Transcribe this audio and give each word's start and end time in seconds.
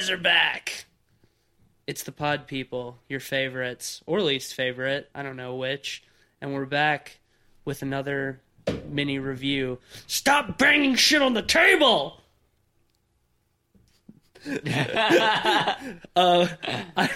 boys 0.00 0.08
are 0.08 0.16
back. 0.16 0.86
It's 1.86 2.04
the 2.04 2.12
pod 2.12 2.46
people, 2.46 2.96
your 3.10 3.20
favorites 3.20 4.02
or 4.06 4.22
least 4.22 4.54
favorite, 4.54 5.10
I 5.14 5.22
don't 5.22 5.36
know 5.36 5.56
which, 5.56 6.02
and 6.40 6.54
we're 6.54 6.64
back 6.64 7.18
with 7.66 7.82
another 7.82 8.40
mini 8.88 9.18
review. 9.18 9.78
Stop 10.06 10.56
banging 10.56 10.94
shit 10.94 11.20
on 11.20 11.34
the 11.34 11.42
table. 11.42 12.22
uh, 16.16 16.46
I, 16.96 17.10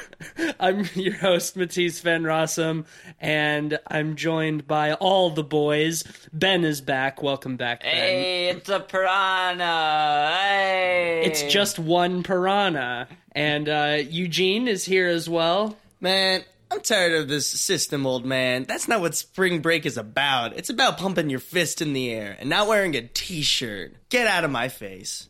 I'm 0.60 0.84
your 0.94 1.14
host, 1.14 1.56
Matisse 1.56 2.00
Van 2.00 2.22
Rossum, 2.22 2.84
and 3.18 3.78
I'm 3.86 4.16
joined 4.16 4.66
by 4.66 4.92
all 4.92 5.30
the 5.30 5.42
boys. 5.42 6.04
Ben 6.32 6.64
is 6.64 6.82
back. 6.82 7.22
Welcome 7.22 7.56
back, 7.56 7.82
Ben. 7.82 7.92
Hey, 7.92 8.48
it's 8.50 8.68
a 8.68 8.80
piranha. 8.80 10.36
Hey. 10.38 11.22
It's 11.24 11.42
just 11.44 11.78
one 11.78 12.22
piranha. 12.22 13.08
And 13.32 13.68
uh, 13.68 13.98
Eugene 14.06 14.68
is 14.68 14.84
here 14.84 15.08
as 15.08 15.28
well. 15.28 15.76
Man, 16.00 16.44
I'm 16.70 16.80
tired 16.80 17.14
of 17.14 17.28
this 17.28 17.48
system, 17.48 18.06
old 18.06 18.26
man. 18.26 18.64
That's 18.64 18.86
not 18.86 19.00
what 19.00 19.14
spring 19.14 19.60
break 19.60 19.86
is 19.86 19.96
about. 19.96 20.56
It's 20.56 20.70
about 20.70 20.98
pumping 20.98 21.30
your 21.30 21.40
fist 21.40 21.80
in 21.80 21.94
the 21.94 22.10
air 22.10 22.36
and 22.38 22.50
not 22.50 22.68
wearing 22.68 22.94
a 22.96 23.02
t 23.02 23.40
shirt. 23.42 23.94
Get 24.10 24.26
out 24.26 24.44
of 24.44 24.50
my 24.50 24.68
face. 24.68 25.28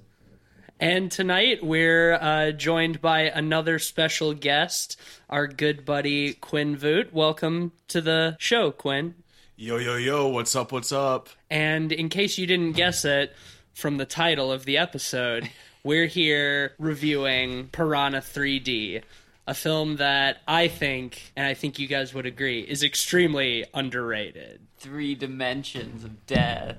And 0.81 1.11
tonight 1.11 1.65
we're 1.65 2.15
uh, 2.15 2.51
joined 2.53 3.01
by 3.01 3.23
another 3.23 3.79
special 3.79 4.35
guest, 4.35 4.99
our 5.31 5.47
good 5.47 5.85
buddy 5.85 6.35
Quinn 6.35 6.77
Voot. 6.77 7.13
Welcome 7.13 7.73
to 7.89 8.01
the 8.01 8.37
show, 8.39 8.71
Quinn. 8.71 9.15
Yo, 9.57 9.77
yo, 9.79 9.97
yo, 9.97 10.27
what's 10.29 10.55
up, 10.57 10.73
what's 10.73 10.91
up? 10.93 11.29
And 11.49 11.93
in 11.93 12.09
case 12.09 12.39
you 12.39 12.47
didn't 12.47 12.73
guess 12.73 13.05
it 13.05 13.33
from 13.73 13.99
the 13.99 14.05
title 14.05 14.51
of 14.51 14.65
the 14.65 14.77
episode, 14.77 15.49
we're 15.85 16.07
here 16.07 16.75
reviewing 16.79 17.69
Piranha 17.69 18.19
3D, 18.19 19.03
a 19.47 19.55
film 19.55 19.97
that 19.97 20.39
I 20.49 20.67
think, 20.69 21.33
and 21.37 21.47
I 21.47 21.55
think 21.55 21.79
you 21.79 21.87
guys 21.87 22.13
would 22.15 22.27
agree, 22.27 22.63
is 22.63 22.83
extremely 22.83 23.65
underrated. 23.73 24.61
three 24.79 25.15
dimensions 25.15 26.03
of 26.03 26.27
death. 26.27 26.77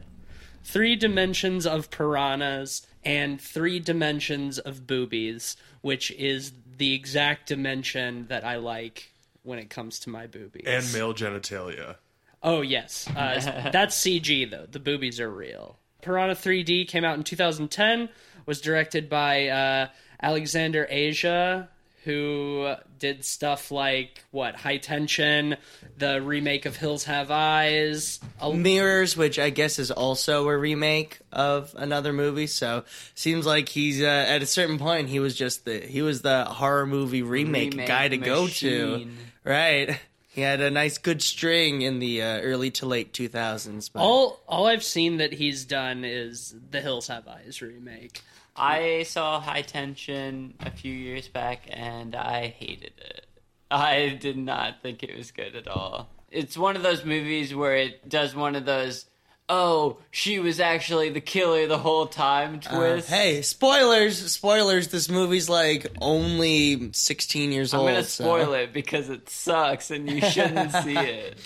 Three 0.66 0.96
dimensions 0.96 1.68
of 1.68 1.92
piranhas 1.92 2.88
and 3.04 3.40
three 3.40 3.80
dimensions 3.80 4.58
of 4.58 4.88
boobies, 4.88 5.58
which 5.82 6.10
is 6.10 6.54
the 6.78 6.94
exact 6.94 7.48
dimension 7.48 8.26
that 8.30 8.44
I 8.44 8.56
like 8.56 9.12
when 9.44 9.60
it 9.60 9.70
comes 9.70 10.00
to 10.00 10.10
my 10.10 10.26
boobies. 10.26 10.66
And 10.66 10.92
male 10.92 11.14
genitalia. 11.14 11.98
Oh 12.42 12.62
yes, 12.62 13.08
uh, 13.16 13.70
that's 13.72 13.96
CG 13.96 14.50
though. 14.50 14.66
The 14.66 14.80
boobies 14.80 15.20
are 15.20 15.30
real. 15.30 15.78
Piranha 16.02 16.34
3D 16.34 16.88
came 16.88 17.06
out 17.06 17.16
in 17.16 17.24
2010. 17.24 18.10
Was 18.48 18.60
directed 18.60 19.08
by 19.08 19.48
uh, 19.48 19.88
Alexander 20.20 20.88
Aja, 20.92 21.70
who 22.06 22.76
did 23.00 23.26
stuff 23.26 23.72
like 23.72 24.24
what 24.32 24.56
High 24.56 24.78
Tension, 24.78 25.58
the 25.98 26.22
remake 26.22 26.66
of 26.66 26.78
Hills 26.78 27.04
Have 27.06 27.32
Eyes. 27.32 28.20
A- 28.40 28.54
Mirrors, 28.54 29.18
which 29.18 29.40
I 29.40 29.50
guess 29.50 29.80
is 29.80 29.90
also 29.92 30.48
a 30.48 30.58
remake 30.58 31.20
of 31.32 31.74
another 31.78 32.14
movie, 32.14 32.48
so 32.48 32.84
seems 33.16 33.46
like 33.46 33.70
he's 33.70 34.02
uh, 34.02 34.06
at 34.06 34.44
a 34.44 34.46
certain 34.46 34.78
point 34.78 35.10
he 35.10 35.20
was 35.20 35.36
just 35.36 35.66
the 35.66 35.80
he 35.80 36.02
was 36.04 36.22
the 36.22 36.46
horror 36.46 36.86
movie 36.86 37.24
remake, 37.24 37.72
Remake 37.72 37.88
guy 37.88 38.08
to 38.08 38.18
go 38.18 38.48
to. 38.48 39.08
Right. 39.44 40.00
He 40.30 40.42
had 40.42 40.60
a 40.60 40.70
nice 40.70 40.98
good 40.98 41.22
string 41.22 41.82
in 41.82 42.00
the 42.00 42.22
uh, 42.22 42.42
early 42.42 42.70
to 42.72 42.86
late 42.86 43.14
2000s. 43.14 43.90
But 43.92 44.02
all 44.02 44.42
all 44.48 44.68
I've 44.68 44.84
seen 44.84 45.18
that 45.18 45.34
he's 45.34 45.66
done 45.66 46.04
is 46.06 46.54
the 46.72 46.82
Hills 46.82 47.08
Have 47.08 47.28
Eyes 47.28 47.62
remake. 47.62 48.22
I 48.56 49.04
saw 49.04 49.40
High 49.40 49.62
Tension 49.64 50.54
a 50.62 50.72
few 50.72 50.94
years 50.94 51.28
back 51.28 51.64
and 51.70 52.16
I 52.16 52.48
hated 52.48 52.94
it. 52.98 53.26
I 53.70 54.18
did 54.20 54.38
not 54.38 54.82
think 54.82 55.04
it 55.04 55.16
was 55.18 55.32
good 55.32 55.56
at 55.56 55.68
all. 55.68 56.10
It's 56.32 56.58
one 56.58 56.76
of 56.76 56.84
those 56.84 57.04
movies 57.04 57.54
where 57.54 57.76
it 57.76 58.08
does 58.08 58.36
one 58.36 58.56
of 58.56 58.66
those, 58.66 59.06
oh, 59.50 59.98
she 60.12 60.40
was 60.40 60.60
actually 60.60 61.10
the 61.10 61.22
killer 61.22 61.68
the 61.68 61.78
whole 61.78 62.06
time 62.08 62.60
Uh, 62.70 62.78
twist. 62.78 63.10
hey, 63.10 63.42
spoilers! 63.42 64.32
Spoilers! 64.32 64.88
This 64.90 65.10
movie's 65.10 65.50
like 65.50 65.88
only 66.02 66.92
16 66.94 67.52
years 67.52 67.74
old. 67.74 67.88
I'm 67.90 67.94
gonna 67.96 68.04
so- 68.06 68.24
spoil 68.24 68.54
it 68.54 68.72
because 68.74 69.10
it 69.10 69.30
sucks 69.30 69.92
and 69.92 70.10
you 70.10 70.22
shouldn't 70.22 70.72
see 70.84 70.96
it. 70.98 71.38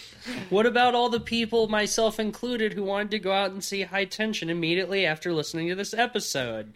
What 0.50 0.66
about 0.66 0.94
all 0.96 1.10
the 1.10 1.20
people, 1.20 1.68
myself 1.70 2.20
included, 2.20 2.74
who 2.74 2.84
wanted 2.84 3.12
to 3.12 3.20
go 3.20 3.32
out 3.32 3.52
and 3.52 3.64
see 3.64 3.82
High 3.84 4.06
Tension 4.06 4.50
immediately 4.50 5.06
after 5.06 5.34
listening 5.34 5.70
to 5.70 5.76
this 5.76 5.94
episode? 5.94 6.74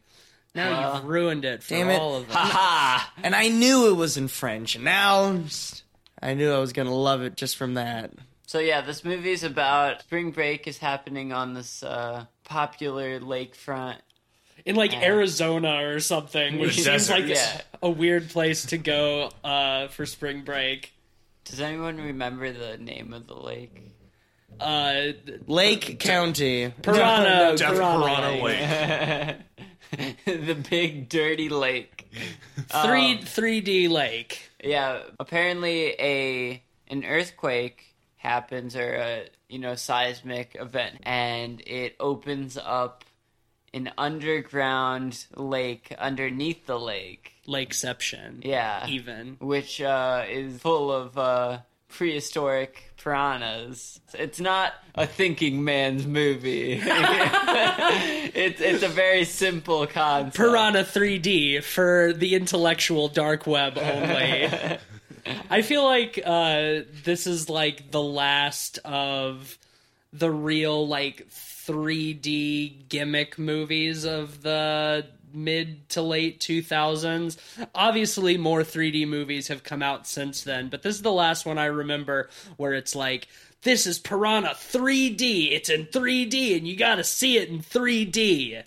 Now 0.55 0.69
Well, 0.69 0.95
you've 0.95 1.05
ruined 1.05 1.45
it 1.45 1.63
for 1.63 1.69
damn 1.69 1.89
it. 1.89 1.99
all 1.99 2.17
of 2.17 2.29
us. 2.29 2.35
Ha 2.35 3.13
And 3.23 3.35
I 3.35 3.47
knew 3.49 3.89
it 3.89 3.93
was 3.95 4.17
in 4.17 4.27
French, 4.27 4.75
and 4.75 4.83
now 4.83 5.39
I 6.21 6.33
knew 6.35 6.51
I 6.53 6.59
was 6.59 6.73
gonna 6.73 6.93
love 6.95 7.21
it 7.23 7.35
just 7.35 7.57
from 7.57 7.73
that. 7.75 8.11
So 8.45 8.59
yeah, 8.59 8.81
this 8.81 9.03
movie's 9.03 9.43
about 9.43 10.01
spring 10.01 10.31
break 10.31 10.67
is 10.67 10.77
happening 10.77 11.33
on 11.33 11.53
this 11.55 11.81
uh, 11.81 12.25
popular 12.43 13.19
lakefront. 13.19 13.97
in 14.65 14.75
like 14.75 14.93
Uh, 14.93 14.97
Arizona 15.01 15.83
or 15.87 15.99
something, 15.99 16.59
which 16.59 16.77
The 16.77 16.83
seems 16.83 17.09
like 17.09 17.25
Yeah. 17.25 17.61
a 17.81 17.89
weird 17.89 18.29
place 18.29 18.65
to 18.67 18.77
go 18.77 19.31
uh, 19.43 19.87
for 19.87 20.05
spring 20.05 20.43
break. 20.43 20.93
Does 21.45 21.59
anyone 21.59 21.97
remember 21.97 22.51
the 22.53 22.77
name 22.77 23.11
of 23.11 23.25
the 23.27 23.33
lake? 23.35 23.81
Uh, 24.59 25.13
Lake 25.47 25.99
County. 25.99 26.69
piranha, 26.83 27.57
Death 27.57 27.73
piranha, 27.73 28.05
Piranha 28.05 28.43
Lake. 28.43 29.35
The 30.25 30.55
big 30.69 31.09
dirty 31.09 31.49
lake. 31.49 32.11
three 32.83 33.13
Um, 33.17 33.25
three 33.25 33.61
D 33.61 33.87
lake. 33.87 34.51
Yeah, 34.63 35.01
apparently 35.19 35.95
a 35.99 36.63
an 36.89 37.03
earthquake 37.05 37.93
happens 38.17 38.75
or 38.75 38.93
a 38.95 39.27
you 39.49 39.59
know 39.59 39.75
seismic 39.75 40.55
event, 40.59 40.99
and 41.03 41.61
it 41.67 41.95
opens 41.99 42.57
up 42.57 43.03
an 43.73 43.91
underground 43.97 45.25
lake 45.35 45.93
underneath 45.97 46.65
the 46.65 46.79
lake. 46.79 47.31
Lakeception. 47.47 48.45
Yeah, 48.45 48.85
Even. 48.87 49.37
which 49.39 49.81
uh, 49.81 50.23
is 50.29 50.59
full 50.61 50.91
of 50.91 51.17
uh, 51.17 51.59
prehistoric 51.93 52.91
piranhas. 52.97 53.99
It's 54.13 54.39
not 54.39 54.73
a 54.95 55.05
thinking 55.05 55.63
man's 55.63 56.05
movie. 56.05 56.79
it's 56.83 58.59
it's 58.61 58.83
a 58.83 58.89
very 58.89 59.25
simple 59.25 59.85
concept. 59.87 60.35
Piranha 60.35 60.83
3D 60.83 61.63
for 61.63 62.13
the 62.13 62.35
intellectual 62.35 63.07
dark 63.07 63.45
web 63.47 63.77
only. 63.77 64.49
I 65.49 65.61
feel 65.61 65.85
like 65.85 66.19
uh, 66.23 66.81
this 67.03 67.27
is 67.27 67.49
like 67.49 67.91
the 67.91 68.01
last 68.01 68.79
of 68.79 69.57
the 70.11 70.29
real 70.29 70.87
like 70.87 71.29
3D 71.29 72.89
gimmick 72.89 73.39
movies 73.39 74.03
of 74.03 74.41
the 74.41 75.05
mid 75.33 75.89
to 75.89 76.01
late 76.01 76.39
2000s. 76.39 77.37
Obviously, 77.73 78.37
more 78.37 78.61
3D 78.61 79.07
movies 79.07 79.47
have 79.47 79.63
come 79.63 79.81
out 79.81 80.07
since 80.07 80.43
then, 80.43 80.69
but 80.69 80.83
this 80.83 80.95
is 80.95 81.01
the 81.01 81.11
last 81.11 81.45
one 81.45 81.57
I 81.57 81.65
remember 81.65 82.29
where 82.57 82.73
it's 82.73 82.95
like, 82.95 83.27
this 83.63 83.87
is 83.87 83.99
Piranha 83.99 84.49
3D. 84.55 85.51
It's 85.51 85.69
in 85.69 85.85
3D, 85.85 86.57
and 86.57 86.67
you 86.67 86.75
gotta 86.75 87.03
see 87.03 87.37
it 87.37 87.49
in 87.49 87.59
3D. 87.59 88.63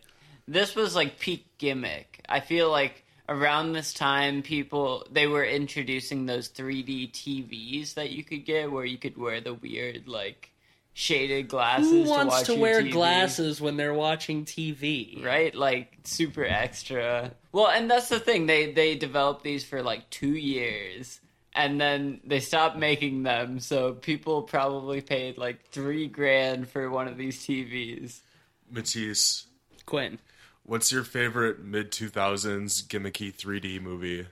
this 0.48 0.74
was 0.74 0.94
like 0.94 1.18
peak 1.18 1.46
gimmick. 1.58 2.22
I 2.28 2.40
feel 2.40 2.70
like 2.70 3.04
around 3.28 3.72
this 3.72 3.92
time 3.92 4.42
people 4.42 5.04
they 5.10 5.26
were 5.26 5.44
introducing 5.44 6.26
those 6.26 6.48
3D 6.48 7.10
TVs 7.10 7.94
that 7.94 8.10
you 8.10 8.22
could 8.22 8.44
get 8.44 8.70
where 8.70 8.84
you 8.84 8.98
could 8.98 9.16
wear 9.16 9.40
the 9.40 9.54
weird 9.54 10.06
like 10.06 10.52
shaded 10.98 11.46
glasses 11.46 11.90
Who 11.90 12.04
to 12.04 12.08
wants 12.08 12.34
watch 12.36 12.46
to 12.46 12.52
your 12.52 12.60
wear 12.62 12.82
TV, 12.82 12.90
glasses 12.90 13.60
when 13.60 13.76
they're 13.76 13.92
watching 13.92 14.46
TV? 14.46 15.22
right 15.22 15.54
like 15.54 15.94
super 16.04 16.42
extra 16.42 17.30
well 17.52 17.68
and 17.68 17.90
that's 17.90 18.08
the 18.08 18.18
thing 18.18 18.46
they 18.46 18.72
they 18.72 18.94
developed 18.94 19.44
these 19.44 19.62
for 19.62 19.82
like 19.82 20.08
2 20.08 20.28
years 20.28 21.20
and 21.54 21.78
then 21.78 22.20
they 22.24 22.40
stopped 22.40 22.78
making 22.78 23.24
them 23.24 23.60
so 23.60 23.92
people 23.92 24.40
probably 24.40 25.02
paid 25.02 25.36
like 25.36 25.68
3 25.68 26.06
grand 26.08 26.66
for 26.66 26.88
one 26.88 27.08
of 27.08 27.18
these 27.18 27.44
TVs 27.46 28.20
Matisse, 28.70 29.44
Quinn. 29.84 30.18
what's 30.64 30.90
your 30.90 31.04
favorite 31.04 31.62
mid 31.62 31.90
2000s 31.92 32.86
gimmicky 32.86 33.34
3D 33.34 33.82
movie? 33.82 34.26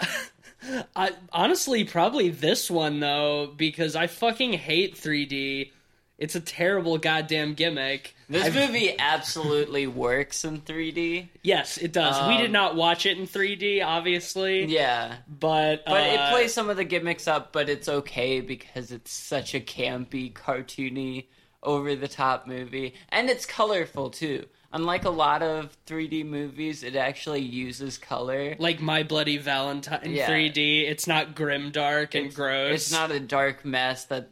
I 0.96 1.12
honestly 1.32 1.84
probably 1.84 2.30
this 2.30 2.68
one 2.68 2.98
though 2.98 3.46
because 3.56 3.94
I 3.94 4.08
fucking 4.08 4.54
hate 4.54 4.96
3D. 4.96 5.70
It's 6.20 6.34
a 6.36 6.40
terrible 6.40 6.98
goddamn 6.98 7.54
gimmick. 7.54 8.14
This 8.28 8.44
I've- 8.44 8.58
movie 8.58 8.94
absolutely 8.98 9.86
works 9.88 10.44
in 10.44 10.60
3D. 10.60 11.28
Yes, 11.42 11.78
it 11.78 11.92
does. 11.92 12.28
we 12.28 12.36
did 12.36 12.46
Um, 12.46 12.52
not 12.52 12.76
watch 12.76 13.06
it 13.06 13.18
in 13.18 13.26
3D, 13.26 13.82
obviously. 13.82 14.66
Yeah. 14.66 15.16
but 15.26 15.84
But 15.86 15.92
uh, 16.02 16.12
it 16.12 16.30
plays 16.30 16.54
some 16.54 16.68
of 16.70 16.76
the 16.76 16.84
gimmicks 16.84 17.26
up, 17.26 17.52
but 17.52 17.68
it's 17.68 17.88
okay 17.88 18.40
because 18.40 18.92
it's 18.92 19.10
such 19.12 19.54
a 19.54 19.60
campy, 19.60 20.32
cartoony, 20.32 21.24
over 21.62 21.94
the 21.96 22.08
top 22.08 22.46
movie. 22.46 22.94
And 23.08 23.28
it's 23.30 23.46
colorful 23.46 24.10
too. 24.10 24.46
unlike 24.72 25.04
a 25.04 25.10
lot 25.10 25.42
of 25.42 25.76
3D 25.84 26.24
movies, 26.24 26.84
it 26.84 26.94
actually 26.94 27.40
uses 27.40 27.98
color. 27.98 28.54
Like 28.60 28.80
My 28.80 29.02
Bloody 29.02 29.36
Valentine 29.36 30.12
Yeah. 30.14 30.28
3D. 30.28 30.82
It's 30.88 31.08
not 31.08 31.34
grim 31.34 31.72
dark 31.72 32.14
and 32.14 32.26
It's- 32.26 32.36
gross. 32.36 32.74
It's 32.74 32.92
not 32.92 33.10
a 33.10 33.18
dark 33.18 33.64
mess 33.64 34.04
that 34.04 34.28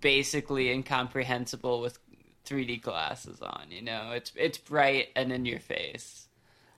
basically 0.00 0.70
incomprehensible 0.70 1.80
with 1.80 1.98
3D 2.46 2.82
glasses 2.82 3.40
on. 3.40 3.66
You 3.70 3.82
know, 3.82 4.12
it's 4.12 4.32
it's 4.36 4.58
bright 4.58 5.08
and 5.16 5.32
in 5.32 5.44
your 5.44 5.60
face. 5.60 6.26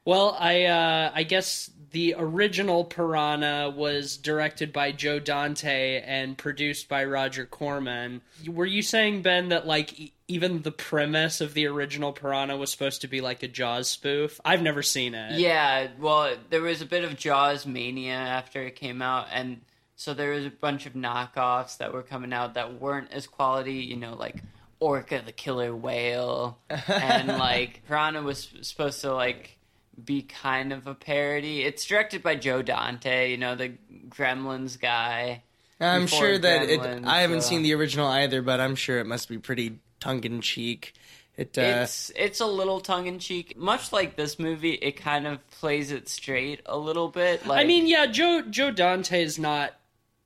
Well, 0.05 0.37
I 0.39 0.65
uh, 0.65 1.13
I 1.15 1.23
guess 1.23 1.71
the 1.93 2.17
original 2.19 2.85
Piranha 2.85 3.71
was 3.71 4.17
directed 4.17 4.73
by 4.73 4.91
Joe 4.91 5.21
Dante 5.21 6.03
and 6.05 6.37
produced 6.37 6.89
by 6.89 7.05
Roger 7.05 7.47
Corman. 7.47 8.21
Were 8.49 8.67
you 8.67 8.83
saying 8.83 9.23
Ben 9.23 9.51
that 9.51 9.67
like 9.67 9.99
e- 10.01 10.13
even 10.27 10.63
the 10.63 10.73
premise 10.73 11.41
of 11.41 11.55
the 11.55 11.67
original 11.67 12.13
Piranha 12.13 12.57
was 12.57 12.73
supposed 12.73 13.03
to 13.03 13.07
be 13.07 13.21
like 13.21 13.45
a 13.45 13.49
Jaws 13.49 13.89
spoof? 13.89 14.41
I've 14.45 14.63
never 14.63 14.83
seen 14.83 15.15
it. 15.15 15.39
Yeah, 15.39 15.89
well, 16.01 16.35
there 16.51 16.63
was 16.63 16.83
a 16.83 16.87
bit 16.87 17.05
of 17.05 17.17
Jaws 17.17 17.65
mania 17.65 18.15
after 18.15 18.63
it 18.63 18.75
came 18.75 19.03
out, 19.03 19.29
and 19.33 19.61
so 20.03 20.15
there 20.15 20.31
was 20.31 20.45
a 20.45 20.51
bunch 20.51 20.87
of 20.87 20.95
knockoffs 20.95 21.79
that 21.79 21.93
were 21.93 22.03
coming 22.03 22.33
out 22.33 22.55
that 22.55 22.81
weren't 22.81 23.13
as 23.13 23.27
quality. 23.29 23.75
You 23.75 23.97
know, 23.97 24.15
like 24.15 24.43
Orca 24.81 25.23
the 25.25 25.31
killer 25.33 25.75
whale, 25.75 26.59
and 26.69 27.29
like 27.39 27.83
Piranha 27.87 28.21
was 28.23 28.49
supposed 28.63 29.01
to 29.03 29.15
like 29.15 29.59
be 30.05 30.23
kind 30.23 30.73
of 30.73 30.87
a 30.87 30.95
parody. 30.95 31.63
It's 31.63 31.85
directed 31.85 32.23
by 32.23 32.35
Joe 32.35 32.63
Dante, 32.63 33.31
you 33.31 33.37
know, 33.37 33.55
the 33.55 33.75
Gremlins 34.09 34.81
guy. 34.81 35.43
I'm 35.81 36.07
sure 36.07 36.37
that 36.37 36.69
it. 36.69 36.81
I 37.05 37.21
haven't 37.21 37.43
so- 37.43 37.51
seen 37.51 37.63
the 37.63 37.75
original 37.75 38.09
either, 38.09 38.43
but 38.43 38.61
I'm 38.61 38.75
sure 38.75 38.99
it 38.99 39.07
must 39.07 39.29
be 39.29 39.39
pretty 39.39 39.79
tongue 40.01 40.25
in 40.25 40.41
cheek. 40.41 40.95
It. 41.37 41.57
Uh, 41.57 41.63
It's 41.63 42.11
it's 42.15 42.41
a 42.41 42.47
little 42.47 42.81
tongue 42.81 43.07
in 43.07 43.19
cheek, 43.19 43.57
much 43.57 43.93
like 43.93 44.17
this 44.17 44.39
movie. 44.39 44.73
It 44.73 44.93
kind 44.97 45.27
of 45.27 45.49
plays 45.51 45.91
it 45.91 46.09
straight 46.09 46.61
a 46.67 46.77
little 46.77 47.09
bit. 47.09 47.47
Like, 47.47 47.61
I 47.61 47.65
mean, 47.67 47.87
yeah, 47.87 48.07
Joe 48.07 48.43
Joe 48.43 48.71
Dante 48.71 49.23
is 49.23 49.39
not 49.39 49.73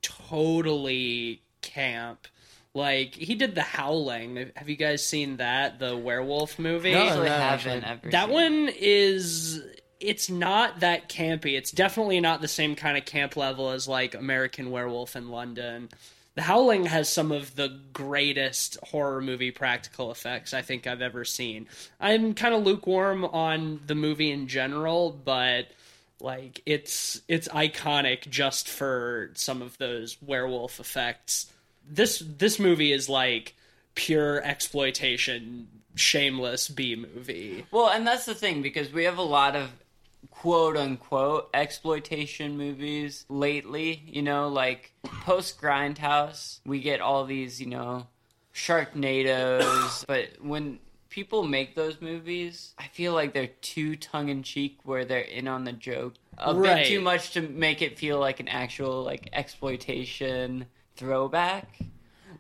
totally 0.07 1.43
camp. 1.63 2.29
Like 2.75 3.15
he 3.15 3.35
did 3.35 3.55
The 3.55 3.63
Howling. 3.63 4.51
Have 4.55 4.69
you 4.69 4.77
guys 4.77 5.05
seen 5.05 5.39
that? 5.39 5.79
The 5.79 5.97
werewolf 5.97 6.59
movie. 6.59 6.93
No, 6.93 7.07
I 7.07 7.15
no, 7.17 7.25
haven't 7.25 7.85
ever. 7.85 8.11
That 8.11 8.27
seen 8.27 8.35
one 8.35 8.71
is 8.77 9.63
it's 9.99 10.29
not 10.29 10.81
that 10.81 11.09
campy. 11.09 11.57
It's 11.57 11.71
definitely 11.71 12.21
not 12.21 12.43
the 12.43 12.49
same 12.49 12.77
kind 12.77 12.99
of 12.99 13.05
camp 13.05 13.37
level 13.37 13.71
as 13.71 13.89
like 13.89 14.15
American 14.15 14.71
Werewolf 14.71 15.17
in 15.17 15.31
London. 15.31 15.89
The 16.35 16.43
Howling 16.43 16.85
has 16.85 17.11
some 17.11 17.33
of 17.33 17.57
the 17.57 17.81
greatest 17.95 18.77
horror 18.83 19.23
movie 19.23 19.51
practical 19.51 20.11
effects 20.11 20.53
I 20.53 20.61
think 20.61 20.87
I've 20.87 21.01
ever 21.01 21.25
seen. 21.25 21.67
I'm 21.99 22.35
kind 22.35 22.55
of 22.55 22.63
lukewarm 22.63 23.25
on 23.25 23.81
the 23.87 23.95
movie 23.95 24.31
in 24.31 24.49
general, 24.49 25.11
but 25.11 25.69
like 26.21 26.63
it's 26.67 27.21
it's 27.29 27.49
iconic 27.49 28.29
just 28.29 28.69
for 28.69 29.31
some 29.35 29.63
of 29.63 29.77
those 29.79 30.17
werewolf 30.23 30.81
effects. 30.81 31.53
This 31.89 32.23
this 32.27 32.59
movie 32.59 32.93
is 32.93 33.09
like 33.09 33.55
pure 33.95 34.43
exploitation, 34.43 35.69
shameless 35.95 36.69
B 36.69 36.97
movie. 36.97 37.67
Well, 37.71 37.89
and 37.89 38.07
that's 38.07 38.27
the 38.27 38.35
thing 38.35 38.63
because 38.63 38.93
we 38.93 39.05
have 39.05 39.19
a 39.19 39.23
lot 39.23 39.57
of 39.57 39.71
quote 40.31 40.77
unquote 40.77 41.49
exploitation 41.55 42.57
movies 42.57 43.25
lately, 43.29 44.03
you 44.07 44.23
know, 44.23 44.49
like 44.49 44.93
post 45.03 45.61
Grindhouse, 45.61 46.61
we 46.65 46.81
get 46.81 47.01
all 47.01 47.25
these, 47.25 47.61
you 47.61 47.67
know, 47.67 48.07
Sharknadoes, 48.55 50.07
but 50.07 50.29
when 50.41 50.79
people 51.17 51.43
make 51.45 51.75
those 51.75 52.03
movies, 52.03 52.75
I 52.79 52.89
feel 52.89 53.15
like 53.15 53.33
they're 53.33 53.47
too 53.63 53.97
tongue 53.97 54.29
in 54.29 54.43
cheek 54.43 54.81
where 54.85 55.07
they're 55.07 55.21
in 55.21 55.49
on 55.49 55.65
the 55.65 55.73
joke 55.73 56.13
a 56.37 56.55
Right. 56.55 56.85
bit 56.85 56.89
too 56.89 57.01
much 57.01 57.31
to 57.31 57.41
make 57.41 57.81
it 57.81 57.99
feel 57.99 58.19
like 58.21 58.39
an 58.39 58.49
actual 58.49 59.03
like 59.03 59.31
exploitation 59.33 60.67
throwback. 60.95 61.79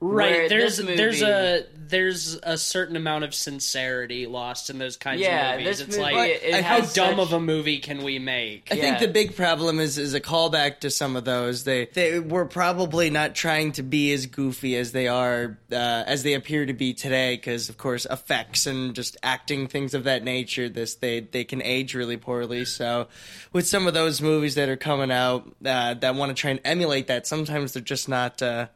Right. 0.01 0.31
Where 0.31 0.49
There's 0.49 0.77
this 0.79 0.97
there's 0.97 1.23
a 1.23 1.65
there's 1.89 2.35
a 2.43 2.59
certain 2.59 2.97
amount 2.97 3.23
of 3.25 3.33
sincerity 3.35 4.27
lost 4.27 4.71
in 4.71 4.79
those 4.79 4.97
kinds 4.97 5.21
Yeah, 5.21 5.53
of 5.53 5.61
movies. 5.61 5.79
this 5.79 5.87
It's 5.89 5.97
movie, 5.97 6.15
like 6.15 6.31
it, 6.31 6.43
it 6.43 6.65
how 6.65 6.81
has 6.81 6.93
dumb 6.93 7.17
such- 7.17 7.27
of 7.27 7.33
a 7.33 7.41
movie 7.41 7.79
can 7.79 8.03
we 8.03 8.19
make? 8.19 8.69
I 8.73 8.75
Yeah. 8.75 8.83
think 8.83 8.99
the 8.99 9.09
big 9.09 9.37
problem 9.37 9.79
is 9.81 9.97
is 9.97 10.13
a 10.15 10.21
callback 10.21 10.81
to 10.81 10.91
some 10.91 11.17
of 11.17 11.25
those. 11.25 11.65
They 11.65 11.87
they 11.87 12.19
were 12.19 12.45
probably 12.47 13.11
not 13.11 13.35
trying 13.35 13.73
to 13.73 13.83
be 13.83 14.13
as 14.13 14.27
goofy 14.27 14.77
as 14.77 14.93
they 14.93 15.09
are 15.09 15.59
uh, 15.73 15.75
as 15.75 16.23
they 16.25 16.35
appear 16.35 16.67
to 16.67 16.73
be 16.73 16.93
today, 16.93 17.37
because 17.37 17.69
of 17.69 17.79
course 17.79 18.07
effects 18.07 18.67
and 18.67 18.95
just 18.95 19.17
acting 19.23 19.67
things 19.69 19.95
of 19.95 20.05
that 20.05 20.25
nature. 20.25 20.69
This 20.69 20.97
they 20.97 21.21
they 21.21 21.45
can 21.45 21.63
age 21.63 21.95
really 21.95 22.17
poorly. 22.17 22.65
So 22.65 23.07
with 23.53 23.67
some 23.67 23.87
of 23.87 23.95
those 23.95 24.21
movies 24.21 24.57
that 24.57 24.69
are 24.69 24.77
coming 24.77 25.11
out 25.13 25.51
uh, 25.65 25.95
that 25.95 26.15
want 26.17 26.31
to 26.37 26.41
try 26.41 26.51
and 26.51 26.61
emulate 26.65 27.07
that, 27.07 27.27
sometimes 27.27 27.73
they're 27.73 27.83
just 27.83 28.09
not. 28.09 28.43
Uh, 28.43 28.67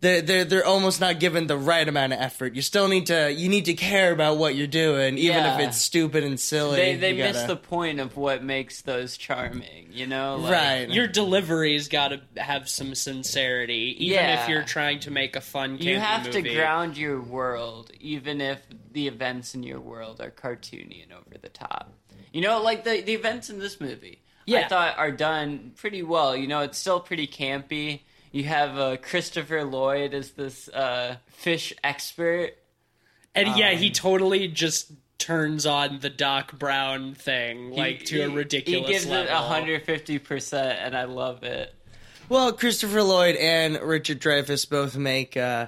they're, 0.00 0.22
they're 0.22 0.44
they're 0.44 0.66
almost 0.66 1.00
not 1.00 1.20
given 1.20 1.46
the 1.46 1.56
right 1.58 1.86
amount 1.86 2.12
of 2.14 2.20
effort. 2.20 2.54
You 2.54 2.62
still 2.62 2.88
need 2.88 3.06
to 3.06 3.30
you 3.32 3.48
need 3.48 3.66
to 3.66 3.74
care 3.74 4.12
about 4.12 4.38
what 4.38 4.54
you're 4.54 4.66
doing, 4.66 5.18
even 5.18 5.36
Yeah. 5.36 5.54
if 5.58 5.68
it's 5.68 5.78
stupid 5.80 6.24
and 6.24 6.40
silly. 6.40 6.76
they 6.76 6.96
they 6.96 7.12
miss 7.12 7.36
gotta- 7.36 7.48
the 7.48 7.56
point 7.56 8.00
of 8.00 8.16
what 8.16 8.42
makes 8.42 8.80
those 8.82 9.16
charming, 9.18 9.88
you 9.92 10.06
know? 10.06 10.36
Like, 10.36 10.52
right. 10.52 10.90
Your 10.90 11.06
delivery's 11.06 11.88
got 11.88 12.08
to 12.08 12.20
have 12.42 12.68
some 12.68 12.94
sincerity, 12.94 13.94
even 13.98 14.14
Yeah. 14.14 14.42
if 14.42 14.48
you're 14.48 14.62
trying 14.64 15.00
to 15.00 15.10
make 15.10 15.36
a 15.36 15.40
fun. 15.40 15.78
You 15.78 15.96
campy 15.96 15.98
have 15.98 16.30
to 16.30 16.42
ground 16.42 16.96
your 16.96 17.20
world, 17.20 17.90
even 18.00 18.40
if 18.40 18.60
the 18.92 19.06
events 19.06 19.54
in 19.54 19.62
your 19.62 19.80
world 19.80 20.20
are 20.20 20.30
cartoony 20.30 21.02
and 21.02 21.12
over 21.12 21.38
the 21.40 21.48
top. 21.48 21.92
You 22.32 22.40
know, 22.40 22.62
like 22.62 22.84
the 22.84 23.00
the 23.02 23.12
events 23.14 23.50
in 23.50 23.58
this 23.58 23.80
movie, 23.80 24.22
Yeah. 24.46 24.60
I 24.60 24.68
thought 24.68 24.98
are 24.98 25.10
done 25.12 25.72
pretty 25.76 26.02
well. 26.02 26.36
You 26.36 26.46
know, 26.46 26.60
it's 26.60 26.78
still 26.78 27.00
pretty 27.00 27.26
campy. 27.26 28.00
You 28.32 28.44
have 28.44 28.78
uh, 28.78 28.96
Christopher 28.98 29.64
Lloyd 29.64 30.14
as 30.14 30.30
this 30.32 30.68
uh, 30.68 31.16
fish 31.28 31.72
expert. 31.82 32.52
and 33.34 33.56
yeah, 33.56 33.70
Um, 33.70 33.76
he 33.78 33.90
totally 33.90 34.46
just 34.48 34.92
turns 35.18 35.66
on 35.66 35.98
the 36.00 36.10
Doc 36.10 36.58
Brown 36.58 37.14
thing 37.14 37.70
like 37.72 38.00
He- 38.00 38.04
to 38.06 38.20
a 38.22 38.28
he- 38.30 38.34
ridiculous 38.36 38.86
He 38.86 38.92
gives 38.92 39.06
level. 39.06 39.26
it 39.26 39.30
hundred 39.36 39.84
fifty 39.84 40.18
percent, 40.18 40.78
and 40.80 40.96
I 40.96 41.04
love 41.04 41.42
it. 41.42 41.74
Well, 42.28 42.52
Christopher 42.52 43.02
Lloyd 43.02 43.34
and 43.36 43.76
Richard 43.82 44.20
Dreyfuss 44.20 44.68
both 44.70 44.96
make 44.96 45.36
uh, 45.36 45.66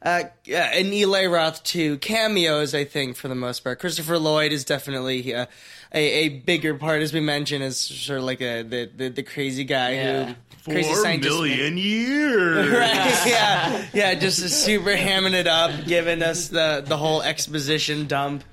uh, 0.00 0.22
uh, 0.48 0.52
and 0.54 0.94
Eli 0.94 1.26
Roth 1.26 1.64
too 1.64 1.98
cameos. 1.98 2.74
I 2.74 2.84
think 2.84 3.16
for 3.16 3.26
the 3.26 3.34
most 3.34 3.64
part, 3.64 3.80
Christopher 3.80 4.18
Lloyd 4.18 4.52
is 4.52 4.64
definitely 4.64 5.34
uh, 5.34 5.46
a 5.94 5.98
a 6.24 6.28
bigger 6.28 6.74
part, 6.74 7.00
as 7.02 7.12
we 7.12 7.20
mentioned, 7.20 7.62
is 7.64 7.78
sort 7.78 8.18
of 8.18 8.24
like 8.24 8.40
a 8.40 8.62
the 8.62 8.90
the, 8.96 9.08
the 9.08 9.22
crazy 9.22 9.64
guy 9.64 9.92
Yeah. 9.94 10.26
who 10.26 10.34
crazy 10.72 10.88
Four 10.92 11.02
scientist. 11.02 11.30
million 11.34 11.76
years. 11.78 12.70
Right, 12.72 13.26
yeah, 13.26 13.86
yeah, 13.92 14.14
just 14.14 14.38
super 14.64 14.94
hamming 14.96 15.34
it 15.34 15.46
up, 15.46 15.70
giving 15.86 16.22
us 16.22 16.48
the 16.48 16.82
the 16.86 16.96
whole 16.96 17.22
exposition 17.22 18.06
dump. 18.06 18.44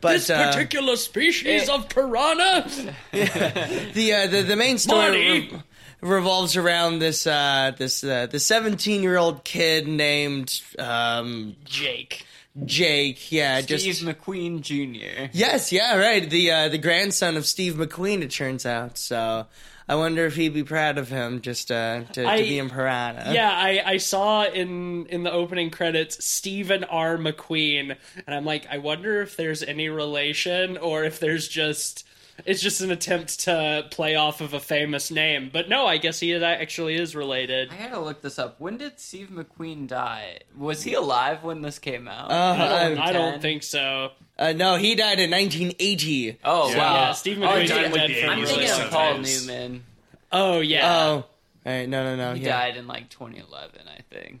But 0.00 0.14
this 0.14 0.30
uh, 0.30 0.50
particular 0.52 0.96
species 0.96 1.62
it- 1.64 1.68
of 1.70 1.88
piranha. 1.88 2.68
the 3.12 4.12
uh, 4.12 4.26
the 4.26 4.42
the 4.42 4.56
main 4.56 4.78
story 4.78 5.48
re- 5.50 5.62
revolves 6.00 6.56
around 6.56 6.98
this 6.98 7.26
uh, 7.26 7.72
this 7.78 8.02
uh, 8.02 8.26
the 8.26 8.40
seventeen 8.40 9.02
year 9.04 9.16
old 9.16 9.44
kid 9.44 9.86
named 9.86 10.60
um, 10.78 11.54
Jake. 11.64 12.26
Jake. 12.64 13.32
Yeah, 13.32 13.60
Steve 13.62 13.78
just 13.78 14.04
McQueen 14.04 14.60
Jr. 14.60 15.30
yes, 15.32 15.72
yeah, 15.72 15.96
right. 15.96 16.28
The 16.28 16.50
uh, 16.50 16.68
the 16.68 16.78
grandson 16.78 17.36
of 17.36 17.46
Steve 17.46 17.74
McQueen. 17.74 18.22
It 18.22 18.30
turns 18.30 18.66
out. 18.66 18.98
So 18.98 19.46
I 19.88 19.94
wonder 19.96 20.26
if 20.26 20.36
he'd 20.36 20.52
be 20.54 20.62
proud 20.62 20.98
of 20.98 21.08
him 21.08 21.40
just 21.40 21.70
uh, 21.70 22.02
to, 22.12 22.26
I- 22.28 22.36
to 22.38 22.42
be 22.42 22.58
in 22.58 22.68
Piranha. 22.70 23.32
Yeah, 23.32 23.50
I, 23.50 23.82
I 23.84 23.96
saw 23.96 24.44
in 24.44 25.06
in 25.06 25.22
the 25.22 25.32
opening 25.32 25.70
credits 25.70 26.24
Stephen 26.24 26.84
R. 26.84 27.16
McQueen, 27.16 27.96
and 28.26 28.34
I'm 28.34 28.44
like, 28.44 28.66
I 28.70 28.78
wonder 28.78 29.22
if 29.22 29.36
there's 29.36 29.62
any 29.62 29.88
relation 29.88 30.76
or 30.76 31.04
if 31.04 31.20
there's 31.20 31.48
just 31.48 32.06
it's 32.46 32.60
just 32.62 32.80
an 32.80 32.90
attempt 32.90 33.40
to 33.40 33.86
play 33.90 34.14
off 34.16 34.40
of 34.40 34.54
a 34.54 34.60
famous 34.60 35.10
name. 35.10 35.50
But 35.52 35.68
no, 35.68 35.86
I 35.86 35.98
guess 35.98 36.20
he 36.20 36.34
actually 36.34 36.94
is 36.96 37.14
related. 37.14 37.70
I 37.72 37.88
gotta 37.88 38.00
look 38.00 38.20
this 38.22 38.38
up. 38.38 38.60
When 38.60 38.76
did 38.78 38.98
Steve 38.98 39.28
McQueen 39.30 39.86
die? 39.86 40.38
Was 40.56 40.82
he 40.82 40.94
alive 40.94 41.42
when 41.44 41.62
this 41.62 41.78
came 41.78 42.08
out? 42.08 42.30
Uh, 42.30 42.34
I 42.34 42.88
don't, 42.88 42.98
I- 42.98 43.04
I 43.06 43.12
don't 43.12 43.42
think 43.42 43.62
so. 43.62 44.10
Uh, 44.38 44.52
no, 44.52 44.76
he 44.76 44.94
died 44.94 45.20
in 45.20 45.30
1980. 45.30 46.38
Oh 46.44 46.70
Yeah. 46.70 46.78
wow! 46.78 46.94
Yeah, 46.94 47.12
Steve 47.12 47.38
Oh, 47.42 47.46
McQueen's 47.46 47.70
dude, 47.70 47.82
been 47.82 47.92
like 47.92 48.00
dead 48.00 48.10
the 48.10 48.14
for 48.22 48.26
I'm 48.26 48.44
thinking 48.46 48.68
like 48.70 48.82
of 48.84 48.90
Paul. 48.90 49.18
Newman. 49.18 49.84
Oh 50.32 50.60
yeah. 50.60 50.92
Oh, 51.04 51.14
all 51.14 51.26
right, 51.66 51.88
no, 51.88 52.02
no, 52.04 52.16
no. 52.16 52.34
He 52.34 52.42
yeah. 52.44 52.58
died 52.58 52.76
in 52.76 52.86
like 52.88 53.08
2011, 53.10 53.70
I 53.86 54.00
think. 54.12 54.40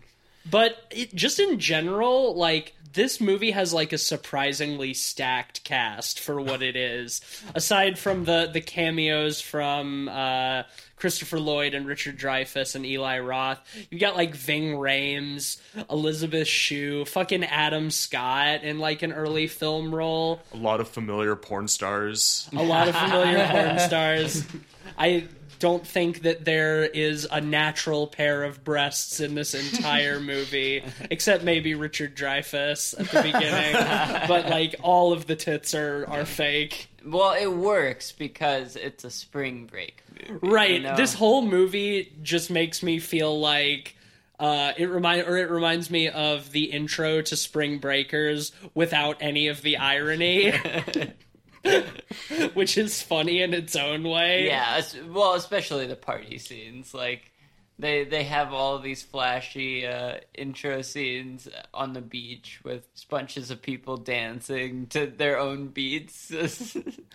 But 0.50 0.76
it, 0.90 1.14
just 1.14 1.38
in 1.38 1.60
general, 1.60 2.34
like 2.34 2.74
this 2.92 3.20
movie 3.20 3.50
has 3.52 3.72
like 3.72 3.92
a 3.92 3.98
surprisingly 3.98 4.94
stacked 4.94 5.64
cast 5.64 6.20
for 6.20 6.40
what 6.40 6.62
it 6.62 6.76
is. 6.76 7.20
Aside 7.54 7.98
from 7.98 8.24
the 8.24 8.50
the 8.52 8.60
cameos 8.60 9.40
from 9.40 10.08
uh, 10.08 10.64
Christopher 10.96 11.40
Lloyd 11.40 11.74
and 11.74 11.86
Richard 11.86 12.18
Dreyfuss 12.18 12.74
and 12.74 12.84
Eli 12.86 13.18
Roth, 13.20 13.60
you 13.90 13.98
got 13.98 14.16
like 14.16 14.34
Ving 14.34 14.74
Rhames, 14.74 15.60
Elizabeth 15.90 16.48
Shue, 16.48 17.04
fucking 17.04 17.44
Adam 17.44 17.90
Scott 17.90 18.62
in 18.62 18.78
like 18.78 19.02
an 19.02 19.12
early 19.12 19.46
film 19.46 19.94
role. 19.94 20.40
A 20.52 20.56
lot 20.56 20.80
of 20.80 20.88
familiar 20.88 21.36
porn 21.36 21.68
stars. 21.68 22.48
A 22.54 22.62
lot 22.62 22.88
of 22.88 22.96
familiar 22.96 23.46
porn 23.50 23.78
stars. 23.78 24.44
I 24.98 25.26
don't 25.62 25.86
think 25.86 26.22
that 26.22 26.44
there 26.44 26.82
is 26.82 27.24
a 27.30 27.40
natural 27.40 28.08
pair 28.08 28.42
of 28.42 28.64
breasts 28.64 29.20
in 29.20 29.36
this 29.36 29.54
entire 29.54 30.18
movie, 30.34 30.82
except 31.08 31.44
maybe 31.44 31.76
Richard 31.76 32.16
Dreyfuss 32.16 32.98
at 32.98 33.08
the 33.10 33.22
beginning. 33.22 34.26
but 34.26 34.48
like 34.48 34.74
all 34.82 35.12
of 35.12 35.28
the 35.28 35.36
tits 35.36 35.72
are 35.72 36.04
are 36.08 36.24
fake. 36.24 36.88
Well, 37.06 37.34
it 37.40 37.46
works 37.46 38.10
because 38.10 38.74
it's 38.74 39.04
a 39.04 39.10
spring 39.10 39.66
break 39.66 40.02
movie. 40.28 40.38
Right. 40.42 40.70
you 40.72 40.80
know? 40.80 40.96
This 40.96 41.14
whole 41.14 41.42
movie 41.42 42.12
just 42.22 42.50
makes 42.50 42.82
me 42.82 42.98
feel 42.98 43.38
like 43.38 43.94
uh, 44.40 44.72
it 44.76 44.86
remind 44.86 45.28
or 45.28 45.36
it 45.36 45.48
reminds 45.48 45.90
me 45.90 46.08
of 46.08 46.50
the 46.50 46.64
intro 46.64 47.22
to 47.22 47.36
Spring 47.36 47.78
Breakers 47.78 48.50
without 48.74 49.18
any 49.20 49.46
of 49.46 49.62
the 49.62 49.76
irony. 49.76 50.52
Which 52.54 52.76
is 52.78 53.02
funny 53.02 53.42
in 53.42 53.54
its 53.54 53.76
own 53.76 54.02
way. 54.04 54.46
Yeah, 54.46 54.82
well, 55.08 55.34
especially 55.34 55.86
the 55.86 55.96
party 55.96 56.38
scenes. 56.38 56.94
Like 56.94 57.31
they 57.82 58.04
they 58.04 58.24
have 58.24 58.52
all 58.52 58.78
these 58.78 59.02
flashy 59.02 59.86
uh, 59.86 60.16
intro 60.34 60.80
scenes 60.82 61.48
on 61.74 61.92
the 61.92 62.00
beach 62.00 62.60
with 62.64 62.86
bunches 63.10 63.50
of 63.50 63.60
people 63.60 63.96
dancing 63.98 64.86
to 64.86 65.06
their 65.06 65.38
own 65.38 65.68
beats. 65.68 66.32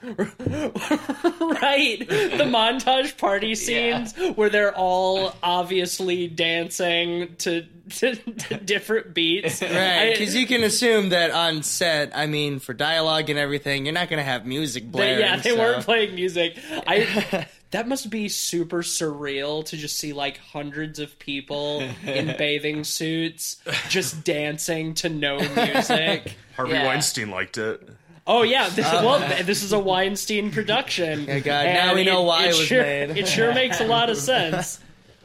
right 0.04 2.00
the 2.08 2.46
montage 2.48 3.18
party 3.18 3.56
scenes 3.56 4.14
where 4.36 4.50
they're 4.50 4.76
all 4.76 5.36
obviously 5.42 6.28
dancing 6.28 7.36
to, 7.38 7.66
to, 7.90 8.16
to 8.16 8.58
different 8.58 9.14
beats 9.14 9.62
Right, 9.78 10.12
because 10.18 10.36
you 10.36 10.46
can 10.46 10.64
assume 10.64 11.10
that 11.10 11.32
on 11.32 11.64
set, 11.64 12.12
I 12.16 12.28
mean, 12.28 12.60
for 12.60 12.74
dialogue 12.74 13.30
and 13.30 13.40
everything, 13.40 13.86
you're 13.86 13.94
not 13.94 14.10
going 14.10 14.18
to 14.20 14.24
have 14.24 14.46
music 14.46 14.84
they- 14.84 14.90
blaring. 14.90 15.20
yeah 15.20 15.38
they 15.38 15.52
so- 15.52 15.58
weren't 15.58 15.84
playing 15.84 16.16
music 16.16 16.58
i 16.86 17.48
that 17.72 17.88
must 17.88 18.10
be 18.10 18.30
super 18.30 18.82
surreal 18.82 19.66
to 19.66 19.78
just 19.78 19.98
see 19.98 20.14
like 20.14 20.38
hundreds 20.38 21.00
of 21.00 21.18
people 21.20 21.82
in 22.06 22.36
bathing 22.38 22.84
suits 22.84 23.58
just 23.90 24.24
dancing 24.24 24.94
to 24.96 25.10
no 25.10 25.38
music 25.38 26.36
Harvey 26.56 26.74
Yeah. 26.74 26.86
Weinstein 26.86 27.30
liked 27.30 27.58
it. 27.58 27.88
Oh 28.26 28.44
yeah, 28.44 28.68
this, 28.70 28.86
well, 28.86 29.20
this 29.44 29.64
is 29.64 29.72
a 29.72 29.80
Weinstein 29.80 30.52
production. 30.52 31.28
Oh, 31.30 31.40
God, 31.40 31.66
now 31.66 31.94
we 31.96 32.04
know 32.04 32.24
why 32.24 32.46
it 32.46 32.48
was 32.50 32.58
sure, 32.66 32.82
made. 32.84 33.18
It 33.18 33.28
sure 33.28 33.54
makes 33.54 33.80
a 33.80 33.86
lot 33.88 34.10
of 34.10 34.18
sense. 34.18 34.80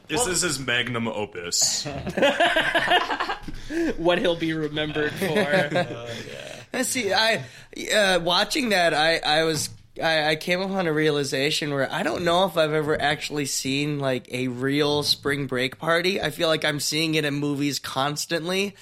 This 0.08 0.26
is 0.26 0.42
his 0.42 0.58
magnum 0.60 1.08
opus. 1.08 1.84
What 3.96 4.18
he'll 4.18 4.36
be 4.36 4.52
remembered 4.52 5.12
for. 5.12 5.38
Uh, 6.74 6.82
See, 6.84 7.12
I 7.12 7.44
uh, 7.94 8.20
watching 8.20 8.68
that, 8.70 8.94
I 8.94 9.18
I 9.18 9.44
was. 9.44 9.70
I, 10.00 10.30
I 10.30 10.36
came 10.36 10.60
upon 10.60 10.86
a 10.86 10.92
realization 10.92 11.72
where 11.74 11.90
I 11.92 12.02
don't 12.02 12.24
know 12.24 12.44
if 12.46 12.56
I've 12.56 12.72
ever 12.72 13.00
actually 13.00 13.46
seen 13.46 13.98
like 13.98 14.32
a 14.32 14.48
real 14.48 15.02
spring 15.02 15.46
break 15.46 15.78
party. 15.78 16.20
I 16.20 16.30
feel 16.30 16.48
like 16.48 16.64
I'm 16.64 16.80
seeing 16.80 17.14
it 17.14 17.24
in 17.24 17.34
movies 17.34 17.78
constantly, 17.78 18.74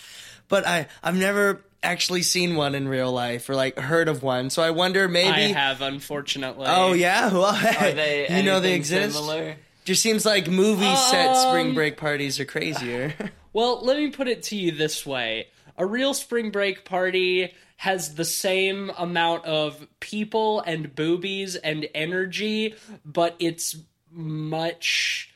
but 0.48 0.66
I 0.66 0.86
I've 1.02 1.16
never 1.16 1.64
actually 1.82 2.22
seen 2.22 2.56
one 2.56 2.74
in 2.74 2.86
real 2.86 3.10
life 3.10 3.48
or 3.48 3.56
like 3.56 3.78
heard 3.78 4.08
of 4.08 4.22
one. 4.22 4.50
So 4.50 4.62
I 4.62 4.70
wonder 4.70 5.08
maybe. 5.08 5.28
I 5.28 5.40
have, 5.58 5.80
unfortunately. 5.80 6.66
Oh 6.68 6.92
yeah, 6.92 7.32
well, 7.32 7.54
Are 7.54 7.92
they 7.92 8.28
you 8.36 8.42
know 8.42 8.60
they 8.60 8.74
exist. 8.74 9.16
Similar? 9.16 9.56
Just 9.84 10.02
seems 10.02 10.24
like 10.26 10.46
movie 10.48 10.94
set 10.94 11.34
spring 11.34 11.68
Um, 11.68 11.74
break 11.74 11.96
parties 11.96 12.38
are 12.38 12.44
crazier. 12.44 13.14
Well, 13.52 13.84
let 13.84 13.96
me 13.96 14.10
put 14.10 14.28
it 14.28 14.44
to 14.44 14.56
you 14.56 14.70
this 14.70 15.04
way: 15.04 15.48
a 15.76 15.86
real 15.86 16.14
spring 16.14 16.50
break 16.50 16.84
party 16.84 17.54
has 17.76 18.14
the 18.14 18.24
same 18.24 18.90
amount 18.98 19.44
of 19.46 19.86
people 20.00 20.60
and 20.60 20.94
boobies 20.94 21.56
and 21.56 21.88
energy, 21.94 22.74
but 23.04 23.34
it's 23.38 23.76
much 24.10 25.32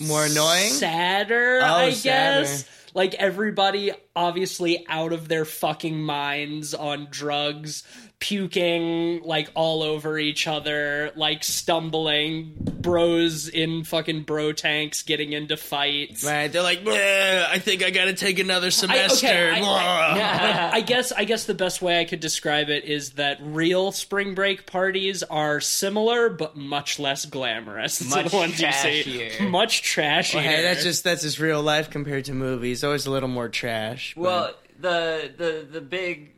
More 0.00 0.24
annoying. 0.24 0.70
sadder, 0.72 1.60
Oh, 1.62 1.66
I 1.66 1.90
sadder. 1.92 2.42
guess. 2.46 2.64
Like 2.98 3.14
everybody 3.14 3.92
obviously 4.16 4.84
out 4.88 5.12
of 5.12 5.28
their 5.28 5.44
fucking 5.44 6.02
minds 6.02 6.74
on 6.74 7.06
drugs, 7.12 7.84
puking 8.18 9.22
like 9.22 9.48
all 9.54 9.84
over 9.84 10.18
each 10.18 10.48
other, 10.48 11.12
like 11.14 11.44
stumbling, 11.44 12.54
bros 12.58 13.48
in 13.48 13.84
fucking 13.84 14.22
bro 14.22 14.52
tanks 14.52 15.02
getting 15.02 15.32
into 15.32 15.56
fights. 15.56 16.24
Right? 16.24 16.48
They're 16.50 16.62
like, 16.64 16.82
"Bleh, 16.84 17.46
I 17.48 17.60
think 17.60 17.84
I 17.84 17.90
got 17.90 18.06
to 18.06 18.14
take 18.14 18.40
another 18.40 18.72
semester. 18.72 19.52
I- 19.54 19.60
Blah." 19.60 20.70
I 20.72 20.80
guess 20.80 21.12
I 21.12 21.22
guess 21.24 21.44
the 21.44 21.54
best 21.54 21.80
way 21.80 22.00
I 22.00 22.04
could 22.04 22.20
describe 22.20 22.68
it 22.70 22.84
is 22.84 23.12
that 23.12 23.38
real 23.40 23.92
spring 23.92 24.34
break 24.34 24.66
parties 24.66 25.22
are 25.22 25.60
similar 25.60 26.28
but 26.28 26.56
much 26.56 26.98
less 26.98 27.24
glamorous. 27.24 27.98
to 28.00 28.04
Much 28.06 28.30
the 28.32 28.36
ones 28.36 28.60
you 28.60 28.72
see. 28.72 29.02
trashier. 29.04 29.50
Much 29.50 29.82
trashier. 29.82 30.40
Hey, 30.40 30.62
that's 30.62 30.82
just 30.82 31.04
that's 31.04 31.22
just 31.22 31.38
real 31.38 31.62
life 31.62 31.90
compared 31.90 32.24
to 32.24 32.34
movies. 32.34 32.82
Always 32.88 33.04
a 33.06 33.10
little 33.10 33.28
more 33.28 33.48
trash. 33.50 34.14
but- 34.14 34.22
Well, 34.22 34.54
the 34.80 35.30
the 35.36 35.66
the 35.70 35.80
big 35.82 36.32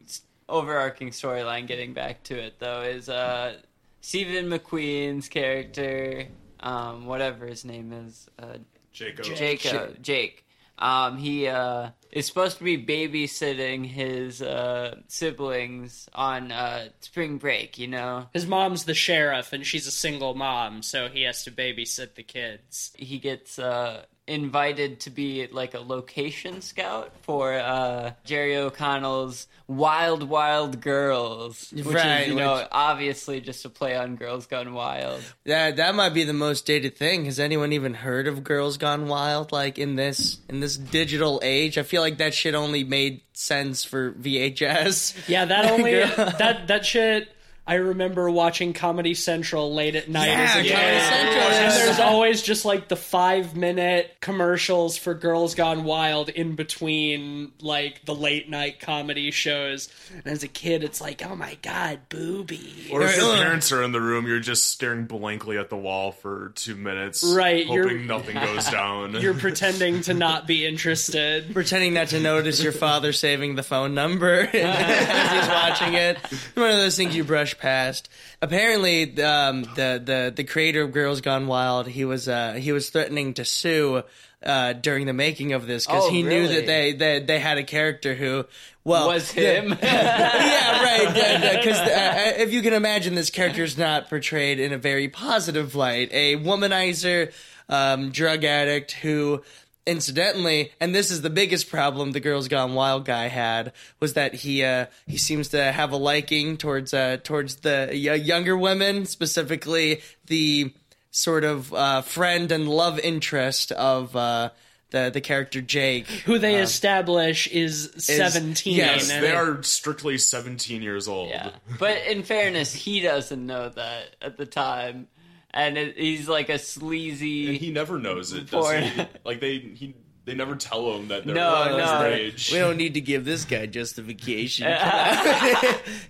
overarching 0.48 1.10
storyline, 1.10 1.66
getting 1.68 1.92
back 1.94 2.24
to 2.24 2.36
it 2.36 2.58
though, 2.58 2.82
is 2.82 3.08
uh, 3.08 3.54
Stephen 4.00 4.46
McQueen's 4.50 5.28
character, 5.28 6.26
um, 6.58 7.06
whatever 7.06 7.46
his 7.46 7.64
name 7.64 7.92
is, 7.92 8.28
uh, 8.38 8.54
Jacob. 8.92 9.24
Jacob, 9.26 10.02
Jake. 10.02 10.44
Um, 10.78 11.18
he 11.18 11.46
uh, 11.46 11.90
is 12.10 12.26
supposed 12.26 12.56
to 12.58 12.64
be 12.64 12.78
babysitting 12.82 13.84
his 13.86 14.40
uh, 14.42 14.96
siblings 15.08 16.08
on 16.14 16.50
uh, 16.50 16.88
spring 17.00 17.36
break. 17.36 17.78
You 17.78 17.86
know, 17.88 18.26
His 18.32 18.46
mom's 18.46 18.84
the 18.84 18.94
sheriff, 18.94 19.52
and 19.52 19.64
she's 19.64 19.86
a 19.86 19.90
single 19.90 20.34
mom, 20.34 20.82
so 20.82 21.08
he 21.08 21.22
has 21.24 21.44
to 21.44 21.50
babysit 21.50 22.14
the 22.14 22.22
kids. 22.22 22.92
he 22.96 23.18
gets 23.18 23.58
uh, 23.58 24.04
invited 24.30 25.00
to 25.00 25.10
be 25.10 25.48
like 25.50 25.74
a 25.74 25.80
location 25.80 26.62
scout 26.62 27.12
for 27.22 27.52
uh, 27.54 28.12
Jerry 28.24 28.56
O'Connell's 28.56 29.46
Wild 29.66 30.22
Wild 30.28 30.80
Girls, 30.80 31.72
which 31.72 31.84
Right, 31.86 32.22
is 32.22 32.28
you 32.28 32.34
know 32.36 32.56
which- 32.56 32.68
obviously 32.72 33.40
just 33.40 33.64
a 33.64 33.68
play 33.68 33.96
on 33.96 34.16
Girls 34.16 34.46
Gone 34.46 34.72
Wild. 34.72 35.20
that 35.44 35.76
that 35.76 35.94
might 35.94 36.14
be 36.14 36.24
the 36.24 36.32
most 36.32 36.64
dated 36.66 36.96
thing. 36.96 37.24
Has 37.26 37.38
anyone 37.38 37.72
even 37.72 37.94
heard 37.94 38.26
of 38.26 38.42
Girls 38.44 38.76
Gone 38.78 39.06
Wild? 39.08 39.52
Like 39.52 39.78
in 39.78 39.96
this 39.96 40.38
in 40.48 40.60
this 40.60 40.76
digital 40.76 41.40
age, 41.42 41.76
I 41.78 41.82
feel 41.82 42.02
like 42.02 42.18
that 42.18 42.32
shit 42.34 42.54
only 42.54 42.84
made 42.84 43.22
sense 43.32 43.84
for 43.84 44.12
VHS. 44.12 45.28
Yeah, 45.28 45.44
that 45.44 45.70
only 45.70 45.92
that 46.38 46.66
that 46.68 46.86
shit. 46.86 47.28
I 47.70 47.74
remember 47.74 48.28
watching 48.28 48.72
Comedy 48.72 49.14
Central 49.14 49.72
late 49.72 49.94
at 49.94 50.08
night 50.08 50.26
Yeah, 50.26 50.40
as 50.42 50.56
a 50.56 50.62
kid. 50.64 50.72
Comedy 50.72 51.00
Central, 51.00 51.44
and 51.52 51.72
there's 51.72 51.98
always 52.00 52.42
just 52.42 52.64
like 52.64 52.88
the 52.88 52.96
five 52.96 53.54
minute 53.54 54.16
commercials 54.20 54.96
for 54.96 55.14
Girls 55.14 55.54
Gone 55.54 55.84
Wild 55.84 56.30
in 56.30 56.56
between 56.56 57.52
like 57.60 58.04
the 58.06 58.14
late 58.14 58.50
night 58.50 58.80
comedy 58.80 59.30
shows. 59.30 59.88
And 60.12 60.26
as 60.26 60.42
a 60.42 60.48
kid, 60.48 60.82
it's 60.82 61.00
like, 61.00 61.24
oh 61.24 61.36
my 61.36 61.58
god, 61.62 62.00
booby. 62.08 62.88
Or 62.92 63.02
if 63.02 63.16
your 63.16 63.36
parents 63.36 63.70
are 63.70 63.84
in 63.84 63.92
the 63.92 64.00
room, 64.00 64.26
you're 64.26 64.40
just 64.40 64.70
staring 64.70 65.04
blankly 65.04 65.56
at 65.56 65.70
the 65.70 65.76
wall 65.76 66.10
for 66.10 66.50
two 66.56 66.74
minutes, 66.74 67.22
Right, 67.22 67.68
Hoping 67.68 67.74
you're- 67.84 68.02
nothing 68.04 68.34
goes 68.34 68.64
down. 68.70 69.12
You're 69.20 69.34
pretending 69.38 70.00
to 70.02 70.14
not 70.14 70.44
be 70.48 70.66
interested. 70.66 71.54
Pretending 71.54 71.94
not 71.94 72.08
to 72.08 72.18
notice 72.18 72.60
your 72.60 72.72
father 72.72 73.12
saving 73.12 73.54
the 73.54 73.62
phone 73.62 73.94
number 73.94 74.40
as 74.40 74.50
he's 74.52 75.48
watching 75.48 75.94
it. 75.94 76.18
One 76.56 76.70
of 76.70 76.76
those 76.78 76.96
things 76.96 77.14
you 77.14 77.22
brush 77.22 77.56
past. 77.60 78.08
Apparently, 78.42 79.22
um, 79.22 79.62
the 79.76 80.00
the 80.04 80.32
the 80.34 80.44
creator 80.44 80.82
of 80.82 80.92
Girls 80.92 81.20
Gone 81.20 81.46
Wild, 81.46 81.86
he 81.86 82.04
was 82.04 82.28
uh, 82.28 82.54
he 82.54 82.72
was 82.72 82.90
threatening 82.90 83.34
to 83.34 83.44
sue 83.44 84.02
uh, 84.42 84.72
during 84.72 85.06
the 85.06 85.12
making 85.12 85.52
of 85.52 85.66
this 85.66 85.86
because 85.86 86.04
Oh, 86.06 86.10
he 86.10 86.22
knew 86.22 86.48
that 86.48 86.66
they, 86.66 86.92
they 86.92 87.20
they 87.20 87.38
had 87.38 87.58
a 87.58 87.64
character 87.64 88.14
who 88.14 88.46
well 88.84 89.08
Was 89.08 89.32
the- 89.32 89.40
him? 89.42 89.78
yeah, 89.82 90.82
right. 90.82 91.56
Because 91.56 91.78
uh, 91.78 92.34
if 92.38 92.52
you 92.52 92.62
can 92.62 92.72
imagine, 92.72 93.14
this 93.14 93.30
character 93.30 93.62
is 93.62 93.76
not 93.76 94.08
portrayed 94.08 94.58
in 94.58 94.72
a 94.72 94.78
very 94.78 95.08
positive 95.08 95.74
light. 95.74 96.08
A 96.12 96.36
womanizer, 96.36 97.32
um, 97.68 98.10
drug 98.10 98.44
addict 98.44 98.92
who, 98.92 99.42
incidentally, 99.86 100.72
and 100.80 100.94
this 100.94 101.10
is 101.10 101.22
the 101.22 101.30
biggest 101.30 101.70
problem 101.70 102.12
the 102.12 102.20
Girls 102.20 102.48
Gone 102.48 102.74
Wild 102.74 103.04
guy 103.04 103.28
had 103.28 103.72
was 103.98 104.14
that 104.14 104.34
he 104.34 104.62
uh, 104.64 104.86
he 105.06 105.16
seems 105.16 105.48
to 105.48 105.72
have 105.72 105.92
a 105.92 105.96
liking 105.96 106.56
towards 106.56 106.94
uh, 106.94 107.18
towards 107.22 107.56
the 107.56 107.88
y- 107.90 108.14
younger 108.14 108.56
women, 108.56 109.06
specifically 109.06 110.00
the 110.26 110.72
sort 111.10 111.44
of 111.44 111.72
uh, 111.74 112.02
friend 112.02 112.50
and 112.52 112.68
love 112.68 112.98
interest 112.98 113.72
of. 113.72 114.14
Uh, 114.16 114.50
the 114.90 115.08
the 115.08 115.20
character 115.20 115.60
Jake. 115.60 116.08
Who 116.08 116.40
they 116.40 116.56
establish 116.56 117.46
is, 117.46 117.92
17. 117.96 118.74
yes, 118.74 119.06
They 119.08 119.30
are 119.30 119.62
strictly 119.62 120.18
17 120.18 120.82
years 120.82 121.06
old. 121.06 121.28
Yeah, 121.28 121.50
but 121.78 121.98
in 122.08 122.24
fairness, 122.24 122.74
he 122.74 122.98
doesn't 122.98 123.46
know 123.46 123.68
that 123.68 124.16
at 124.20 124.36
the 124.36 124.46
time, 124.46 125.06
and 125.52 125.76
it, 125.76 125.96
he's 125.98 126.28
like 126.28 126.48
a 126.48 126.58
sleazy. 126.58 127.48
And 127.48 127.56
he 127.56 127.70
never 127.70 127.98
knows 127.98 128.32
it, 128.32 128.50
does 128.50 128.70
he? 128.70 129.06
Like 129.24 129.40
they 129.40 129.58
he 129.58 129.94
they 130.26 130.34
never 130.34 130.54
tell 130.54 130.94
him 130.94 131.08
that 131.08 131.24
they're 131.24 131.34
No, 131.34 131.64
his 131.64 131.76
no. 131.78 132.04
age. 132.04 132.50
We 132.52 132.58
don't 132.58 132.76
need 132.76 132.94
to 132.94 133.00
give 133.00 133.24
this 133.24 133.44
guy 133.44 133.66
justification. 133.66 134.66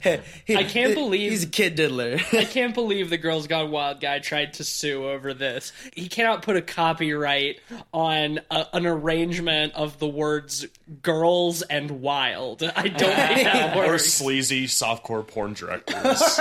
I 0.05 0.21
can't 0.69 0.95
believe- 0.95 1.31
he's 1.31 1.45
a 1.45 1.49
kid 1.49 1.75
diddler. 1.77 2.19
I 2.33 2.45
can't 2.45 2.75
believe 2.75 3.11
the 3.11 3.19
Girls 3.19 3.47
Gone 3.47 3.71
Wild 3.71 4.01
guy 4.01 4.19
tried 4.19 4.55
to 4.55 4.65
sue 4.65 5.09
over 5.09 5.33
this. 5.35 5.73
He 5.95 6.09
cannot 6.09 6.43
put 6.43 6.57
a 6.57 6.63
copyright 6.63 7.61
on 7.93 8.41
a, 8.51 8.67
an 8.73 8.87
arrangement 8.87 9.75
of 9.75 9.99
the 9.99 10.09
words 10.09 10.67
"girls" 11.03 11.63
and 11.63 12.03
"wild." 12.03 12.63
I 12.63 12.89
don't 12.89 13.15
think 13.15 13.45
that 13.45 13.77
or 13.77 13.87
works. 13.93 14.07
sleazy 14.13 14.67
softcore 14.67 15.27
porn 15.27 15.53
directors. 15.55 16.21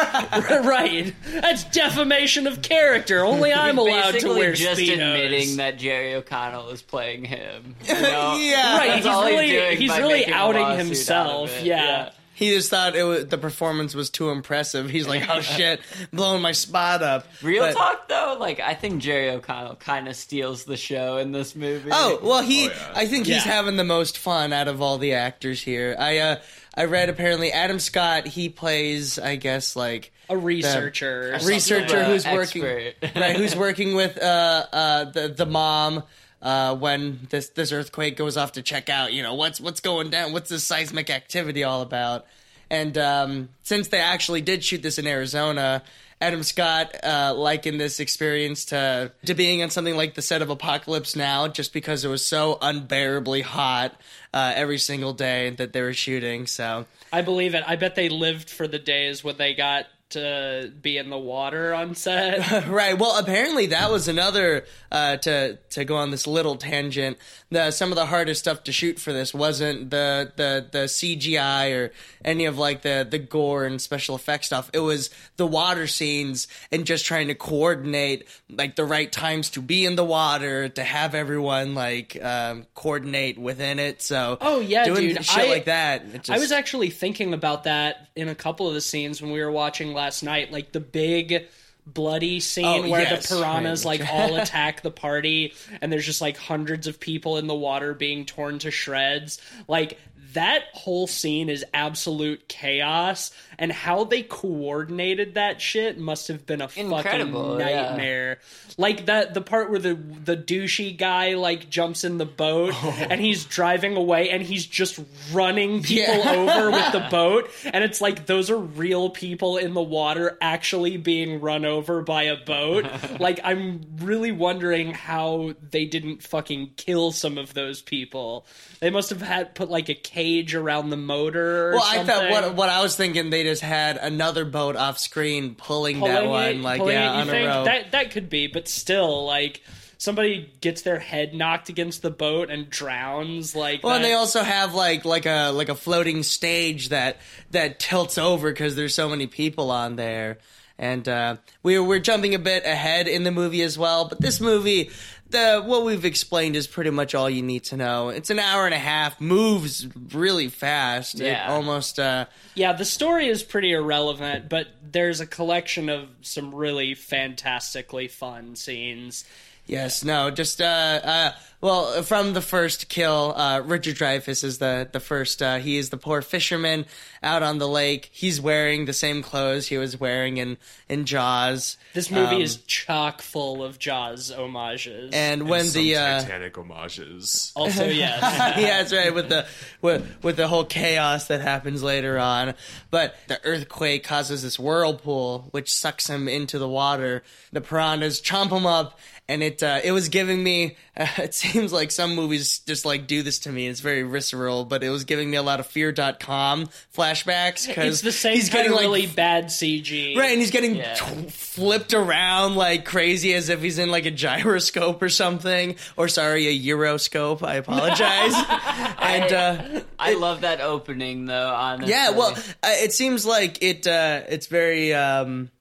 right? 0.65 1.13
That's 1.31 1.63
defamation 1.65 2.47
of 2.47 2.61
character. 2.61 3.23
Only 3.23 3.53
I'm 3.53 3.77
allowed 3.77 4.07
to 4.07 4.13
Basically 4.13 4.37
wear 4.39 4.53
just 4.53 4.81
speedos. 4.81 4.93
admitting 4.93 5.57
that 5.57 5.77
Jerry 5.77 6.15
O'Connell 6.15 6.69
is 6.69 6.81
playing 6.81 7.25
him. 7.25 7.58
You 7.87 7.93
know? 7.93 8.37
Yeah. 8.39 8.77
Right, 8.77 8.87
That's 8.87 8.97
he's 8.97 9.05
all 9.05 9.25
really 9.25 9.49
doing 9.49 9.77
he's 9.77 9.97
really 9.97 10.25
outing 10.27 10.61
lawsuit 10.61 10.73
out 10.75 10.79
of 10.79 10.85
himself. 10.87 11.63
Yeah. 11.63 12.09
he 12.33 12.51
just 12.55 12.69
thought 12.69 12.95
it 12.95 13.03
was, 13.03 13.25
the 13.27 13.37
performance 13.37 13.93
was 13.93 14.09
too 14.09 14.29
impressive. 14.29 14.89
He's 14.89 15.07
like, 15.07 15.29
"Oh 15.29 15.41
shit, 15.41 15.81
blowing 16.13 16.41
my 16.41 16.53
spot 16.53 17.01
up." 17.03 17.25
Real 17.43 17.63
But- 17.65 17.75
talk 17.75 18.07
though, 18.07 18.37
like 18.39 18.59
I 18.61 18.73
think 18.75 19.01
Jerry 19.01 19.29
O'Connell 19.29 19.75
kind 19.75 20.07
of 20.07 20.15
steals 20.15 20.63
the 20.63 20.77
show 20.77 21.17
in 21.17 21.31
this 21.33 21.55
movie. 21.55 21.89
Oh 21.91 22.19
well, 22.23 22.41
he. 22.41 22.67
Oh, 22.67 22.71
yeah. 22.71 22.91
I 22.95 23.05
think 23.07 23.25
he's 23.27 23.45
Yeah. 23.45 23.51
having 23.51 23.75
the 23.75 23.83
most 23.83 24.17
fun 24.17 24.53
out 24.53 24.67
of 24.69 24.81
all 24.81 24.97
the 24.97 25.13
actors 25.15 25.61
here. 25.61 25.95
I 25.99 26.17
uh, 26.19 26.35
I 26.75 26.85
read 26.85 27.09
apparently 27.09 27.51
Adam 27.51 27.79
Scott. 27.79 28.25
He 28.25 28.47
plays, 28.47 29.19
I 29.19 29.35
guess, 29.35 29.75
like 29.75 30.13
A 30.29 30.37
researcher, 30.37 31.31
or 31.31 31.33
a 31.33 31.43
researcher 31.45 32.05
who's 32.05 32.25
working 32.25 32.63
right, 32.63 33.35
who's 33.35 33.55
working 33.55 33.95
with 33.95 34.17
uh, 34.17 34.65
uh, 34.71 35.03
the 35.05 35.27
the 35.27 35.45
mom. 35.45 36.03
Uh, 36.41 36.75
when 36.75 37.27
this 37.29 37.49
this 37.49 37.71
earthquake 37.71 38.15
goes 38.15 38.37
off 38.37 38.53
to 38.53 38.61
check 38.61 38.89
out, 38.89 39.11
you 39.11 39.21
know 39.21 39.33
what's 39.33 39.59
what's 39.59 39.81
going 39.81 40.09
down, 40.09 40.31
what's 40.31 40.49
this 40.49 40.63
seismic 40.63 41.09
activity 41.09 41.63
all 41.63 41.81
about? 41.81 42.25
And 42.69 42.97
um, 42.97 43.49
since 43.63 43.87
they 43.87 43.99
actually 43.99 44.41
did 44.41 44.63
shoot 44.63 44.81
this 44.81 44.99
in 44.99 45.07
Arizona, 45.07 45.83
Adam 46.21 46.43
Scott 46.43 46.95
uh, 47.03 47.33
likened 47.35 47.79
this 47.79 47.99
experience 47.99 48.65
to 48.65 49.11
to 49.25 49.33
being 49.33 49.63
on 49.63 49.69
something 49.69 49.95
like 49.95 50.15
the 50.15 50.21
set 50.21 50.41
of 50.41 50.49
Apocalypse 50.49 51.15
Now, 51.15 51.47
just 51.47 51.73
because 51.73 52.03
it 52.03 52.09
was 52.09 52.25
so 52.25 52.57
unbearably 52.61 53.41
hot 53.41 53.99
uh, 54.33 54.53
every 54.55 54.77
single 54.77 55.13
day 55.13 55.51
that 55.51 55.71
they 55.71 55.81
were 55.81 55.93
shooting. 55.93 56.45
So 56.45 56.85
I 57.13 57.21
believe 57.21 57.55
it. 57.55 57.63
I 57.65 57.75
bet 57.77 57.95
they 57.95 58.09
lived 58.09 58.49
for 58.49 58.67
the 58.67 58.79
days 58.79 59.23
when 59.23 59.37
they 59.37 59.53
got 59.53 59.85
to 60.09 60.71
be 60.81 60.97
in 60.97 61.09
the 61.09 61.17
water 61.17 61.73
on 61.73 61.95
set. 61.95 62.67
Right. 62.69 62.97
Well, 62.97 63.17
apparently 63.17 63.67
that 63.67 63.91
was 63.91 64.07
another 64.07 64.65
uh, 64.91 65.17
to 65.17 65.57
to 65.71 65.85
go 65.85 65.95
on 65.97 66.11
this 66.11 66.25
little 66.27 66.55
tangent. 66.55 67.17
The 67.51 67.71
some 67.71 67.91
of 67.91 67.95
the 67.95 68.05
hardest 68.05 68.39
stuff 68.41 68.63
to 68.65 68.71
shoot 68.71 68.99
for 68.99 69.11
this 69.13 69.33
wasn't 69.33 69.89
the 69.89 70.31
the 70.35 70.65
the 70.71 70.77
CGI 70.85 71.75
or 71.75 71.91
any 72.23 72.45
of 72.45 72.57
like 72.57 72.81
the 72.81 73.07
the 73.09 73.17
gore 73.19 73.65
and 73.65 73.81
special 73.81 74.15
effects 74.15 74.47
stuff. 74.47 74.69
It 74.73 74.79
was 74.79 75.09
the 75.37 75.47
water 75.47 75.87
scenes 75.87 76.47
and 76.71 76.85
just 76.85 77.05
trying 77.05 77.27
to 77.27 77.35
coordinate 77.35 78.27
like 78.49 78.75
the 78.75 78.85
right 78.85 79.11
times 79.11 79.49
to 79.51 79.61
be 79.61 79.85
in 79.85 79.95
the 79.95 80.03
water 80.05 80.69
to 80.69 80.83
have 80.83 81.15
everyone 81.15 81.75
like 81.75 82.21
um, 82.23 82.65
coordinate 82.75 83.37
within 83.37 83.79
it. 83.79 84.01
So 84.01 84.37
Oh, 84.41 84.59
yeah, 84.59 84.85
doing 84.85 85.09
dude. 85.09 85.25
shit 85.25 85.45
I- 85.45 85.49
like 85.49 85.65
that. 85.65 86.03
it 86.13 86.29
I 86.29 86.39
was 86.39 86.51
actually 86.51 86.89
thinking 86.89 87.33
about 87.33 87.63
that 87.65 88.09
in 88.15 88.27
a 88.29 88.35
couple 88.35 88.67
of 88.67 88.73
the 88.73 88.81
scenes 88.81 89.21
when 89.21 89.31
we 89.31 89.39
were 89.41 89.51
watching 89.51 89.93
last 89.99 90.23
night, 90.23 90.51
like 90.51 90.71
the 90.71 90.79
big 90.79 91.45
bloody 91.85 92.39
scene 92.39 92.65
Oh, 92.65 92.89
where 92.89 93.01
yes, 93.01 93.29
the 93.29 93.35
piranhas 93.35 93.83
right. 93.85 93.99
like 93.99 94.09
all 94.11 94.35
attack 94.41 94.81
the 94.81 94.91
party 94.91 95.53
and 95.81 95.91
there's 95.91 96.05
just 96.05 96.21
like 96.21 96.37
hundreds 96.37 96.85
of 96.85 96.99
people 96.99 97.37
in 97.37 97.47
the 97.47 97.55
water 97.55 97.93
being 97.93 98.25
torn 98.25 98.59
to 98.59 98.71
shreds. 98.71 99.41
Like 99.67 99.97
that 100.33 100.63
whole 100.73 101.07
scene 101.07 101.49
is 101.49 101.65
absolute 101.73 102.47
chaos 102.47 103.31
and 103.57 103.71
how 103.71 104.03
they 104.03 104.21
coordinated 104.21 105.33
that 105.33 105.61
shit 105.61 105.97
must 105.97 106.27
have 106.27 106.45
been 106.45 106.61
a 106.61 106.69
Incredible, 106.75 107.57
fucking 107.57 107.67
yeah. 107.67 107.81
nightmare. 107.89 108.39
Like 108.77 109.07
that 109.07 109.33
the 109.33 109.41
part 109.41 109.69
where 109.69 109.79
the 109.79 109.95
the 109.95 110.37
douchey 110.37 110.97
guy 110.97 111.33
like 111.33 111.69
jumps 111.69 112.03
in 112.03 112.17
the 112.17 112.25
boat 112.25 112.73
oh. 112.83 113.07
and 113.09 113.19
he's 113.19 113.43
driving 113.45 113.95
away 113.97 114.29
and 114.29 114.41
he's 114.43 114.65
just 114.65 114.99
running 115.33 115.83
people 115.83 116.13
Yeah. 116.15 116.31
over 116.35 116.71
with 116.71 116.91
the 116.93 117.07
boat 117.11 117.49
and 117.65 117.83
it's 117.83 117.99
like 118.01 118.25
those 118.25 118.49
are 118.49 118.57
real 118.57 119.09
people 119.09 119.57
in 119.57 119.73
the 119.73 119.81
water 119.81 120.37
actually 120.41 120.97
being 120.97 121.41
run 121.41 121.65
over 121.65 122.01
by 122.01 122.23
a 122.23 122.35
boat. 122.37 122.85
like 123.19 123.39
I'm 123.43 123.81
really 123.97 124.31
wondering 124.31 124.93
how 124.93 125.53
they 125.71 125.85
didn't 125.85 126.23
fucking 126.23 126.71
kill 126.77 127.11
some 127.11 127.37
of 127.37 127.53
those 127.53 127.81
people. 127.81 128.45
They 128.79 128.89
must 128.89 129.09
have 129.09 129.21
had 129.21 129.55
put 129.55 129.69
like 129.69 129.89
a 129.89 129.93
cage 129.93 130.55
around 130.55 130.89
the 130.89 130.97
motor 130.97 131.69
or 131.69 131.71
Well, 131.73 131.83
I 131.85 132.03
thought 132.03 132.29
what 132.31 132.55
what 132.55 132.69
I 132.69 132.81
was 132.81 132.95
thinking 132.95 133.29
they 133.29 133.43
just 133.43 133.61
had 133.61 133.97
another 133.97 134.45
boat 134.45 134.75
off 134.75 134.99
screen 134.99 135.55
pulling, 135.55 135.99
that 135.99 136.23
Pulling 136.23 136.29
one, 136.29 136.45
it- 136.49 136.61
like 136.61 136.79
pulling 136.79 136.93
yeah, 136.93 137.11
it, 137.11 137.15
you 137.15 137.21
on 137.21 137.27
a 137.27 137.31
think? 137.31 137.47
rope. 137.49 137.65
That 137.65 137.91
that 137.91 138.11
could 138.11 138.29
be, 138.29 138.47
but 138.47 138.67
still, 138.67 139.25
like 139.25 139.61
somebody 139.97 140.49
gets 140.61 140.83
their 140.83 140.97
head 140.99 141.33
knocked 141.33 141.67
against 141.67 142.01
the 142.01 142.09
boat 142.09 142.49
and 142.49 142.69
drowns. 142.69 143.53
Like, 143.53 143.83
Well, 143.83 143.95
and 143.95 144.03
that- 144.03 144.07
they 144.07 144.13
also 144.13 144.43
have 144.43 144.73
like 144.73 145.03
like 145.03 145.25
a 145.25 145.49
like 145.51 145.67
a 145.69 145.75
floating 145.75 146.23
stage 146.23 146.87
that 146.89 147.17
that 147.51 147.79
tilts 147.79 148.17
over 148.17 148.49
because 148.49 148.77
there's 148.77 148.95
so 148.95 149.09
many 149.09 149.27
people 149.27 149.71
on 149.71 149.97
there. 149.97 150.37
And 150.81 151.09
uh, 151.09 151.35
we're 151.61 151.83
we're 151.83 151.99
jumping 151.99 152.33
a 152.35 152.39
bit 152.39 152.63
ahead 152.65 153.09
in 153.09 153.23
the 153.25 153.31
movie 153.31 153.61
as 153.63 153.77
well, 153.77 154.05
but 154.07 154.21
this 154.21 154.39
movie, 154.39 154.91
the 155.29 155.61
what 155.63 155.85
we've 155.85 156.05
explained 156.05 156.55
is 156.55 156.67
pretty 156.67 156.89
much 156.89 157.13
all 157.15 157.29
you 157.29 157.41
need 157.41 157.63
to 157.65 157.77
know. 157.77 158.09
It's 158.09 158.29
an 158.29 158.39
hour 158.39 158.65
and 158.65 158.73
a 158.73 158.79
half, 158.79 159.19
moves 159.21 159.87
really 160.13 160.49
fast. 160.49 161.19
It 161.19 161.25
Yeah. 161.27 161.51
almost. 161.51 161.99
Uh, 161.99 162.25
yeah, 162.55 162.73
the 162.73 162.85
story 162.85 163.27
is 163.27 163.43
pretty 163.43 163.71
irrelevant, 163.71 164.49
but 164.49 164.67
there's 164.81 165.19
a 165.19 165.27
collection 165.27 165.89
of 165.89 166.09
some 166.21 166.53
really 166.53 166.95
fantastically 166.95 168.07
fun 168.07 168.55
scenes. 168.55 169.23
Yes, 169.69 170.03
no, 170.03 170.31
just 170.31 170.61
uh, 170.61 170.63
uh, 170.65 171.31
well, 171.61 172.01
from 172.01 172.33
the 172.33 172.41
first 172.41 172.89
kill, 172.89 173.33
uh, 173.35 173.59
Richard 173.59 173.97
Dreyfuss 173.97 174.43
is 174.43 174.57
the 174.57 174.89
the 174.91 174.99
first. 174.99 175.43
Uh, 175.43 175.57
he 175.59 175.77
is 175.77 175.91
the 175.91 175.97
poor 175.97 176.23
fisherman 176.23 176.87
out 177.21 177.43
on 177.43 177.59
the 177.59 177.67
lake. 177.67 178.09
He's 178.11 178.41
wearing 178.41 178.85
the 178.85 178.93
same 178.93 179.21
clothes 179.21 179.67
he 179.67 179.77
was 179.77 179.99
wearing 179.99 180.37
in 180.37 180.57
in 180.87 181.05
Jaws. 181.05 181.77
This 181.93 182.09
movie 182.09 182.37
Um, 182.37 182.41
is 182.41 182.55
chock 182.63 183.21
full 183.21 183.63
of 183.63 183.77
Jaws 183.77 184.31
homages. 184.31 185.11
And 185.13 185.47
when 185.47 185.65
Some 185.65 185.83
the 185.83 185.97
uh, 185.97 186.21
Titanic 186.21 186.55
homages. 186.55 187.51
also, 187.55 187.85
yes, 187.89 188.21
yeah, 188.57 188.77
that's 188.79 188.91
right. 188.93 189.13
With 189.13 189.29
the 189.29 189.45
with, 189.83 190.23
with 190.23 190.35
the 190.37 190.47
whole 190.47 190.65
chaos 190.65 191.27
that 191.27 191.41
happens 191.41 191.83
later 191.83 192.17
on, 192.17 192.55
but 192.89 193.15
the 193.27 193.39
earthquake 193.45 194.03
causes 194.03 194.41
this 194.41 194.57
whirlpool 194.57 195.49
which 195.51 195.71
sucks 195.71 196.07
him 196.09 196.27
into 196.27 196.57
the 196.57 196.69
water. 196.69 197.21
The 197.51 197.61
piranhas 197.61 198.21
chomp 198.21 198.49
him 198.55 198.65
up, 198.65 198.97
and 199.29 199.43
it 199.43 199.61
uh, 199.63 199.79
it 199.83 199.91
was 199.93 200.09
giving 200.09 200.43
me. 200.43 200.75
Uh, 200.97 201.07
it 201.19 201.33
seems 201.33 201.71
like 201.71 201.91
some 201.91 202.15
movies 202.15 202.59
just 202.59 202.83
like 202.83 203.07
do 203.07 203.21
this 203.23 203.39
to 203.39 203.51
me. 203.51 203.67
It's 203.67 203.79
very 203.79 204.01
visceral, 204.01 204.65
but 204.65 204.83
it 204.83 204.89
was 204.89 205.05
giving 205.05 205.29
me 205.29 205.37
a 205.37 205.43
lot 205.43 205.59
of 205.59 205.67
Fear.com 205.67 206.65
flashbacks 206.93 207.67
because 207.67 207.93
it's 207.95 208.01
the 208.01 208.11
same 208.11 208.35
he's 208.35 208.49
getting 208.49 208.71
like 208.71 208.81
really 208.81 209.07
bad 209.07 209.45
CG. 209.45 210.17
Right, 210.17 210.31
and 210.31 210.39
he's 210.39 210.51
getting 210.51 210.75
Yeah. 210.75 210.95
t- 210.95 211.29
flipped 211.29 211.93
around 211.93 212.55
like 212.55 212.83
crazy 212.85 213.33
as 213.35 213.49
if 213.49 213.61
he's 213.61 213.77
in 213.79 213.89
like 213.91 214.05
a 214.05 214.11
gyroscope 214.11 215.01
or 215.01 215.09
something. 215.09 215.75
Or 215.95 216.07
sorry, 216.07 216.47
a 216.47 216.59
Euroscope. 216.73 217.43
I 217.43 217.55
apologize. 217.55 218.33
and 218.99 219.31
uh, 219.33 219.81
I 219.99 220.15
love 220.15 220.41
that 220.41 220.59
opening 220.59 221.25
though. 221.25 221.53
Honestly, 221.53 221.91
yeah, 221.91 222.09
well, 222.09 222.31
uh, 222.35 222.67
it 222.81 222.93
seems 222.93 223.25
like 223.25 223.61
it. 223.61 223.85
Uh, 223.85 224.21
it's 224.27 224.47
very 224.47 224.93
um, 224.93 225.51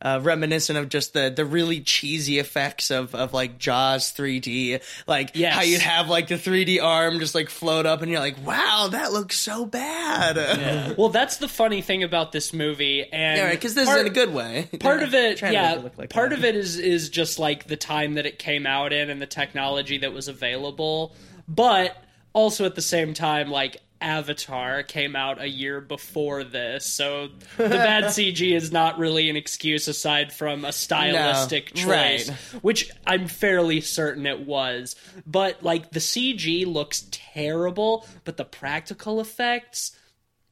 uh, 0.00 0.20
reminiscent 0.22 0.78
of 0.78 0.88
just 0.88 1.12
the 1.12 1.28
the 1.34 1.44
really 1.44 1.80
cheesy 1.80 2.38
effects 2.38 2.90
of 2.90 3.14
of 3.14 3.32
like 3.32 3.58
Jaws 3.58 4.12
3D, 4.12 4.80
like 5.06 5.32
Yes. 5.34 5.54
how 5.54 5.62
you'd 5.62 5.80
have 5.80 6.08
like 6.08 6.28
the 6.28 6.36
3D 6.36 6.80
arm 6.82 7.18
just 7.18 7.34
like 7.34 7.50
float 7.50 7.84
up, 7.86 8.00
and 8.02 8.10
you're 8.10 8.20
like, 8.20 8.36
wow, 8.46 8.88
that 8.92 9.12
looks 9.12 9.38
so 9.38 9.66
bad. 9.66 10.94
Well, 10.98 11.08
that's 11.10 11.38
the 11.38 11.48
funny 11.48 11.82
thing 11.82 12.02
about 12.02 12.32
this 12.32 12.52
movie, 12.52 13.04
and 13.12 13.38
Yeah, 13.38 13.50
because 13.50 13.74
this 13.74 13.86
part- 13.86 13.98
is 13.98 14.06
in 14.06 14.10
a 14.12 14.14
good 14.14 14.32
way. 14.32 14.68
part 14.80 15.02
of 15.02 15.14
it 15.14 15.40
yeah 15.42 15.74
it 15.74 15.98
like 15.98 16.10
part 16.10 16.30
that. 16.30 16.38
of 16.38 16.44
it 16.44 16.54
is 16.56 16.78
is 16.78 17.08
just 17.08 17.38
like 17.38 17.66
the 17.66 17.76
time 17.76 18.14
that 18.14 18.26
it 18.26 18.38
came 18.38 18.66
out 18.66 18.92
in 18.92 19.10
and 19.10 19.20
the 19.20 19.26
technology 19.26 19.98
that 19.98 20.12
was 20.12 20.28
available 20.28 21.14
but 21.48 21.96
also 22.32 22.64
at 22.64 22.74
the 22.74 22.82
same 22.82 23.14
time 23.14 23.50
like 23.50 23.78
Avatar 24.00 24.82
came 24.82 25.16
out 25.16 25.40
a 25.40 25.48
year 25.48 25.80
before 25.80 26.44
this, 26.44 26.86
so 26.86 27.28
the 27.56 27.68
bad 27.68 28.04
CG 28.04 28.54
is 28.54 28.70
not 28.70 28.98
really 28.98 29.28
an 29.30 29.36
excuse 29.36 29.88
aside 29.88 30.32
from 30.32 30.64
a 30.64 30.72
stylistic 30.72 31.74
No, 31.74 31.82
choice, 31.82 32.28
right. 32.28 32.38
which 32.62 32.90
I'm 33.06 33.26
fairly 33.28 33.80
certain 33.80 34.26
it 34.26 34.40
was. 34.40 34.94
But 35.26 35.62
like 35.62 35.90
the 35.90 36.00
CG 36.00 36.66
looks 36.66 37.06
terrible, 37.10 38.06
but 38.24 38.36
the 38.36 38.44
practical 38.44 39.20
effects, 39.20 39.96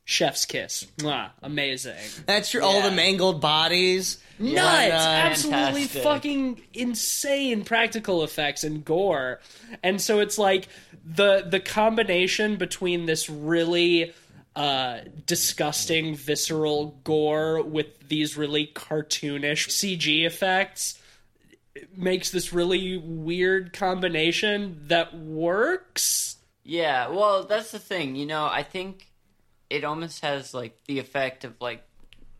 chef's 0.04 0.44
kiss, 0.44 0.86
Mwah, 0.98 1.30
amazing. 1.42 1.96
That's 2.26 2.52
your 2.52 2.62
all 2.62 2.82
the 2.82 2.90
mangled 2.90 3.40
bodies. 3.40 4.18
nuts! 4.38 4.92
Absolutely 4.92 5.84
fucking 5.86 6.60
insane 6.74 7.64
practical 7.64 8.22
effects 8.22 8.64
and 8.64 8.84
gore. 8.84 9.40
And 9.82 10.00
so 10.00 10.20
it's 10.20 10.36
like 10.38 10.68
the 11.06 11.46
the 11.48 11.60
combination 11.60 12.56
between 12.56 13.06
this 13.06 13.30
really 13.30 14.12
uh 14.56 14.98
disgusting 15.26 16.14
visceral 16.16 16.98
gore 17.04 17.62
with 17.62 18.08
these 18.08 18.36
really 18.36 18.66
cartoonish 18.74 19.68
cg 19.68 20.26
effects 20.26 20.98
makes 21.96 22.30
this 22.30 22.52
really 22.52 22.96
weird 22.96 23.72
combination 23.72 24.80
that 24.88 25.14
works 25.16 26.36
Yeah, 26.64 27.08
well, 27.08 27.44
that's 27.44 27.70
the 27.70 27.78
thing. 27.78 28.16
You 28.16 28.26
know, 28.26 28.46
I 28.46 28.62
think 28.64 29.12
it 29.70 29.84
almost 29.84 30.20
has 30.22 30.52
like 30.52 30.76
the 30.86 30.98
effect 30.98 31.44
of 31.44 31.54
like 31.60 31.84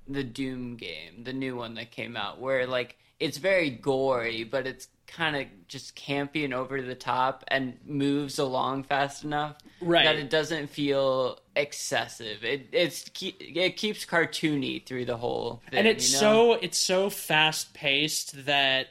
the 0.08 0.24
Doom 0.24 0.76
game, 0.76 1.22
the 1.22 1.32
new 1.32 1.56
one 1.56 1.74
that 1.74 1.90
came 1.92 2.16
out, 2.16 2.40
where 2.40 2.66
like 2.66 2.98
it's 3.20 3.38
very 3.38 3.70
gory, 3.70 4.44
but 4.44 4.66
it's 4.66 4.88
kind 5.06 5.36
of 5.36 5.46
just 5.68 5.96
campy 5.96 6.44
and 6.44 6.52
over 6.54 6.82
the 6.82 6.94
top 6.94 7.44
and 7.48 7.76
moves 7.86 8.38
along 8.38 8.84
fast 8.84 9.24
enough 9.24 9.56
Right. 9.80 10.04
that 10.04 10.16
it 10.16 10.30
doesn't 10.30 10.68
feel 10.68 11.38
excessive. 11.54 12.44
It 12.44 12.68
it's 12.72 13.10
it 13.20 13.76
keeps 13.76 14.04
cartoony 14.06 14.84
through 14.84 15.04
the 15.06 15.16
whole 15.16 15.62
thing. 15.70 15.78
and 15.80 15.86
it's 15.88 16.08
you 16.08 16.14
know? 16.16 16.20
so 16.20 16.52
it's 16.54 16.78
so 16.78 17.10
fast 17.10 17.74
paced 17.74 18.46
that 18.46 18.88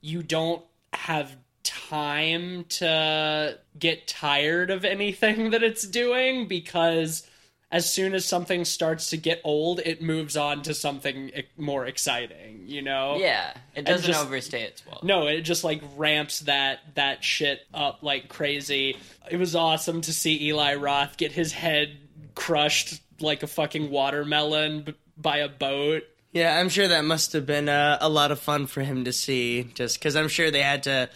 you 0.00 0.22
don't 0.22 0.62
have 0.92 1.36
time 1.62 2.64
to 2.68 3.58
get 3.78 4.06
tired 4.06 4.70
of 4.70 4.84
anything 4.84 5.50
that 5.50 5.62
it's 5.62 5.86
doing 5.86 6.46
because 6.46 7.26
as 7.74 7.92
soon 7.92 8.14
as 8.14 8.24
something 8.24 8.64
starts 8.64 9.10
to 9.10 9.16
get 9.16 9.40
old 9.44 9.80
it 9.80 10.00
moves 10.00 10.36
on 10.36 10.62
to 10.62 10.72
something 10.72 11.28
e- 11.30 11.42
more 11.56 11.84
exciting 11.86 12.62
you 12.66 12.80
know? 12.80 13.16
Yeah, 13.18 13.52
it 13.74 13.84
doesn't 13.84 14.06
just- 14.06 14.24
overstay 14.24 14.62
its 14.62 14.86
welcome. 14.86 15.06
no 15.08 15.26
it 15.26 15.42
just 15.42 15.64
like 15.64 15.82
ramps 15.96 16.40
that 16.40 16.80
that 16.94 17.22
shit 17.24 17.60
up 17.74 17.98
like 18.02 18.28
crazy. 18.28 18.96
It 19.30 19.36
was 19.36 19.54
awesome 19.54 20.00
to 20.02 20.12
see 20.12 20.48
eli 20.48 20.74
roth 20.76 21.16
get 21.16 21.32
his 21.32 21.52
head 21.52 21.96
crushed 22.34 23.00
like 23.20 23.42
a 23.42 23.46
fucking 23.46 23.90
watermelon 23.90 24.82
b- 24.82 24.94
by 25.16 25.38
a 25.38 25.48
boat. 25.48 26.02
Yeah, 26.32 26.58
I'm 26.58 26.68
sure 26.68 26.88
that 26.88 27.04
must 27.04 27.32
have 27.34 27.46
been 27.46 27.68
uh, 27.68 27.98
a 28.00 28.08
lot 28.08 28.32
of 28.32 28.40
fun 28.40 28.66
for 28.66 28.80
him 28.82 29.04
to 29.04 29.12
see, 29.12 29.70
just 29.74 29.98
because 29.98 30.16
I'm 30.16 30.26
sure 30.28 30.50
they 30.50 30.62
had 30.62 30.82
to 30.84 31.08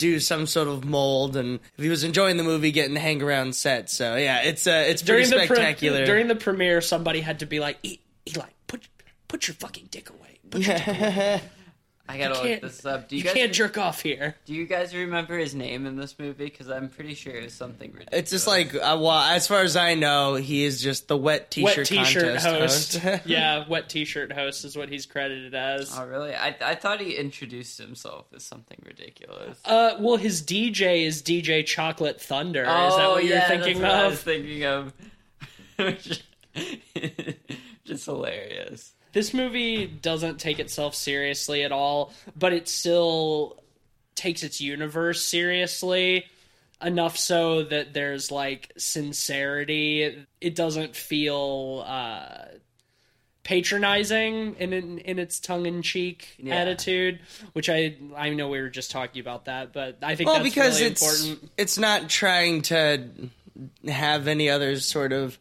do 0.00 0.18
some 0.18 0.46
sort 0.46 0.66
of 0.66 0.84
mold, 0.84 1.36
and 1.36 1.60
if 1.76 1.84
he 1.84 1.88
was 1.90 2.02
enjoying 2.02 2.38
the 2.38 2.42
movie, 2.42 2.72
getting 2.72 2.94
to 2.94 3.00
hang 3.00 3.22
around 3.22 3.54
set. 3.54 3.88
So 3.90 4.16
yeah, 4.16 4.42
it's 4.42 4.66
uh, 4.66 4.84
it's 4.88 5.02
pretty 5.02 5.28
during 5.28 5.30
the 5.30 5.46
pre- 5.46 5.56
spectacular. 5.56 6.04
during 6.06 6.26
the 6.26 6.34
premiere, 6.34 6.80
somebody 6.80 7.20
had 7.20 7.38
to 7.40 7.46
be 7.46 7.60
like, 7.60 7.78
"E- 7.84 8.00
"Eli, 8.28 8.46
put 8.66 8.88
put 9.28 9.46
your 9.46 9.54
fucking 9.54 9.88
dick 9.90 10.10
away. 10.10 10.38
Put 10.50 10.66
your 10.66 10.76
dick 10.76 10.88
away. 10.88 11.40
I 12.10 12.18
gotta 12.18 12.42
look 12.42 12.60
this 12.60 12.84
up. 12.84 13.08
Do 13.08 13.14
You 13.14 13.20
you, 13.20 13.24
guys 13.24 13.34
can't 13.34 13.52
jerk 13.52 13.78
off 13.78 14.02
here." 14.02 14.34
Do 14.44 14.52
you 14.52 14.66
guys 14.66 14.94
remember 14.94 15.38
his 15.38 15.54
name 15.54 15.86
in 15.86 15.96
this 15.96 16.18
movie? 16.18 16.46
Because 16.46 16.68
I'm 16.68 16.88
pretty 16.88 17.14
sure 17.14 17.32
it 17.34 17.44
was 17.44 17.54
something 17.54 17.92
ridiculous. 17.92 18.18
it's 18.20 18.30
just 18.32 18.46
like, 18.48 18.74
uh, 18.74 18.98
well, 19.00 19.10
as 19.12 19.46
far 19.46 19.62
as 19.62 19.76
I 19.76 19.94
know, 19.94 20.34
he 20.34 20.64
is 20.64 20.82
just 20.82 21.06
the 21.06 21.16
wet 21.16 21.50
t-shirt, 21.52 21.76
Wet 21.76 21.86
T-shirt 21.86 22.40
contest 22.40 22.98
host. 22.98 23.24
yeah, 23.26 23.64
wet 23.68 23.88
T-shirt 23.88 24.32
host 24.32 24.64
is 24.64 24.76
what 24.76 24.88
he's 24.88 25.06
credited 25.06 25.54
as. 25.54 25.96
Oh, 25.96 26.04
really? 26.04 26.34
I, 26.34 26.56
I 26.60 26.74
thought 26.74 27.00
he 27.00 27.14
introduced 27.14 27.78
himself 27.78 28.26
as 28.34 28.42
something 28.42 28.82
ridiculous. 28.84 29.58
Uh, 29.64 29.96
well, 30.00 30.16
his 30.16 30.42
DJ 30.42 31.04
is 31.04 31.22
DJ 31.22 31.64
Chocolate 31.64 32.20
Thunder. 32.20 32.62
is 32.62 32.66
that 32.66 33.00
oh, 33.06 33.12
what 33.12 33.24
you're 33.24 33.36
yeah, 33.36 33.48
thinking 33.48 33.80
that's 33.80 33.94
what 33.94 34.04
I 34.04 34.08
was 34.08 34.22
thinking 34.22 34.64
of. 34.64 34.92
Just 37.84 38.04
hilarious. 38.04 38.94
This 39.12 39.34
movie 39.34 39.86
doesn't 39.86 40.38
take 40.38 40.58
itself 40.58 40.94
seriously 40.94 41.62
at 41.64 41.72
all, 41.72 42.12
but 42.36 42.52
it 42.52 42.68
still 42.68 43.60
takes 44.14 44.42
its 44.42 44.60
universe 44.60 45.24
seriously 45.24 46.26
enough 46.82 47.16
so 47.16 47.62
that 47.64 47.92
there's 47.92 48.30
like 48.30 48.72
sincerity. 48.76 50.26
It 50.40 50.54
doesn't 50.54 50.94
feel 50.94 51.84
uh, 51.86 52.44
patronizing 53.42 54.54
in, 54.58 54.72
in 54.72 54.98
in 54.98 55.18
its 55.18 55.40
tongue 55.40 55.66
in 55.66 55.82
cheek 55.82 56.36
Yeah. 56.38 56.56
attitude, 56.56 57.20
which 57.52 57.68
I 57.68 57.96
I 58.16 58.30
know 58.30 58.48
we 58.48 58.60
were 58.60 58.68
just 58.68 58.90
talking 58.90 59.20
about 59.20 59.46
that, 59.46 59.72
but 59.72 59.98
I 60.02 60.14
think 60.14 60.28
Well, 60.28 60.42
that's 60.42 60.54
because 60.54 60.78
really 60.80 60.92
it's 60.92 61.02
important. 61.26 61.50
it's 61.56 61.78
not 61.78 62.08
trying 62.08 62.62
to 62.62 63.08
have 63.88 64.28
any 64.28 64.48
other 64.50 64.78
sort 64.78 65.12
of 65.12 65.38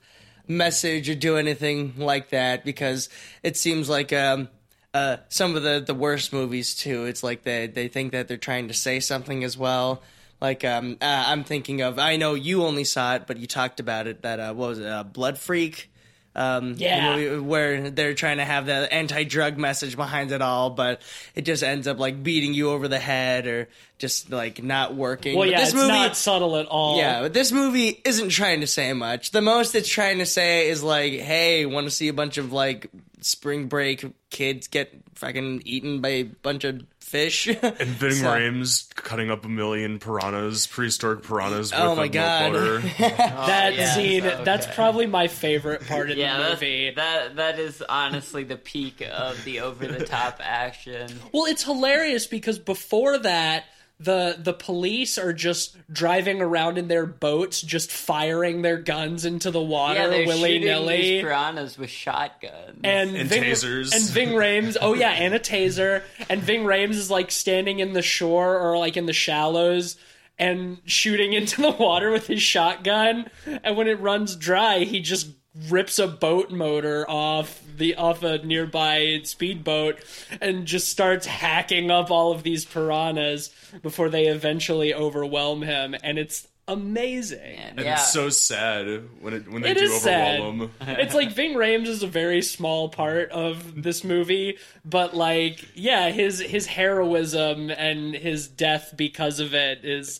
message 0.49 1.07
or 1.09 1.15
do 1.15 1.37
anything 1.37 1.93
like 1.97 2.29
that 2.31 2.65
because 2.65 3.07
it 3.43 3.55
seems 3.55 3.87
like 3.87 4.11
um 4.11 4.49
uh 4.93 5.17
some 5.29 5.55
of 5.55 5.61
the 5.63 5.79
the 5.85 5.93
worst 5.93 6.33
movies 6.33 6.75
too. 6.75 7.05
It's 7.05 7.23
like 7.23 7.43
they 7.43 7.67
they 7.67 7.87
think 7.87 8.11
that 8.11 8.27
they're 8.27 8.37
trying 8.37 8.67
to 8.67 8.73
say 8.73 8.99
something 8.99 9.43
as 9.43 9.57
well. 9.57 10.01
Like 10.41 10.65
um 10.65 10.97
uh, 11.01 11.25
I'm 11.27 11.43
thinking 11.43 11.81
of 11.81 11.99
I 11.99 12.17
know 12.17 12.33
you 12.33 12.63
only 12.63 12.83
saw 12.83 13.15
it 13.15 13.27
but 13.27 13.37
you 13.37 13.45
talked 13.47 13.79
about 13.79 14.07
it 14.07 14.23
that 14.23 14.39
uh 14.39 14.53
what 14.53 14.69
was 14.69 14.79
it 14.79 14.87
uh, 14.87 15.03
Blood 15.03 15.37
Freak 15.37 15.91
um, 16.35 16.75
Yeah. 16.77 17.15
movie 17.15 17.39
where 17.39 17.89
they're 17.89 18.13
trying 18.13 18.37
to 18.37 18.45
have 18.45 18.65
the 18.65 18.91
anti-drug 18.93 19.57
message 19.57 19.95
behind 19.95 20.31
it 20.31 20.41
all, 20.41 20.69
but 20.69 21.01
it 21.35 21.41
just 21.43 21.63
ends 21.63 21.87
up 21.87 21.99
like 21.99 22.21
beating 22.23 22.53
you 22.53 22.69
over 22.71 22.87
the 22.87 22.99
head 22.99 23.47
or 23.47 23.67
just 23.97 24.29
like 24.31 24.63
not 24.63 24.95
working. 24.95 25.35
Well, 25.35 25.47
But 25.47 25.51
yeah, 25.51 25.59
this 25.59 25.69
it's 25.69 25.75
movie, 25.75 25.87
not 25.89 26.15
subtle 26.15 26.55
at 26.57 26.67
all. 26.67 26.97
yeah, 26.97 27.21
but 27.21 27.33
this 27.33 27.51
movie 27.51 27.99
isn't 28.05 28.29
trying 28.29 28.61
to 28.61 28.67
say 28.67 28.93
much. 28.93 29.31
The 29.31 29.41
most 29.41 29.75
it's 29.75 29.89
trying 29.89 30.19
to 30.19 30.25
say 30.25 30.69
is 30.69 30.81
like, 30.83 31.13
"Hey, 31.13 31.65
want 31.65 31.87
to 31.87 31.91
see 31.91 32.07
a 32.07 32.13
bunch 32.13 32.37
of 32.37 32.53
like 32.53 32.87
spring 33.21 33.67
break 33.67 34.05
kids 34.29 34.67
get 34.69 34.93
fucking 35.15 35.63
eaten 35.65 35.99
by 35.99 36.09
a 36.09 36.23
bunch 36.23 36.63
of 36.63 36.81
fish?" 37.09 37.47
And 37.61 37.89
Ving 37.89 38.11
So- 38.11 38.25
Rhames 38.27 38.93
cutting 38.95 39.29
up 39.31 39.45
a 39.45 39.49
million 39.49 39.99
piranhas, 39.99 40.67
prehistoric 40.67 41.23
piranhas 41.23 41.71
Oh 41.75 41.93
a 41.93 41.95
my 41.95 42.01
milk 42.03 42.13
God. 42.13 42.53
butter. 42.53 42.79
that 42.99 43.73
oh, 43.73 43.75
yes, 43.75 43.95
scene. 43.95 44.25
okay. 44.25 44.43
That's 44.43 44.67
probably 44.75 45.07
my 45.07 45.27
favorite 45.27 45.85
part 45.87 46.09
of 46.11 46.17
Yeah, 46.17 46.37
the 46.41 46.49
movie. 46.51 46.91
that 46.95 47.35
that 47.37 47.59
is 47.59 47.81
honestly 47.87 48.43
the 48.43 48.57
peak 48.57 49.01
of 49.11 49.43
the 49.45 49.61
over 49.61 49.87
the 49.87 50.05
top 50.05 50.39
action. 50.43 51.11
Well, 51.33 51.45
it's 51.45 51.63
hilarious 51.63 52.27
because 52.27 52.59
before 52.59 53.17
that, 53.19 53.65
the 53.99 54.37
the 54.41 54.53
police 54.53 55.17
are 55.17 55.33
just 55.33 55.75
driving 55.91 56.41
around 56.41 56.77
in 56.77 56.87
their 56.87 57.05
boats, 57.05 57.61
just 57.61 57.91
firing 57.91 58.61
their 58.61 58.77
guns 58.77 59.25
into 59.25 59.51
the 59.51 59.61
water 59.61 60.09
they're 60.09 60.25
willy 60.25 60.53
shooting 60.53 60.67
nilly. 60.67 61.21
piranhas 61.21 61.77
with 61.77 61.89
shotguns. 61.89 62.79
And, 62.83 63.15
And 63.15 63.29
Ving, 63.29 63.43
tasers. 63.43 63.93
and 63.93 64.03
Ving 64.05 64.29
Rhames. 64.29 64.77
Oh 64.79 64.93
yeah, 64.93 65.11
and 65.11 65.33
a 65.33 65.39
taser. 65.39 66.03
And 66.29 66.41
Ving 66.41 66.63
Rhames 66.63 66.91
is 66.95 67.11
like 67.11 67.29
standing 67.31 67.79
in 67.79 67.93
the 67.93 68.01
shore 68.01 68.57
or 68.59 68.77
like 68.77 68.95
in 68.95 69.05
the 69.05 69.13
shallows 69.13 69.97
and 70.37 70.79
shooting 70.85 71.33
into 71.33 71.61
the 71.61 71.71
water 71.71 72.09
with 72.11 72.27
his 72.27 72.41
shotgun. 72.41 73.29
And 73.63 73.75
when 73.75 73.87
it 73.89 73.99
runs 73.99 74.37
dry, 74.37 74.79
he 74.85 75.01
just 75.01 75.27
rips 75.67 75.99
a 75.99 76.07
boat 76.07 76.51
motor 76.51 77.05
off 77.09 77.61
the 77.77 77.95
off 77.95 78.23
a 78.23 78.37
nearby 78.39 79.19
speedboat 79.23 79.99
and 80.41 80.65
just 80.65 80.87
starts 80.89 81.25
hacking 81.25 81.91
up 81.91 82.11
all 82.11 82.31
of 82.31 82.43
these 82.43 82.65
piranhas 82.65 83.49
before 83.81 84.09
they 84.09 84.27
eventually 84.27 84.93
overwhelm 84.93 85.61
him. 85.61 85.95
And 86.03 86.17
it's 86.19 86.47
amazing. 86.67 87.39
And 87.57 87.79
And 87.79 87.85
yeah, 87.85 87.93
it's 87.93 88.11
so 88.13 88.29
sad 88.29 89.03
when 89.21 89.33
it 89.33 89.51
when 89.51 89.61
they 89.63 89.71
It 89.71 89.77
do 89.77 89.83
is 89.85 90.01
sad. 90.01 90.35
overwhelm 90.39 90.59
them. 90.59 90.71
it's 90.81 91.13
like 91.15 91.31
Ving 91.31 91.55
Rhames 91.55 91.87
is 91.87 92.03
a 92.03 92.07
very 92.07 92.41
small 92.41 92.89
part 92.89 93.31
of 93.31 93.81
this 93.81 94.03
movie, 94.03 94.57
but 94.85 95.15
like, 95.15 95.65
yeah, 95.75 96.09
his 96.11 96.39
his 96.39 96.67
heroism 96.67 97.69
and 97.71 98.13
his 98.15 98.47
death 98.47 98.93
because 98.95 99.39
of 99.39 99.53
it 99.53 99.83
is 99.83 100.19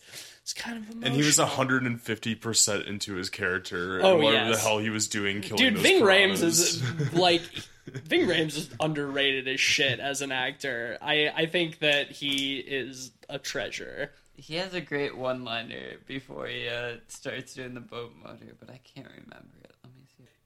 it's 0.51 0.53
kind 0.61 0.77
of 0.77 0.83
emotional. 0.85 1.05
And 1.07 1.15
he 1.15 1.23
was 1.23 1.37
150% 1.37 2.87
into 2.87 3.15
his 3.15 3.29
character 3.29 3.99
Oh, 4.03 4.15
and 4.15 4.23
whatever 4.23 4.49
yes. 4.49 4.57
the 4.63 4.67
hell 4.67 4.79
he 4.79 4.89
was 4.89 5.07
doing 5.07 5.41
killing 5.41 5.57
dude. 5.63 5.75
those 5.75 5.83
Ving 5.83 6.01
Rhames 6.03 6.43
is 6.43 7.13
like 7.13 7.41
Ving 7.87 8.27
Rhames 8.27 8.57
is 8.57 8.69
underrated 8.79 9.47
as 9.47 9.59
shit 9.59 9.99
as 9.99 10.21
an 10.21 10.31
actor. 10.31 10.97
I 11.01 11.29
I 11.35 11.45
think 11.45 11.79
that 11.79 12.11
he 12.11 12.57
is 12.59 13.11
a 13.29 13.37
treasure. 13.39 14.11
he 14.37 14.55
has 14.55 14.73
a 14.73 14.81
great 14.81 15.15
one 15.17 15.43
liner 15.43 15.97
before 16.07 16.47
he 16.47 16.67
uh, 16.67 16.95
starts 17.07 17.53
doing 17.53 17.73
the 17.73 17.79
boat 17.81 18.11
motor, 18.23 18.55
but 18.59 18.69
I 18.69 18.79
can't 18.83 19.07
remember 19.07 19.57
it. 19.63 19.75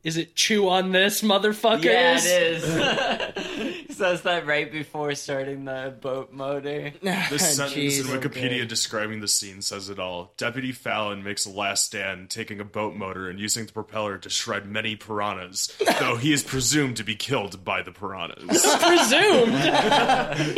Let 0.03 0.09
me 0.09 0.11
see. 0.11 0.13
Is 0.13 0.17
it 0.17 0.35
chew 0.35 0.69
on 0.69 0.91
this, 0.91 1.21
motherfuckers? 1.21 1.85
Yeah, 1.85 2.17
it 2.17 2.25
is. 2.25 3.87
Says 3.95 4.23
that 4.23 4.45
right 4.45 4.71
before 4.71 5.13
starting 5.15 5.65
the 5.65 5.95
boat 6.01 6.33
motor. 6.33 6.91
This 7.01 7.55
sentence 7.55 7.73
Jeez, 7.73 7.99
in 8.01 8.07
Wikipedia 8.07 8.57
okay. 8.57 8.65
describing 8.65 9.21
the 9.21 9.27
scene 9.27 9.61
says 9.61 9.89
it 9.89 9.99
all. 9.99 10.33
Deputy 10.35 10.71
Fallon 10.71 11.23
makes 11.23 11.45
a 11.45 11.51
last 11.51 11.85
stand, 11.85 12.29
taking 12.31 12.59
a 12.59 12.65
boat 12.65 12.95
motor 12.95 13.29
and 13.29 13.39
using 13.39 13.65
the 13.67 13.71
propeller 13.71 14.17
to 14.17 14.29
shred 14.29 14.65
many 14.65 14.95
piranhas, 14.95 15.71
though 15.99 16.17
he 16.17 16.33
is 16.33 16.43
presumed 16.43 16.97
to 16.97 17.03
be 17.03 17.15
killed 17.15 17.63
by 17.63 17.81
the 17.83 17.91
piranhas. 17.91 18.47
Presumed. 18.47 19.53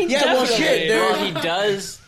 Yeah, 0.09 0.33
well, 0.33 0.45
shit. 0.45 0.87
There, 0.87 1.01
Well, 1.01 1.25
he 1.25 1.31
does. 1.33 2.01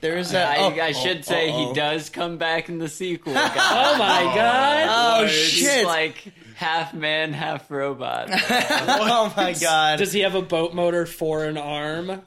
there 0.00 0.16
is 0.16 0.34
a. 0.34 0.42
I, 0.42 0.56
oh, 0.58 0.80
I 0.80 0.92
should 0.92 1.18
oh, 1.18 1.22
say 1.22 1.48
uh-oh. 1.48 1.58
he 1.58 1.64
oh, 1.66 1.70
oh. 1.70 1.74
does 1.74 2.10
come 2.10 2.38
back 2.38 2.68
in 2.68 2.78
the 2.78 2.88
sequel. 2.88 3.34
guys. 3.34 3.52
Oh 3.56 3.98
my 3.98 4.22
god. 4.34 4.88
Oh 4.90 5.22
What? 5.22 5.30
Shit! 5.30 5.86
like 5.86 6.32
half 6.62 6.94
man, 6.94 7.32
half 7.32 7.70
robot. 7.70 8.28
oh 8.30 9.32
my 9.36 9.52
god! 9.52 9.98
Does 9.98 10.12
he 10.12 10.20
have 10.20 10.34
a 10.34 10.42
boat 10.42 10.74
motor 10.74 11.06
for 11.06 11.44
an 11.44 11.58
arm? 11.58 12.22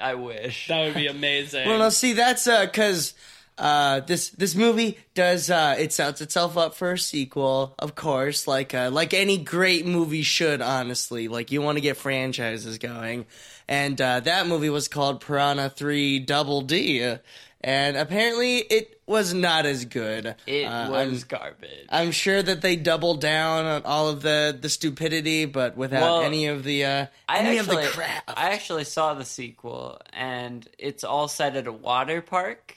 I 0.00 0.14
wish. 0.14 0.68
That 0.68 0.84
would 0.84 0.94
be 0.94 1.06
amazing. 1.06 1.68
Well, 1.68 1.78
no, 1.78 1.88
see, 1.88 2.12
that's 2.12 2.44
because 2.46 3.14
uh, 3.56 4.00
this 4.00 4.30
this 4.30 4.54
movie 4.54 4.98
does 5.14 5.50
uh, 5.50 5.76
it 5.78 5.92
sets 5.92 6.20
itself 6.20 6.56
up 6.56 6.74
for 6.74 6.92
a 6.92 6.98
sequel, 6.98 7.74
of 7.78 7.94
course, 7.94 8.46
like 8.46 8.74
uh, 8.74 8.90
like 8.92 9.14
any 9.14 9.38
great 9.38 9.86
movie 9.86 10.22
should. 10.22 10.60
Honestly, 10.62 11.28
like 11.28 11.50
you 11.50 11.62
want 11.62 11.76
to 11.76 11.82
get 11.82 11.96
franchises 11.96 12.78
going, 12.78 13.26
and 13.66 14.00
uh, 14.00 14.20
that 14.20 14.46
movie 14.46 14.70
was 14.70 14.86
called 14.88 15.20
Piranha 15.20 15.70
Three 15.70 16.18
Double 16.18 16.60
D, 16.60 17.16
and 17.60 17.96
apparently 17.96 18.58
it 18.58 19.00
was 19.06 19.32
not 19.34 19.66
as 19.66 19.84
good. 19.84 20.34
It 20.46 20.64
Uh, 20.64 20.90
was 20.90 21.22
I'm- 21.22 21.24
garbage. 21.28 21.86
I'm 21.88 22.10
sure 22.12 22.42
that 22.42 22.60
they 22.60 22.76
doubled 22.76 23.20
down 23.20 23.64
on 23.64 23.82
all 23.84 24.08
of 24.08 24.22
the, 24.22 24.56
the 24.60 24.68
stupidity, 24.68 25.44
but 25.46 25.76
without 25.76 26.02
Well, 26.02 26.20
any 26.22 26.46
of 26.46 26.62
the 26.64 26.84
uh, 26.84 27.06
I 27.28 27.38
any 27.38 27.58
actually, 27.58 27.76
of 27.78 27.82
the 27.84 27.90
crap. 27.96 28.24
I 28.28 28.50
actually 28.50 28.84
saw 28.84 29.14
the 29.14 29.24
sequel, 29.24 30.00
and 30.12 30.68
it's 30.78 31.04
all 31.04 31.26
set 31.28 31.56
at 31.56 31.66
a 31.66 31.72
water 31.72 32.20
park, 32.20 32.76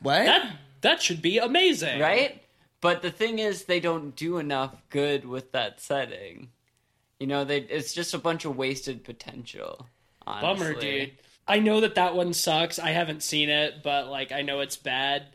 what? 0.00 0.24
that 0.24 0.56
that 0.80 1.02
should 1.02 1.22
be 1.22 1.38
amazing, 1.38 2.00
right? 2.00 2.42
But 2.80 3.02
the 3.02 3.10
thing 3.12 3.38
is, 3.38 3.64
they 3.66 3.78
don't 3.78 4.16
do 4.16 4.38
enough 4.38 4.74
good 4.90 5.24
with 5.24 5.52
that 5.52 5.80
setting. 5.80 6.48
You 7.20 7.28
know, 7.28 7.44
they 7.44 7.58
it's 7.58 7.92
just 7.94 8.14
a 8.14 8.18
bunch 8.18 8.44
of 8.44 8.56
wasted 8.56 9.04
potential. 9.04 9.86
Honestly. 10.26 10.66
Bummer, 10.66 10.80
dude. 10.80 11.12
I 11.46 11.58
know 11.58 11.80
that 11.80 11.96
that 11.96 12.14
one 12.14 12.32
sucks. 12.32 12.78
I 12.78 12.90
haven't 12.90 13.22
seen 13.22 13.48
it, 13.48 13.82
but 13.82 14.08
like 14.08 14.32
I 14.32 14.42
know 14.42 14.60
it's 14.60 14.76
bad. 14.76 15.26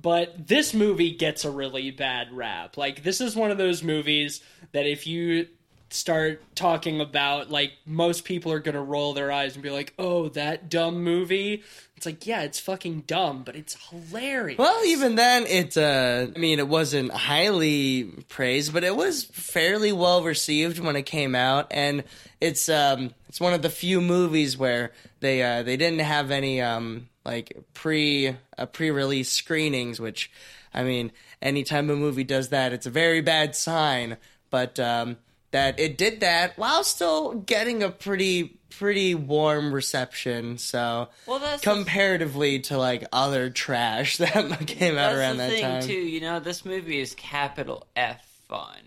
But 0.00 0.48
this 0.48 0.74
movie 0.74 1.12
gets 1.12 1.44
a 1.44 1.50
really 1.50 1.90
bad 1.90 2.32
rap. 2.32 2.76
Like 2.76 3.02
this 3.02 3.20
is 3.20 3.36
one 3.36 3.50
of 3.50 3.58
those 3.58 3.82
movies 3.82 4.42
that 4.72 4.86
if 4.86 5.06
you 5.06 5.48
start 5.94 6.42
talking 6.54 7.00
about 7.00 7.50
like 7.50 7.72
most 7.86 8.24
people 8.24 8.52
are 8.52 8.58
going 8.58 8.74
to 8.74 8.80
roll 8.80 9.14
their 9.14 9.30
eyes 9.30 9.54
and 9.54 9.62
be 9.62 9.70
like, 9.70 9.94
"Oh, 9.98 10.28
that 10.30 10.68
dumb 10.68 11.02
movie." 11.02 11.62
It's 11.96 12.04
like, 12.04 12.26
"Yeah, 12.26 12.42
it's 12.42 12.58
fucking 12.58 13.04
dumb, 13.06 13.42
but 13.44 13.54
it's 13.54 13.76
hilarious." 13.88 14.58
Well, 14.58 14.84
even 14.84 15.14
then, 15.14 15.46
it. 15.46 15.76
Uh, 15.76 16.26
I 16.34 16.38
mean, 16.38 16.58
it 16.58 16.68
wasn't 16.68 17.12
highly 17.12 18.04
praised, 18.28 18.72
but 18.72 18.84
it 18.84 18.96
was 18.96 19.24
fairly 19.24 19.92
well 19.92 20.22
received 20.22 20.78
when 20.78 20.96
it 20.96 21.04
came 21.04 21.34
out, 21.34 21.68
and 21.70 22.04
it's 22.40 22.68
um, 22.68 23.14
it's 23.28 23.40
one 23.40 23.54
of 23.54 23.62
the 23.62 23.70
few 23.70 24.00
movies 24.00 24.58
where 24.58 24.92
they 25.20 25.42
uh, 25.42 25.62
they 25.62 25.76
didn't 25.76 26.00
have 26.00 26.30
any 26.30 26.60
um, 26.60 27.08
like 27.24 27.56
pre 27.72 28.36
uh, 28.58 28.66
pre 28.66 28.90
release 28.90 29.30
screenings, 29.30 30.00
which, 30.00 30.30
I 30.72 30.82
mean, 30.82 31.12
anytime 31.40 31.88
a 31.88 31.96
movie 31.96 32.24
does 32.24 32.48
that, 32.48 32.72
it's 32.72 32.86
a 32.86 32.90
very 32.90 33.20
bad 33.20 33.54
sign. 33.54 34.16
But 34.50 34.78
um, 34.78 35.16
that 35.54 35.80
it 35.80 35.96
did 35.96 36.20
that 36.20 36.58
while 36.58 36.84
still 36.84 37.32
getting 37.34 37.82
a 37.82 37.88
pretty 37.88 38.58
pretty 38.70 39.14
warm 39.14 39.72
reception. 39.72 40.58
So 40.58 41.08
Well, 41.26 41.38
that's 41.38 41.62
the- 41.62 41.70
comparatively 41.70 42.58
to 42.62 42.76
like 42.76 43.04
other 43.12 43.48
trash 43.48 44.16
that 44.18 44.66
came 44.66 44.98
out 44.98 45.14
around 45.14 45.36
the 45.36 45.44
that 45.44 45.50
thing 45.50 45.62
time. 45.62 45.82
too. 45.82 45.92
You 45.92 46.20
know, 46.20 46.40
this 46.40 46.64
movie 46.64 46.98
is 47.00 47.14
capital 47.14 47.86
F 47.96 48.20
fun. 48.48 48.80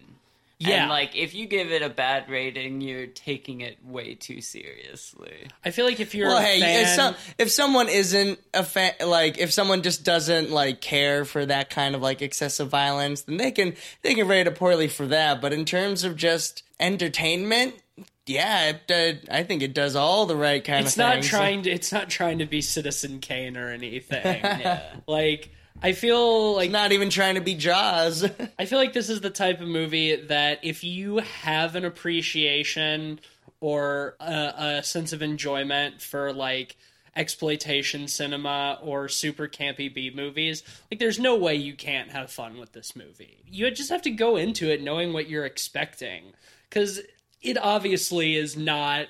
Yeah. 0.60 0.82
And 0.82 0.89
like, 0.89 1.15
if 1.15 1.36
you 1.36 1.46
give 1.46 1.72
it 1.72 1.84
a 1.84 1.89
bad 1.89 2.30
rating, 2.30 2.82
you're 2.82 3.06
taking 3.06 3.62
it 3.62 3.78
way 3.86 4.15
too 4.15 4.41
seriously. 4.41 5.48
I 5.63 5.70
feel 5.70 5.86
like 5.86 6.00
if 6.00 6.15
you're 6.15 6.30
Well, 6.30 6.38
a 6.39 6.41
hey, 6.41 6.60
fan, 6.60 6.82
if, 6.84 6.89
some, 6.89 7.15
if 7.38 7.52
someone 7.52 7.89
isn't 7.89 8.39
a 8.56 8.63
fan, 8.63 8.93
like 9.06 9.38
if 9.38 9.54
someone 9.54 9.84
just 9.84 10.04
doesn't 10.04 10.50
like 10.50 10.82
care 10.82 11.26
for 11.26 11.46
that 11.46 11.70
kind 11.70 11.93
of 11.93 12.02
like 12.02 12.22
excessive 12.24 12.70
violence, 12.70 13.22
then 13.22 13.38
they 13.38 13.52
can 13.52 13.76
they 14.02 14.15
can 14.15 14.28
rate 14.28 14.48
it 14.48 14.56
poorly 14.56 14.88
for 14.88 15.06
that. 15.08 15.41
But 15.41 15.54
in 15.54 15.63
terms 15.63 16.04
of 16.04 16.15
just 16.15 16.63
entertainment, 16.80 17.76
yeah, 18.26 18.72
it, 18.89 18.91
uh, 19.32 19.34
I 19.34 19.43
think 19.43 19.62
it 19.62 19.74
does 19.74 19.96
all 19.96 20.26
the 20.26 20.36
right 20.36 20.63
kind 20.63 20.86
it's 20.86 20.96
of 20.96 21.00
not 21.00 21.13
things. 21.13 21.28
trying 21.30 21.62
to 21.63 21.70
it's 21.70 21.91
not 21.91 22.10
trying 22.10 22.39
to 22.39 22.46
be 22.46 22.62
Citizen 22.62 23.20
Kane 23.20 23.58
or 23.58 23.70
anything. 23.70 24.41
Yeah. 24.43 24.82
like 25.08 25.50
I 25.82 25.92
feel 25.92 26.56
like 26.56 26.72
not 26.72 26.92
even 26.92 27.10
trying 27.10 27.36
to 27.36 27.42
be 27.42 27.56
Jaws. 27.56 28.26
I 28.60 28.66
feel 28.66 28.80
like 28.80 28.94
this 28.94 29.10
is 29.10 29.22
the 29.22 29.30
type 29.30 29.62
of 29.62 29.68
movie 29.68 30.16
that 30.16 30.60
if 30.63 30.84
you 30.84 31.18
have 31.18 31.76
an 31.76 31.86
appreciation 31.86 33.20
or 33.60 34.16
a, 34.20 34.54
a 34.80 34.84
sense 34.84 35.13
of 35.13 35.22
enjoyment 35.22 36.02
for 36.02 36.34
like 36.34 36.78
exploitation 37.16 38.08
cinema 38.08 38.80
or 38.82 39.08
super 39.08 39.48
campy 39.48 39.94
B 39.94 40.12
movies, 40.13 40.63
like 40.90 41.00
there's 41.00 41.20
no 41.20 41.36
way 41.36 41.56
you 41.56 41.76
can't 41.76 42.12
have 42.12 42.32
fun 42.32 42.60
with 42.60 42.74
this 42.74 42.96
movie. 42.96 43.44
You 43.48 43.70
just 43.72 43.90
have 43.90 44.04
to 44.04 44.12
go 44.12 44.36
into 44.36 44.72
it 44.72 44.82
knowing 44.82 45.13
what 45.13 45.30
you're 45.30 45.46
expecting 45.46 46.34
cuz 46.70 47.02
it 47.42 47.58
obviously 47.58 48.36
is 48.36 48.58
not 48.58 49.08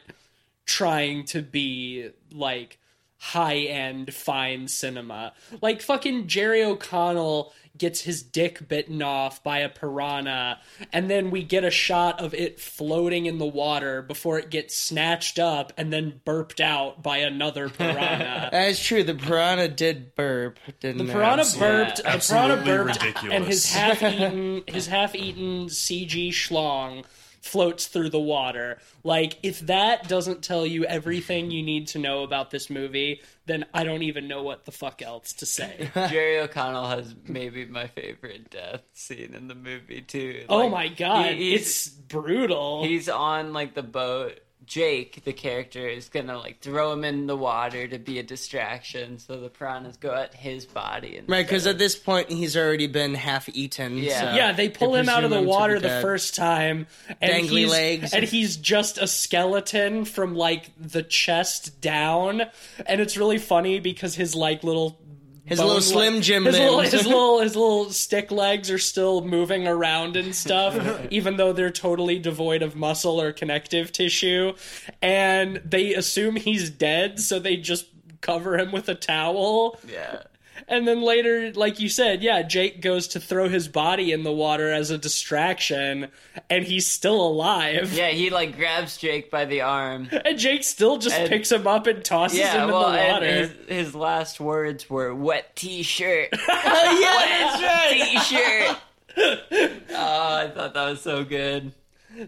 trying 0.66 1.24
to 1.26 1.42
be 1.42 2.10
like 2.32 2.78
high 3.20 3.58
end 3.58 4.14
fine 4.14 4.68
cinema. 4.68 5.34
Like 5.62 5.82
fucking 5.82 6.28
Jerry 6.28 6.64
O'Connell 6.64 7.54
gets 7.78 8.02
his 8.02 8.24
dick 8.24 8.68
bitten 8.68 9.04
off 9.04 9.44
by 9.44 9.60
a 9.60 9.70
piranha 9.70 10.60
and 10.92 11.12
then 11.12 11.30
we 11.30 11.44
get 11.44 11.64
a 11.64 11.70
shot 11.70 12.20
of 12.20 12.34
it 12.34 12.60
floating 12.60 13.28
in 13.28 13.38
the 13.38 13.46
water 13.46 14.02
before 14.02 14.40
it 14.40 14.50
gets 14.50 14.76
snatched 14.76 15.38
up 15.38 15.72
and 15.78 15.94
then 15.94 16.20
burped 16.26 16.60
out 16.60 17.04
by 17.04 17.18
another 17.18 17.70
piranha. 17.78 18.50
That's 18.52 18.84
true. 18.84 19.04
The 19.04 19.14
piranha 19.14 19.68
did 19.68 20.16
burp, 20.16 20.58
didn't 20.80 21.06
The 21.06 21.14
piranha 21.14 21.42
Absolute- 21.42 21.60
burped. 21.62 21.98
The 21.98 22.02
piranha 22.04 22.16
absolutely 22.16 22.66
burped, 22.66 23.04
ridiculous. 23.04 23.34
and 23.36 23.46
his 23.46 23.72
half-eaten, 23.74 24.64
his 24.68 24.88
half-eaten 24.88 25.66
CG 25.68 26.30
schlong 26.30 27.06
floats 27.48 27.88
through 27.88 28.10
the 28.10 28.20
water. 28.20 28.78
Like, 29.04 29.38
if 29.44 29.60
that 29.62 30.08
doesn't 30.08 30.44
tell 30.44 30.66
you 30.66 30.86
everything 30.86 31.50
you 31.52 31.64
need 31.64 31.88
to 31.90 32.00
know 32.00 32.24
about 32.24 32.52
this 32.52 32.70
movie, 32.70 33.22
then 33.46 33.66
I 33.74 33.84
don't 33.84 34.04
even 34.04 34.28
know 34.28 34.44
what 34.44 34.66
the 34.66 34.72
fuck 34.72 35.02
else 35.02 35.34
to 35.34 35.46
say. 35.46 35.90
Jerry 35.96 36.40
O'Connell 36.40 36.88
has 36.88 37.16
maybe 37.28 37.66
my 37.66 37.88
favorite 37.88 38.50
death 38.50 38.82
scene 38.94 39.34
in 39.34 39.48
the 39.48 39.56
movie 39.56 40.02
too. 40.02 40.44
oh 40.50 40.70
my 40.70 40.88
god, 40.90 41.34
he- 41.36 41.54
it's 41.56 41.88
brutal. 41.88 42.84
he's 42.84 43.10
on 43.10 43.54
like 43.54 43.74
the 43.74 43.84
boat. 43.84 44.40
Jake, 44.68 45.24
the 45.24 45.32
character, 45.32 45.88
is 45.88 46.10
gonna 46.10 46.38
like 46.38 46.60
throw 46.60 46.92
him 46.92 47.06
in 47.06 47.26
the 47.26 47.38
water 47.38 47.88
to 47.88 47.98
be 47.98 48.20
a 48.20 48.24
distraction, 48.24 49.18
so 49.18 49.40
the 49.40 49.50
piranhas 49.50 49.96
go 49.96 50.14
at 50.14 50.36
his 50.36 50.66
body. 50.66 51.18
And 51.18 51.30
Right, 51.30 51.46
because 51.46 51.66
at 51.66 51.78
this 51.78 51.96
point 51.96 52.30
he's 52.30 52.58
already 52.58 52.88
been 52.88 53.16
half 53.16 53.48
eaten. 53.50 53.98
Yeah. 53.98 54.20
so 54.20 54.36
yeah, 54.36 54.52
they 54.52 54.68
pull 54.68 54.94
him 54.94 55.08
out 55.08 55.24
of 55.24 55.30
the 55.30 55.38
presume 55.38 55.46
him 55.46 55.46
to 55.46 55.58
water 55.58 55.80
the 55.80 56.02
first 56.02 56.36
time, 56.36 56.88
and 57.22 57.48
Dangly 57.48 57.50
he's 57.50 57.72
legs. 57.72 58.14
and 58.14 58.26
he's 58.26 58.58
just 58.58 58.98
a 58.98 59.08
skeleton 59.08 60.04
from 60.04 60.36
like 60.36 60.70
the 60.78 61.02
chest 61.02 61.80
down, 61.80 62.44
and 62.86 63.00
it's 63.00 63.16
really 63.16 63.38
funny 63.38 63.80
because 63.80 64.16
his 64.16 64.36
like 64.36 64.66
little 64.66 65.00
His 65.48 65.60
little 65.60 65.80
Slim 65.82 66.22
Jim 66.22 66.44
his 66.44 66.60
little, 66.60 66.80
his 66.82 67.06
little 67.06 67.40
his 67.42 67.56
little 67.56 67.90
stick 67.92 68.32
legs 68.32 68.70
are 68.70 68.78
still 68.78 69.22
moving 69.22 69.66
around 69.66 70.18
and 70.18 70.36
stuff, 70.36 70.78
even 71.10 71.38
though 71.38 71.54
they're 71.54 71.72
totally 71.72 72.20
devoid 72.20 72.62
of 72.62 72.76
muscle 72.76 73.20
or 73.22 73.32
connective 73.32 73.92
tissue, 73.94 74.54
and 75.02 75.62
they 75.64 75.94
assume 75.94 76.36
he's 76.36 76.70
dead, 76.70 77.20
so 77.20 77.40
they 77.40 77.56
just 77.56 77.86
cover 78.20 78.58
him 78.58 78.72
with 78.74 78.90
a 78.90 78.96
towel. 78.96 79.80
yeah, 79.88 80.24
And 80.70 80.86
then 80.86 81.02
later, 81.02 81.54
like 81.54 81.80
you 81.80 81.88
said, 81.88 82.22
yeah, 82.22 82.42
Jake 82.42 82.82
goes 82.82 83.08
to 83.10 83.22
throw 83.22 83.48
his 83.48 83.70
body 83.70 84.12
in 84.12 84.24
the 84.24 84.34
water 84.34 84.72
as 84.74 84.92
a 84.92 84.98
distraction, 84.98 86.10
and 86.50 86.66
he's 86.66 86.86
still 86.86 87.22
alive. 87.26 87.94
yeah, 87.94 88.10
he 88.10 88.30
like 88.30 88.58
grabs 88.58 88.98
Jake 88.98 89.32
by 89.32 89.46
the 89.46 89.62
arm. 89.62 90.10
And 90.26 90.38
Jake 90.38 90.64
still 90.66 90.98
just 90.98 91.16
And- 91.16 91.30
picks 91.30 91.52
him 91.54 91.68
up 91.68 91.88
and 91.88 92.04
tosses 92.04 92.40
Yeah, 92.40 92.66
him 92.66 92.72
well, 92.72 92.90
in 92.92 92.96
the 93.06 93.12
water. 93.14 93.26
his, 93.26 93.52
his 93.70 93.96
last 93.96 94.40
words 94.42 94.90
were 94.90 95.16
"wet 95.16 95.56
t-shirt." 95.56 96.30
Oh, 96.34 97.00
yeah, 97.02 97.58
that's 97.58 97.64
right. 97.64 98.78
t-shirt. 98.78 98.78
oh, 99.92 100.36
I 100.36 100.52
thought 100.54 100.74
that 100.74 100.90
was 100.90 101.02
so 101.02 101.24
good. 101.24 101.72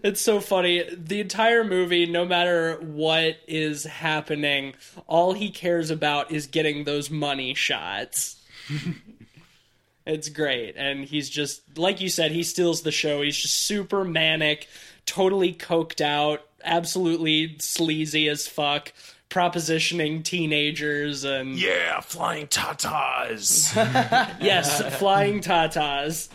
It's 0.04 0.20
so 0.20 0.40
funny. 0.40 0.84
The 0.92 1.20
entire 1.20 1.64
movie, 1.64 2.06
no 2.06 2.24
matter 2.24 2.76
what 2.80 3.38
is 3.48 3.84
happening, 3.84 4.74
all 5.06 5.32
he 5.32 5.50
cares 5.50 5.90
about 5.90 6.30
is 6.30 6.46
getting 6.46 6.84
those 6.84 7.10
money 7.10 7.54
shots. 7.54 8.36
it's 10.06 10.28
great. 10.28 10.74
And 10.76 11.04
he's 11.04 11.28
just, 11.28 11.76
like 11.76 12.00
you 12.00 12.08
said, 12.08 12.30
he 12.30 12.42
steals 12.42 12.82
the 12.82 12.92
show. 12.92 13.22
He's 13.22 13.36
just 13.36 13.58
super 13.58 14.04
manic, 14.04 14.68
totally 15.06 15.52
coked 15.52 16.00
out, 16.00 16.46
absolutely 16.64 17.56
sleazy 17.58 18.28
as 18.28 18.46
fuck, 18.46 18.92
propositioning 19.28 20.24
teenagers 20.24 21.24
and 21.24 21.58
Yeah, 21.58 22.00
flying 22.00 22.46
tatas. 22.46 23.74
yes, 24.40 24.82
flying 24.98 25.40
tatas. 25.40 26.28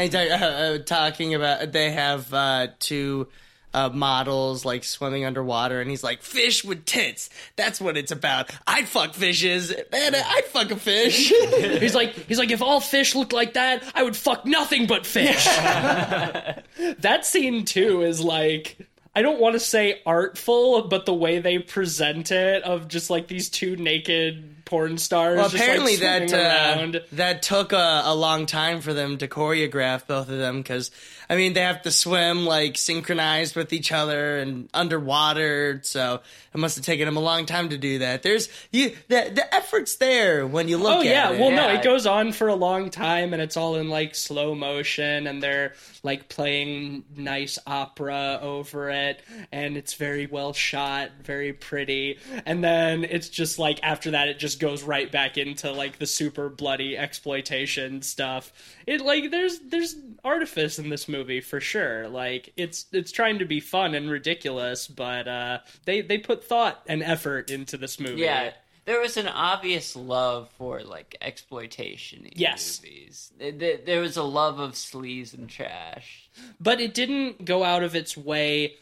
And 0.00 0.14
uh, 0.14 0.18
uh, 0.18 0.78
talking 0.78 1.34
about 1.34 1.72
they 1.72 1.90
have 1.90 2.32
uh, 2.32 2.68
two 2.78 3.28
uh, 3.74 3.90
models 3.90 4.64
like 4.64 4.82
swimming 4.82 5.26
underwater, 5.26 5.78
and 5.78 5.90
he's 5.90 6.02
like, 6.02 6.22
"Fish 6.22 6.64
with 6.64 6.86
tits. 6.86 7.28
That's 7.56 7.82
what 7.82 7.98
it's 7.98 8.10
about. 8.10 8.50
I'd 8.66 8.88
fuck 8.88 9.12
fishes, 9.12 9.74
man. 9.92 10.14
I'd 10.14 10.46
fuck 10.46 10.70
a 10.70 10.76
fish." 10.76 11.28
He's 11.80 11.94
like, 11.94 12.14
he's 12.14 12.38
like, 12.38 12.50
if 12.50 12.62
all 12.62 12.80
fish 12.80 13.14
looked 13.14 13.34
like 13.34 13.54
that, 13.54 13.84
I 13.94 14.02
would 14.02 14.16
fuck 14.16 14.46
nothing 14.46 14.86
but 14.86 15.04
fish. 15.04 15.44
that 15.44 17.20
scene 17.22 17.66
too 17.66 18.02
is 18.02 18.22
like, 18.22 18.78
I 19.14 19.20
don't 19.20 19.40
want 19.40 19.54
to 19.54 19.60
say 19.60 20.00
artful, 20.06 20.88
but 20.88 21.04
the 21.04 21.14
way 21.14 21.40
they 21.40 21.58
present 21.58 22.30
it 22.30 22.62
of 22.62 22.88
just 22.88 23.10
like 23.10 23.28
these 23.28 23.50
two 23.50 23.76
naked 23.76 24.59
porn 24.70 24.96
stars. 24.98 25.36
well, 25.36 25.48
just, 25.48 25.54
like, 25.56 25.62
apparently 25.64 25.96
that 25.96 26.30
swimming 26.30 26.96
uh, 26.96 27.00
that 27.12 27.42
took 27.42 27.72
a, 27.72 28.02
a 28.06 28.14
long 28.14 28.46
time 28.46 28.80
for 28.80 28.94
them 28.94 29.18
to 29.18 29.28
choreograph 29.28 30.06
both 30.06 30.30
of 30.30 30.38
them 30.38 30.58
because 30.58 30.90
I 31.28 31.36
mean 31.36 31.52
they 31.52 31.60
have 31.62 31.82
to 31.82 31.90
swim 31.90 32.46
like 32.46 32.78
synchronized 32.78 33.56
with 33.56 33.72
each 33.72 33.90
other 33.92 34.38
and 34.38 34.70
underwater, 34.72 35.80
so 35.82 36.20
it 36.54 36.58
must 36.58 36.76
have 36.76 36.84
taken 36.84 37.06
them 37.06 37.16
a 37.16 37.20
long 37.20 37.46
time 37.46 37.68
to 37.70 37.78
do 37.78 37.98
that. 37.98 38.22
There's 38.22 38.48
you 38.70 38.90
the 39.08 39.30
the 39.34 39.54
effort's 39.54 39.96
there 39.96 40.46
when 40.46 40.68
you 40.68 40.78
look 40.78 40.96
Oh 40.98 41.00
at 41.00 41.04
yeah, 41.06 41.32
it. 41.32 41.40
well 41.40 41.50
no, 41.50 41.68
it 41.70 41.82
goes 41.82 42.06
on 42.06 42.32
for 42.32 42.48
a 42.48 42.54
long 42.54 42.90
time 42.90 43.32
and 43.32 43.42
it's 43.42 43.56
all 43.56 43.76
in 43.76 43.88
like 43.88 44.14
slow 44.14 44.54
motion 44.54 45.26
and 45.26 45.42
they're 45.42 45.74
like 46.02 46.28
playing 46.28 47.04
nice 47.16 47.58
opera 47.66 48.38
over 48.40 48.88
it 48.90 49.20
and 49.52 49.76
it's 49.76 49.94
very 49.94 50.26
well 50.26 50.52
shot, 50.52 51.10
very 51.24 51.52
pretty. 51.52 52.18
And 52.46 52.62
then 52.62 53.04
it's 53.04 53.28
just 53.28 53.58
like 53.58 53.80
after 53.82 54.12
that 54.12 54.28
it 54.28 54.38
just 54.38 54.59
goes 54.60 54.82
right 54.84 55.10
back 55.10 55.36
into 55.38 55.72
like 55.72 55.98
the 55.98 56.06
super 56.06 56.48
bloody 56.48 56.96
exploitation 56.96 58.02
stuff. 58.02 58.52
It 58.86 59.00
like 59.00 59.30
there's 59.30 59.58
there's 59.60 59.96
artifice 60.24 60.78
in 60.78 60.90
this 60.90 61.08
movie 61.08 61.40
for 61.40 61.58
sure. 61.60 62.08
Like 62.08 62.52
it's 62.56 62.86
it's 62.92 63.10
trying 63.12 63.38
to 63.40 63.44
be 63.44 63.58
fun 63.60 63.94
and 63.94 64.10
ridiculous, 64.10 64.86
but 64.86 65.26
uh 65.26 65.58
they 65.86 66.02
they 66.02 66.18
put 66.18 66.44
thought 66.44 66.82
and 66.86 67.02
effort 67.02 67.50
into 67.50 67.76
this 67.76 67.98
movie. 67.98 68.20
Yeah, 68.22 68.52
there 68.84 69.00
was 69.00 69.16
an 69.16 69.28
obvious 69.28 69.96
love 69.96 70.50
for 70.58 70.82
like 70.82 71.16
exploitation 71.20 72.24
in 72.26 72.32
Yes. 72.36 72.80
movies. 72.82 73.32
There 73.38 74.00
was 74.00 74.16
a 74.16 74.22
love 74.22 74.58
of 74.60 74.72
sleaze 74.72 75.34
and 75.34 75.48
trash. 75.48 76.28
but 76.60 76.80
it 76.80 76.94
didn't 76.94 77.44
go 77.44 77.64
out 77.64 77.82
of 77.82 77.94
its 77.94 78.16
way 78.16 78.74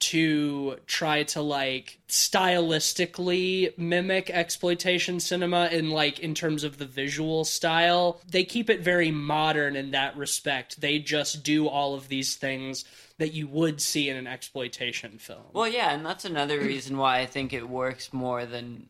to 0.00 0.76
try 0.86 1.24
to 1.24 1.40
like 1.40 1.98
stylistically 2.08 3.76
mimic 3.76 4.30
exploitation 4.30 5.18
cinema 5.20 5.66
in 5.72 5.90
like 5.90 6.20
in 6.20 6.34
terms 6.34 6.64
of 6.64 6.78
the 6.78 6.86
visual 6.86 7.44
style 7.44 8.20
they 8.30 8.44
keep 8.44 8.70
it 8.70 8.80
very 8.80 9.10
modern 9.10 9.74
in 9.74 9.90
that 9.90 10.16
respect 10.16 10.80
they 10.80 10.98
just 10.98 11.42
do 11.42 11.66
all 11.66 11.94
of 11.94 12.08
these 12.08 12.36
things 12.36 12.84
that 13.18 13.32
you 13.32 13.48
would 13.48 13.80
see 13.80 14.08
in 14.08 14.16
an 14.16 14.28
exploitation 14.28 15.18
film 15.18 15.42
Well, 15.52 15.66
yeah, 15.66 15.92
and 15.92 16.06
that's 16.06 16.24
another 16.24 16.58
reason 16.72 16.96
why 16.96 17.18
I 17.18 17.26
think 17.26 17.52
it 17.52 17.68
works 17.68 18.12
more 18.12 18.46
than 18.46 18.86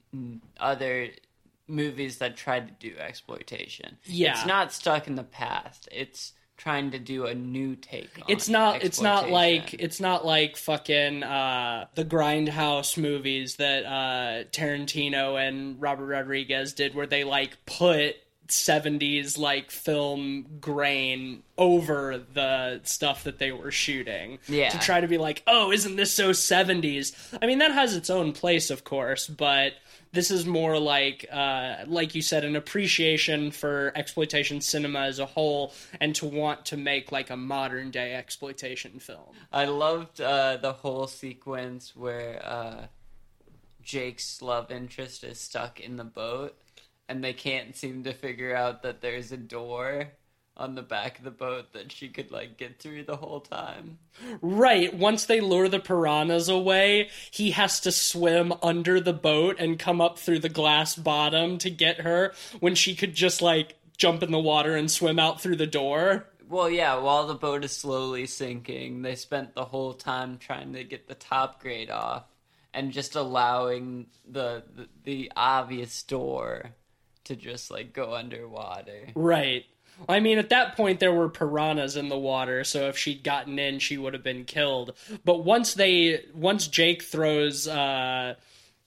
other 0.60 1.08
movies 1.66 2.18
that 2.18 2.36
try 2.36 2.60
to 2.60 2.70
do 2.78 2.94
exploitation. 2.98 3.96
Yeah. 4.04 4.32
it's 4.32 4.46
not 4.46 4.72
stuck 4.72 5.06
in 5.06 5.14
the 5.14 5.22
past. 5.22 5.88
It's 5.90 6.32
trying 6.58 6.90
to 6.90 6.98
do 6.98 7.24
a 7.24 7.34
new 7.34 7.74
take. 7.76 8.10
on 8.18 8.24
it's 8.28 8.48
not 8.48 8.82
it's 8.82 9.00
not 9.00 9.30
like 9.30 9.72
it's 9.74 10.00
not 10.00 10.26
like 10.26 10.56
fucking 10.56 11.22
uh 11.22 11.86
the 11.94 12.04
grindhouse 12.04 12.98
movies 12.98 13.56
that 13.56 13.86
uh 13.86 14.44
Tarantino 14.50 15.40
and 15.40 15.80
Robert 15.80 16.06
Rodriguez 16.06 16.74
did 16.74 16.94
where 16.94 17.06
they 17.06 17.24
like 17.24 17.56
put 17.64 18.16
70s 18.48 19.38
like 19.38 19.70
film 19.70 20.46
grain 20.60 21.42
over 21.58 22.18
the 22.32 22.80
stuff 22.84 23.24
that 23.24 23.38
they 23.38 23.52
were 23.52 23.70
shooting 23.70 24.38
Yeah. 24.48 24.70
to 24.70 24.78
try 24.78 25.00
to 25.00 25.06
be 25.06 25.18
like 25.18 25.42
oh 25.46 25.70
isn't 25.70 25.96
this 25.96 26.12
so 26.14 26.30
70s 26.30 27.12
i 27.42 27.46
mean 27.46 27.58
that 27.58 27.72
has 27.72 27.94
its 27.94 28.08
own 28.10 28.32
place 28.32 28.70
of 28.70 28.84
course 28.84 29.26
but 29.26 29.74
this 30.12 30.30
is 30.30 30.46
more 30.46 30.78
like 30.78 31.26
uh, 31.30 31.76
like 31.86 32.14
you 32.14 32.22
said 32.22 32.44
an 32.44 32.56
appreciation 32.56 33.50
for 33.50 33.92
exploitation 33.94 34.60
cinema 34.60 35.00
as 35.00 35.18
a 35.18 35.26
whole 35.26 35.72
and 36.00 36.14
to 36.16 36.26
want 36.26 36.64
to 36.66 36.76
make 36.76 37.12
like 37.12 37.30
a 37.30 37.36
modern 37.36 37.90
day 37.90 38.14
exploitation 38.14 38.98
film. 38.98 39.34
I 39.52 39.66
loved 39.66 40.20
uh, 40.20 40.58
the 40.58 40.72
whole 40.72 41.06
sequence 41.06 41.94
where 41.94 42.40
uh, 42.44 42.86
Jake's 43.82 44.42
love 44.42 44.70
interest 44.70 45.24
is 45.24 45.40
stuck 45.40 45.80
in 45.80 45.96
the 45.96 46.04
boat, 46.04 46.56
and 47.08 47.22
they 47.22 47.32
can't 47.32 47.76
seem 47.76 48.04
to 48.04 48.12
figure 48.12 48.54
out 48.54 48.82
that 48.82 49.00
there's 49.00 49.32
a 49.32 49.36
door 49.36 50.08
on 50.58 50.74
the 50.74 50.82
back 50.82 51.18
of 51.18 51.24
the 51.24 51.30
boat 51.30 51.72
that 51.72 51.92
she 51.92 52.08
could 52.08 52.30
like 52.30 52.58
get 52.58 52.78
through 52.78 53.04
the 53.04 53.16
whole 53.16 53.40
time. 53.40 53.98
Right. 54.40 54.92
Once 54.92 55.26
they 55.26 55.40
lure 55.40 55.68
the 55.68 55.78
piranhas 55.78 56.48
away, 56.48 57.10
he 57.30 57.52
has 57.52 57.80
to 57.80 57.92
swim 57.92 58.52
under 58.62 59.00
the 59.00 59.12
boat 59.12 59.56
and 59.58 59.78
come 59.78 60.00
up 60.00 60.18
through 60.18 60.40
the 60.40 60.48
glass 60.48 60.96
bottom 60.96 61.58
to 61.58 61.70
get 61.70 62.00
her 62.00 62.32
when 62.60 62.74
she 62.74 62.94
could 62.94 63.14
just 63.14 63.40
like 63.40 63.76
jump 63.96 64.22
in 64.22 64.32
the 64.32 64.38
water 64.38 64.74
and 64.76 64.90
swim 64.90 65.18
out 65.18 65.40
through 65.40 65.56
the 65.56 65.66
door. 65.66 66.26
Well, 66.48 66.70
yeah, 66.70 66.98
while 66.98 67.26
the 67.26 67.34
boat 67.34 67.62
is 67.62 67.72
slowly 67.72 68.26
sinking, 68.26 69.02
they 69.02 69.16
spent 69.16 69.54
the 69.54 69.66
whole 69.66 69.92
time 69.92 70.38
trying 70.38 70.72
to 70.72 70.82
get 70.82 71.06
the 71.06 71.14
top 71.14 71.60
grade 71.60 71.90
off 71.90 72.24
and 72.72 72.90
just 72.90 73.16
allowing 73.16 74.06
the 74.26 74.62
the, 74.74 74.88
the 75.04 75.32
obvious 75.36 76.02
door 76.02 76.70
to 77.24 77.36
just 77.36 77.70
like 77.70 77.92
go 77.92 78.14
underwater. 78.14 79.08
Right. 79.14 79.66
I 80.06 80.20
mean, 80.20 80.38
at 80.38 80.50
that 80.50 80.76
point, 80.76 81.00
there 81.00 81.12
were 81.12 81.28
piranhas 81.28 81.96
in 81.96 82.08
the 82.08 82.18
water, 82.18 82.64
so 82.64 82.88
if 82.88 82.98
she'd 82.98 83.24
gotten 83.24 83.58
in, 83.58 83.78
she 83.78 83.96
would 83.96 84.12
have 84.14 84.22
been 84.22 84.44
killed. 84.44 84.92
But 85.24 85.44
once 85.44 85.74
they, 85.74 86.24
once 86.34 86.68
Jake 86.68 87.02
throws 87.02 87.66
uh, 87.66 88.34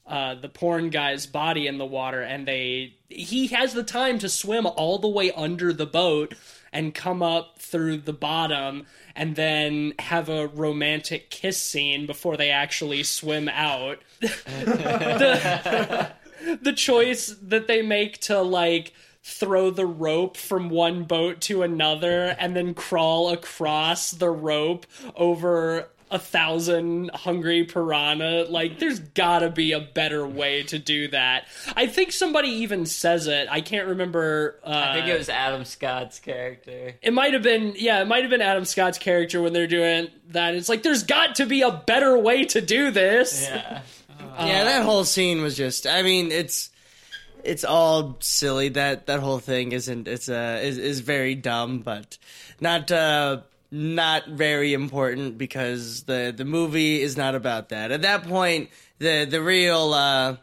uh, 0.06 0.36
the 0.36 0.50
porn 0.50 0.89
guy's 0.89 1.26
body 1.26 1.67
in 1.67 1.78
the 1.78 1.86
water, 1.86 2.21
and 2.21 2.47
they, 2.47 2.95
he 3.10 3.47
has 3.47 3.74
the 3.74 3.84
time 3.84 4.19
to 4.19 4.30
swim 4.30 4.65
all 4.65 5.00
the 5.00 5.08
way 5.08 5.32
under 5.32 5.74
the 5.74 5.86
boat 5.86 6.36
and 6.71 6.95
come 6.95 7.21
up 7.21 7.60
through 7.60 7.97
the 7.97 8.13
bottom, 8.13 8.86
and 9.15 9.36
then 9.36 9.93
have 10.00 10.30
a 10.30 10.47
romantic 10.47 11.30
kiss 11.30 11.62
scene 11.62 12.06
before 12.06 12.38
they 12.38 12.50
actually 12.50 13.04
swim 13.04 13.50
out. 13.50 14.00
the, 14.21 16.12
the 16.62 16.74
choice 16.74 17.36
that 17.41 17.67
they 17.67 17.82
make 17.82 18.19
to 18.19 18.41
like 18.41 18.93
throw 19.23 19.69
the 19.69 19.86
rope 19.86 20.36
from 20.38 20.69
one 20.69 21.03
boat 21.03 21.41
to 21.41 21.62
another 21.63 22.36
and 22.39 22.55
then 22.55 22.73
crawl 22.73 23.29
across 23.31 24.12
the 24.12 24.29
rope 24.29 24.86
over 25.15 25.88
a 26.10 26.19
thousand 26.19 27.10
hungry 27.13 27.63
piranha 27.63 28.45
like 28.49 28.79
there's 28.79 28.99
gotta 28.99 29.49
be 29.49 29.71
a 29.71 29.79
better 29.79 30.27
way 30.27 30.62
to 30.62 30.77
do 30.77 31.07
that 31.07 31.45
i 31.77 31.88
think 31.88 32.12
somebody 32.12 32.49
even 32.49 32.86
says 32.86 33.27
it 33.27 33.47
i 33.49 33.62
can't 33.62 33.88
remember 33.88 34.60
uh, 34.65 34.88
I 34.89 34.93
think 34.97 35.07
it 35.07 35.17
was 35.17 35.29
Adam 35.29 35.63
Scott's 35.63 36.19
character. 36.19 36.95
it 37.01 37.13
might 37.13 37.31
have 37.31 37.43
been 37.43 37.75
yeah 37.77 38.01
it 38.01 38.07
might 38.07 38.23
have 38.23 38.29
been 38.29 38.41
adam 38.41 38.65
scott's 38.65 38.97
character 38.97 39.41
when 39.41 39.53
they're 39.53 39.67
doing 39.67 40.10
that 40.31 40.53
it's 40.53 40.67
like 40.67 40.84
there's 40.84 41.03
got 41.03 41.36
to 41.36 41.45
be 41.45 41.62
a 41.62 41.71
better 41.71 42.17
way 42.17 42.43
to 42.45 42.60
do 42.60 42.91
this 42.91 43.47
Yeah. 43.49 43.81
Yeah, 44.39 44.63
that 44.63 44.84
whole 44.86 45.03
scene 45.03 45.41
was 45.41 45.55
just. 45.57 45.86
I 45.86 46.01
mean, 46.03 46.31
it's 46.31 46.70
it's 47.43 47.63
all 47.63 48.17
silly. 48.19 48.69
That 48.69 49.08
that 49.08 49.19
whole 49.19 49.39
thing 49.39 49.71
isn't. 49.71 50.08
It's 50.08 50.30
uh 50.30 50.60
is 50.62 50.77
is 50.77 50.99
very 50.99 51.36
dumb, 51.36 51.80
but 51.80 52.17
not 52.60 52.91
uh 52.91 53.41
not 53.71 54.27
very 54.27 54.73
important 54.73 55.38
because 55.38 56.04
the 56.04 56.34
the 56.36 56.45
movie 56.45 57.01
is 57.01 57.17
not 57.17 57.36
about 57.36 57.69
that. 57.69 57.91
At 57.91 58.01
that 58.04 58.23
point, 58.23 58.69
the 58.99 59.25
the 59.25 59.41
real 59.41 59.93
uh 59.93 60.38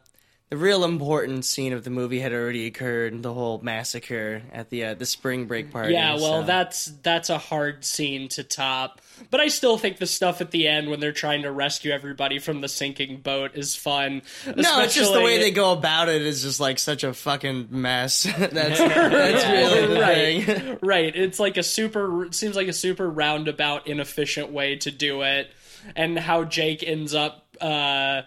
the 0.50 0.56
real 0.56 0.84
important 0.84 1.44
scene 1.44 1.72
of 1.72 1.84
the 1.84 1.90
movie 1.90 2.20
had 2.20 2.32
already 2.32 2.66
occurred. 2.66 3.22
The 3.22 3.34
whole 3.34 3.60
massacre 3.62 4.42
at 4.52 4.70
the 4.70 4.84
uh, 4.86 4.94
the 4.94 5.06
spring 5.06 5.46
break 5.46 5.70
party. 5.70 5.92
Yeah, 5.92 6.14
well, 6.14 6.40
so. 6.40 6.46
that's 6.46 6.86
that's 7.02 7.28
a 7.28 7.38
hard 7.38 7.84
scene 7.84 8.28
to 8.30 8.42
top. 8.42 9.00
But 9.30 9.40
I 9.40 9.48
still 9.48 9.78
think 9.78 9.98
the 9.98 10.06
stuff 10.06 10.40
at 10.40 10.50
the 10.50 10.66
end 10.68 10.88
when 10.90 11.00
they're 11.00 11.12
trying 11.12 11.42
to 11.42 11.52
rescue 11.52 11.92
everybody 11.92 12.38
from 12.38 12.60
the 12.60 12.68
sinking 12.68 13.18
boat 13.18 13.52
is 13.54 13.76
fun. 13.76 14.22
No, 14.46 14.80
it's 14.80 14.94
just 14.94 15.12
the 15.12 15.20
way 15.20 15.38
they 15.38 15.50
go 15.50 15.72
about 15.72 16.08
it 16.08 16.22
is 16.22 16.42
just 16.42 16.60
like 16.60 16.78
such 16.78 17.04
a 17.04 17.12
fucking 17.12 17.68
mess. 17.70 18.22
that's 18.38 18.52
that's 18.78 19.44
really 19.46 19.86
the 19.94 20.00
right, 20.00 20.44
thing. 20.44 20.78
right. 20.82 21.14
It's 21.14 21.38
like 21.38 21.56
a 21.56 21.62
super. 21.62 22.28
Seems 22.30 22.56
like 22.56 22.68
a 22.68 22.72
super 22.72 23.08
roundabout, 23.08 23.86
inefficient 23.86 24.50
way 24.50 24.76
to 24.76 24.90
do 24.90 25.22
it, 25.22 25.50
and 25.96 26.18
how 26.18 26.44
Jake 26.44 26.82
ends 26.82 27.14
up 27.14 27.46
uh, 27.60 28.22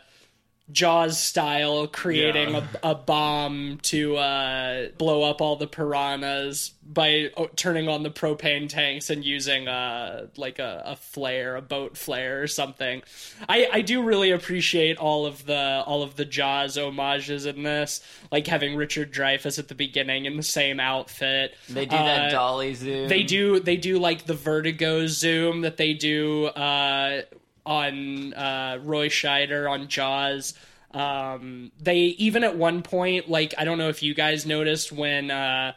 Jaws 0.72 1.20
style, 1.20 1.88
creating 1.88 2.52
Yeah. 2.52 2.68
a, 2.84 2.92
a 2.92 2.96
bomb 2.96 3.80
to 3.84 4.18
uh, 4.18 4.88
blow 4.98 5.24
up 5.24 5.42
all 5.42 5.56
the 5.56 5.68
piranhas 5.68 6.72
by 6.84 7.30
oh, 7.38 7.48
turning 7.56 7.88
on 7.88 8.04
the 8.04 8.10
propane 8.12 8.68
tanks 8.68 9.10
and 9.10 9.24
using 9.24 9.68
uh, 9.68 10.28
like 10.36 10.60
a, 10.60 10.82
a 10.86 10.96
flare, 10.96 11.56
a 11.56 11.62
boat 11.62 11.98
flare 11.98 12.42
or 12.42 12.48
something. 12.48 13.02
I, 13.48 13.68
I 13.72 13.82
do 13.82 14.04
really 14.04 14.32
appreciate 14.32 14.98
all 14.98 15.26
of 15.26 15.46
the 15.46 15.84
all 15.86 16.04
of 16.04 16.16
the 16.16 16.26
Jaws 16.26 16.76
homages 16.78 17.46
in 17.46 17.64
this, 17.64 18.02
like 18.32 18.48
having 18.48 18.76
Richard 18.76 19.14
Dreyfuss 19.14 19.58
at 19.58 19.68
the 19.70 19.76
beginning 19.76 20.26
in 20.26 20.36
the 20.38 20.44
same 20.44 20.80
outfit. 20.80 21.56
They 21.70 21.86
do 21.86 21.96
that 21.96 22.28
Uh, 22.28 22.32
dolly 22.32 22.74
zoom. 22.74 23.08
they 23.08 23.24
do 23.24 23.60
they 23.60 23.78
do 23.78 23.98
like 24.00 24.26
the 24.26 24.34
vertigo 24.34 25.08
zoom 25.08 25.62
that 25.62 25.78
they 25.78 25.94
do 25.94 26.48
uh, 26.48 27.22
on 27.66 28.34
uh, 28.34 28.80
Roy 28.84 29.10
Scheider 29.10 29.70
on 29.70 29.88
Jaws. 29.88 30.54
Um, 30.94 31.72
they 31.80 31.98
even 31.98 32.44
at 32.44 32.58
one 32.58 32.82
point, 32.82 33.30
like 33.30 33.54
I 33.58 33.64
don't 33.64 33.78
know 33.78 33.90
if 33.90 34.04
you 34.04 34.14
guys 34.14 34.46
noticed 34.46 34.92
when 34.92 35.32
uh, 35.32 35.74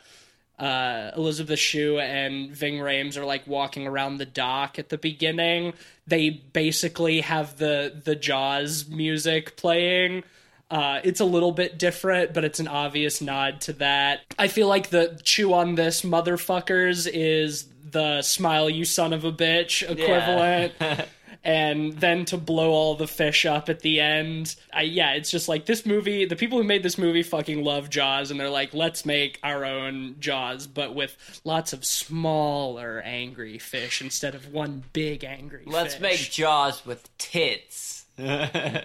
uh, 0.58 1.10
Elizabeth 1.16 1.58
Shue 1.58 1.98
and 1.98 2.50
Ving 2.50 2.74
Rhames 2.74 3.16
are 3.16 3.24
like 3.24 3.46
walking 3.46 3.86
around 3.86 4.18
the 4.18 4.26
dock 4.26 4.78
at 4.78 4.88
the 4.88 4.98
beginning. 4.98 5.74
They 6.06 6.30
basically 6.30 7.20
have 7.20 7.58
the 7.58 8.00
the 8.04 8.16
Jaws 8.16 8.88
music 8.88 9.56
playing. 9.56 10.24
Uh, 10.70 11.00
it's 11.04 11.20
a 11.20 11.24
little 11.24 11.52
bit 11.52 11.78
different, 11.78 12.34
but 12.34 12.42
it's 12.44 12.58
an 12.58 12.66
obvious 12.66 13.20
nod 13.20 13.60
to 13.60 13.72
that. 13.74 14.20
I 14.38 14.48
feel 14.48 14.66
like 14.66 14.90
the 14.90 15.20
chew 15.22 15.52
on 15.52 15.74
this 15.74 16.02
motherfuckers 16.02 17.08
is 17.12 17.68
the 17.90 18.22
smile 18.22 18.68
you 18.68 18.84
son 18.84 19.12
of 19.12 19.24
a 19.24 19.32
bitch 19.32 19.88
equivalent. 19.88 20.72
and 21.44 21.92
then 21.92 22.24
to 22.24 22.38
blow 22.38 22.70
all 22.70 22.94
the 22.94 23.06
fish 23.06 23.44
up 23.44 23.68
at 23.68 23.80
the 23.80 24.00
end. 24.00 24.56
I, 24.72 24.82
yeah, 24.82 25.12
it's 25.12 25.30
just 25.30 25.48
like 25.48 25.66
this 25.66 25.84
movie, 25.84 26.24
the 26.24 26.36
people 26.36 26.58
who 26.58 26.64
made 26.64 26.82
this 26.82 26.96
movie 26.96 27.22
fucking 27.22 27.62
love 27.62 27.90
Jaws, 27.90 28.30
and 28.30 28.40
they're 28.40 28.48
like, 28.48 28.72
let's 28.72 29.04
make 29.04 29.38
our 29.42 29.64
own 29.64 30.16
Jaws, 30.20 30.66
but 30.66 30.94
with 30.94 31.16
lots 31.44 31.72
of 31.72 31.84
smaller 31.84 33.02
angry 33.04 33.58
fish 33.58 34.00
instead 34.00 34.34
of 34.34 34.52
one 34.52 34.84
big 34.92 35.24
angry 35.24 35.64
Let's 35.66 35.94
fish. 35.94 36.02
make 36.02 36.30
Jaws 36.30 36.84
with 36.86 37.08
tits. 37.18 38.06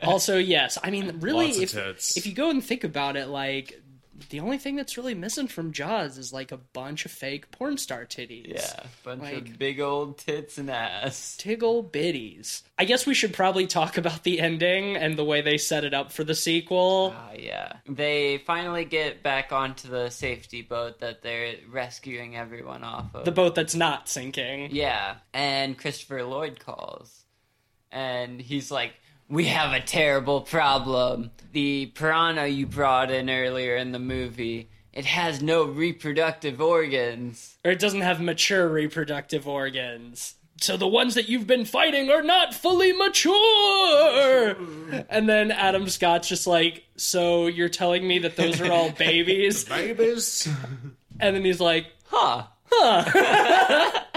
Also, 0.03 0.38
yes. 0.38 0.78
I 0.84 0.89
mean, 0.89 1.20
really, 1.20 1.49
if, 1.49 1.76
if 2.18 2.26
you 2.26 2.34
go 2.34 2.49
and 2.49 2.64
think 2.64 2.84
about 2.84 3.16
it, 3.16 3.28
like 3.28 3.82
the 4.30 4.39
only 4.39 4.57
thing 4.57 4.75
that's 4.75 4.97
really 4.97 5.13
missing 5.15 5.47
from 5.47 5.71
Jaws 5.71 6.17
is 6.17 6.32
like 6.32 6.51
a 6.51 6.57
bunch 6.57 7.05
of 7.05 7.11
fake 7.11 7.51
porn 7.51 7.77
star 7.77 8.05
titties. 8.05 8.47
Yeah, 8.53 8.84
bunch 9.03 9.21
Like- 9.23 9.34
of 9.49 9.59
big 9.59 9.80
old 9.80 10.17
tits 10.19 10.57
and 10.57 10.69
ass. 10.69 11.38
Tiggle 11.39 11.89
bitties. 11.89 12.63
I 12.77 12.86
guess 12.86 13.05
we 13.05 13.13
should 13.13 13.34
probably 13.34 13.67
talk 13.67 13.97
about 13.97 14.23
the 14.23 14.39
ending 14.39 14.95
and 14.95 15.17
the 15.17 15.23
way 15.25 15.41
they 15.41 15.57
set 15.57 15.84
it 15.84 15.93
up 15.93 16.11
for 16.11 16.23
the 16.23 16.36
sequel. 16.36 17.13
Oh 17.17 17.34
yeah. 17.38 17.73
They 17.88 18.38
finally 18.39 18.86
get 18.86 19.21
back 19.23 19.51
onto 19.51 19.88
the 19.89 20.09
safety 20.09 20.61
boat 20.61 20.99
that 20.99 21.21
they're 21.21 21.55
rescuing 21.69 22.36
everyone 22.38 22.84
off 22.84 23.13
of. 23.15 23.25
The 23.25 23.32
boat 23.32 23.55
that's 23.55 23.75
not 23.75 24.07
sinking. 24.07 24.69
yeah, 24.71 25.15
and 25.34 25.77
Christopher 25.77 26.23
Lloyd 26.23 26.59
calls, 26.59 27.25
and 27.91 28.39
he's 28.41 28.69
like, 28.71 28.93
"We 29.30 29.45
have 29.45 29.73
a 29.73 29.80
terrible 29.80 30.41
problem. 30.41 31.32
The 31.53 31.88
piranha 31.88 32.47
you 32.47 32.65
brought 32.65 33.11
in 33.11 33.30
earlier 33.30 33.75
in 33.77 33.91
the 33.91 33.99
movie." 33.99 34.69
It 34.91 35.05
has 35.05 35.41
no 35.41 35.63
reproductive 35.63 36.59
organs. 36.59 37.57
Or 37.63 37.71
it 37.71 37.80
doesn't 37.80 38.01
have 38.01 38.19
mature 38.19 38.67
reproductive 38.67 39.47
organs. 39.47 40.34
So 40.59 40.75
the 40.75 40.88
ones 40.88 41.13
that 41.15 41.30
you've 41.30 41.47
been 41.47 41.63
fighting 41.63 42.09
are 42.09 42.23
not 42.23 42.53
fully 42.53 42.91
mature. 42.91 44.55
and 45.09 45.30
then 45.30 45.51
Adam 45.51 45.88
Scott's 45.88 46.27
just 46.27 46.47
like, 46.47 46.84
"So 46.97 47.47
you're 47.47 47.69
telling 47.69 48.05
me 48.07 48.19
that 48.19 48.36
those 48.36 48.59
are 48.59 48.71
all 48.71 48.89
babies?" 48.97 49.63
Babies. 49.63 50.49
and 51.19 51.36
then 51.36 51.45
he's 51.45 51.61
like, 51.61 51.86
Huh? 52.05 52.43
Huh. 52.71 53.91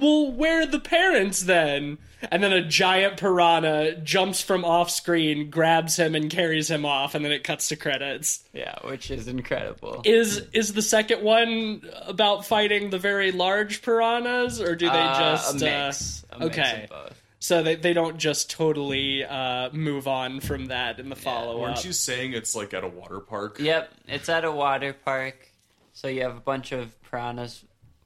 well, 0.00 0.32
where 0.32 0.62
are 0.62 0.66
the 0.66 0.80
parents 0.80 1.42
then? 1.42 1.98
And 2.30 2.42
then 2.42 2.52
a 2.52 2.62
giant 2.66 3.18
piranha 3.18 3.96
jumps 3.96 4.40
from 4.40 4.64
off 4.64 4.90
screen, 4.90 5.50
grabs 5.50 5.96
him, 5.98 6.14
and 6.14 6.30
carries 6.30 6.70
him 6.70 6.86
off, 6.86 7.14
and 7.14 7.22
then 7.22 7.32
it 7.32 7.44
cuts 7.44 7.68
to 7.68 7.76
credits. 7.76 8.42
Yeah, 8.54 8.74
which 8.84 9.10
is 9.10 9.28
incredible. 9.28 10.00
Is 10.04 10.38
is 10.54 10.72
the 10.72 10.80
second 10.82 11.22
one 11.22 11.82
about 12.06 12.46
fighting 12.46 12.88
the 12.90 12.98
very 12.98 13.30
large 13.30 13.82
piranhas, 13.82 14.58
or 14.60 14.74
do 14.74 14.86
they 14.86 14.92
Uh, 14.96 15.18
just 15.18 15.54
a 15.60 15.64
mix. 15.64 16.24
uh, 16.32 16.36
a 16.36 16.38
mix 16.38 16.58
okay? 16.58 16.82
of 16.84 16.90
both. 16.90 17.20
So 17.40 17.62
they 17.62 17.74
they 17.74 17.92
don't 17.92 18.16
just 18.16 18.48
totally 18.50 19.22
uh, 19.22 19.68
move 19.74 20.08
on 20.08 20.40
from 20.40 20.66
that 20.66 20.98
in 20.98 21.10
the 21.10 21.16
follow 21.16 21.56
up. 21.56 21.60
Weren't 21.60 21.84
you 21.84 21.92
saying 21.92 22.32
it's 22.32 22.54
like 22.56 22.72
at 22.72 22.84
a 22.84 22.88
water 22.88 23.20
park? 23.20 23.58
Yep, 23.60 23.92
it's 24.08 24.30
at 24.30 24.46
a 24.46 24.50
water 24.50 24.94
park, 24.94 25.50
so 25.92 26.08
you 26.08 26.22
have 26.22 26.34
a 26.38 26.40
bunch 26.40 26.72
of 26.72 26.94
piranhas 27.02 27.62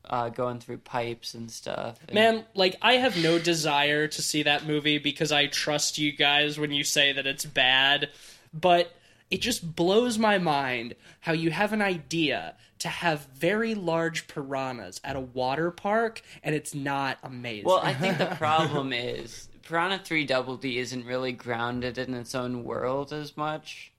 uh, 0.09 0.29
going 0.31 0.59
through 0.61 0.79
pipes 0.79 1.35
and 1.35 1.51
stuff. 1.51 1.99
and- 2.09 2.15
Man, 2.15 2.45
like 2.55 2.77
I 2.83 2.95
have 2.95 3.23
no 3.23 3.39
desire 3.39 4.09
to 4.09 4.23
see 4.23 4.43
that 4.45 4.67
movie 4.67 4.99
because 4.99 5.33
I 5.33 5.47
trust 5.47 5.99
you 5.99 6.13
guys 6.13 6.59
when 6.59 6.73
you 6.73 6.85
say 6.85 7.13
that 7.13 7.27
it's 7.27 7.45
bad, 7.45 8.09
but 8.53 8.93
it 9.31 9.41
just 9.41 9.77
blows 9.77 10.19
my 10.19 10.39
mind 10.39 10.95
how 11.21 11.33
you 11.33 11.51
have 11.51 11.73
an 11.73 11.83
idea 11.83 12.55
to 12.79 12.89
have 12.89 13.27
very 13.35 13.75
large 13.75 14.29
piranhas 14.29 15.01
at 15.05 15.17
a 15.17 15.21
water 15.21 15.71
park 15.71 16.23
and 16.43 16.55
it's 16.55 16.75
not 16.75 17.19
amazing. 17.23 17.65
Well, 17.67 17.81
I 17.83 17.93
think 17.93 18.19
the 18.19 18.27
problem 18.39 18.93
is 18.93 19.49
Piranha 19.65 20.01
3 20.03 20.25
Double 20.25 20.57
D 20.57 20.79
isn't 20.79 21.05
really 21.05 21.33
grounded 21.33 21.99
in 21.99 22.15
its 22.15 22.35
own 22.35 22.65
world 22.65 23.13
as 23.13 23.37
much. 23.37 23.93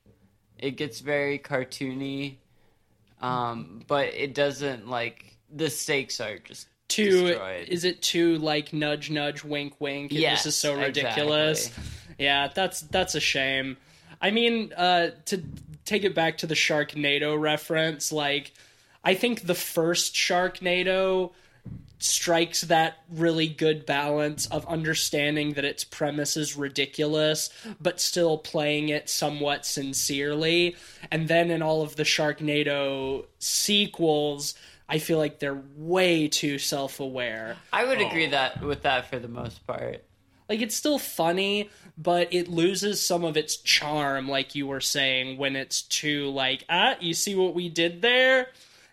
It 0.57 0.71
gets 0.77 0.99
very 1.01 1.37
cartoony, 1.37 2.37
um, 3.21 3.83
but 3.87 4.07
it 4.13 4.33
doesn't 4.33 4.87
like 4.89 5.37
the 5.53 5.69
stakes 5.69 6.19
are 6.19 6.37
just 6.39 6.67
too 6.87 7.27
destroyed. 7.27 7.67
is 7.69 7.83
it 7.83 8.01
too 8.01 8.37
like 8.37 8.73
nudge 8.73 9.09
nudge 9.11 9.43
wink 9.43 9.73
wink 9.79 10.11
Yes, 10.11 10.43
this 10.43 10.53
is 10.53 10.59
so 10.59 10.75
ridiculous 10.75 11.67
exactly. 11.67 11.83
yeah 12.25 12.47
that's 12.47 12.81
that's 12.81 13.15
a 13.15 13.19
shame 13.19 13.77
i 14.21 14.31
mean 14.31 14.73
uh 14.73 15.11
to 15.25 15.43
take 15.85 16.03
it 16.03 16.15
back 16.15 16.39
to 16.39 16.47
the 16.47 16.55
sharknado 16.55 17.39
reference 17.39 18.11
like 18.11 18.51
i 19.03 19.13
think 19.13 19.45
the 19.45 19.55
first 19.55 20.15
sharknado 20.15 21.31
strikes 22.01 22.61
that 22.61 22.97
really 23.11 23.47
good 23.47 23.85
balance 23.85 24.45
of 24.47 24.65
understanding 24.67 25.53
that 25.53 25.65
its 25.65 25.83
premise 25.83 26.37
is 26.37 26.55
ridiculous 26.55 27.49
but 27.81 27.99
still 27.99 28.37
playing 28.37 28.87
it 28.89 29.09
somewhat 29.09 29.65
sincerely 29.65 30.75
and 31.11 31.27
then 31.27 31.51
in 31.51 31.61
all 31.61 31.81
of 31.81 31.97
the 31.97 32.03
sharknado 32.03 33.25
sequels 33.39 34.55
i 34.89 34.97
feel 34.99 35.17
like 35.17 35.39
they're 35.39 35.61
way 35.77 36.27
too 36.27 36.57
self-aware. 36.57 37.55
I 37.71 37.85
would 37.85 38.01
agree 38.01 38.27
Oh. 38.27 38.31
that 38.31 38.61
with 38.63 38.81
that 38.83 39.09
for 39.09 39.19
the 39.19 39.27
most 39.27 39.65
part. 39.67 40.03
like 40.49 40.61
it's 40.61 40.75
still 40.75 40.99
funny 40.99 41.69
but 41.97 42.33
it 42.33 42.47
loses 42.47 43.05
some 43.05 43.23
of 43.23 43.37
its 43.37 43.57
charm 43.57 44.27
like 44.29 44.55
you 44.55 44.65
were 44.67 44.81
saying 44.81 45.37
when 45.37 45.55
it's 45.55 45.81
too 45.83 46.29
like 46.31 46.65
ah 46.69 46.95
you 46.99 47.13
see 47.13 47.35
what 47.35 47.53
we 47.53 47.69
did 47.69 48.01
there? 48.01 48.47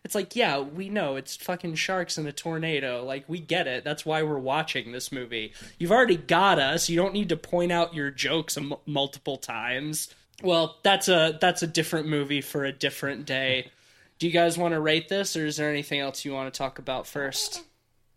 It's 0.04 0.14
like 0.14 0.36
yeah 0.36 0.60
we 0.60 0.88
know. 0.88 1.16
It's 1.16 1.34
fucking 1.34 1.74
sharks 1.76 2.16
in 2.18 2.26
a 2.28 2.32
tornado. 2.32 3.04
Like 3.04 3.24
we 3.28 3.40
get 3.40 3.66
it. 3.66 3.82
That's 3.82 4.06
why 4.06 4.22
we're 4.22 4.38
watching 4.38 4.92
this 4.92 5.10
movie. 5.10 5.52
You've 5.80 5.90
already 5.90 6.16
got 6.16 6.60
us. 6.60 6.88
You 6.88 6.96
don't 6.96 7.12
need 7.12 7.28
to 7.30 7.36
point 7.36 7.72
out 7.72 7.92
your 7.94 8.12
jokes 8.12 8.56
m- 8.56 8.74
multiple 8.86 9.36
times. 9.36 10.14
Well 10.44 10.76
that's 10.84 11.08
a 11.08 11.38
that's 11.40 11.62
a 11.64 11.66
different 11.66 12.06
movie 12.08 12.40
for 12.40 12.64
a 12.64 12.70
different 12.72 13.24
day 13.26 13.70
do 14.18 14.26
you 14.26 14.32
guys 14.32 14.56
want 14.58 14.74
to 14.74 14.80
rate 14.80 15.08
this 15.08 15.36
or 15.36 15.46
is 15.46 15.56
there 15.56 15.70
anything 15.70 16.00
else 16.00 16.24
you 16.24 16.32
want 16.32 16.52
to 16.52 16.56
talk 16.56 16.78
about 16.78 17.06
first 17.06 17.62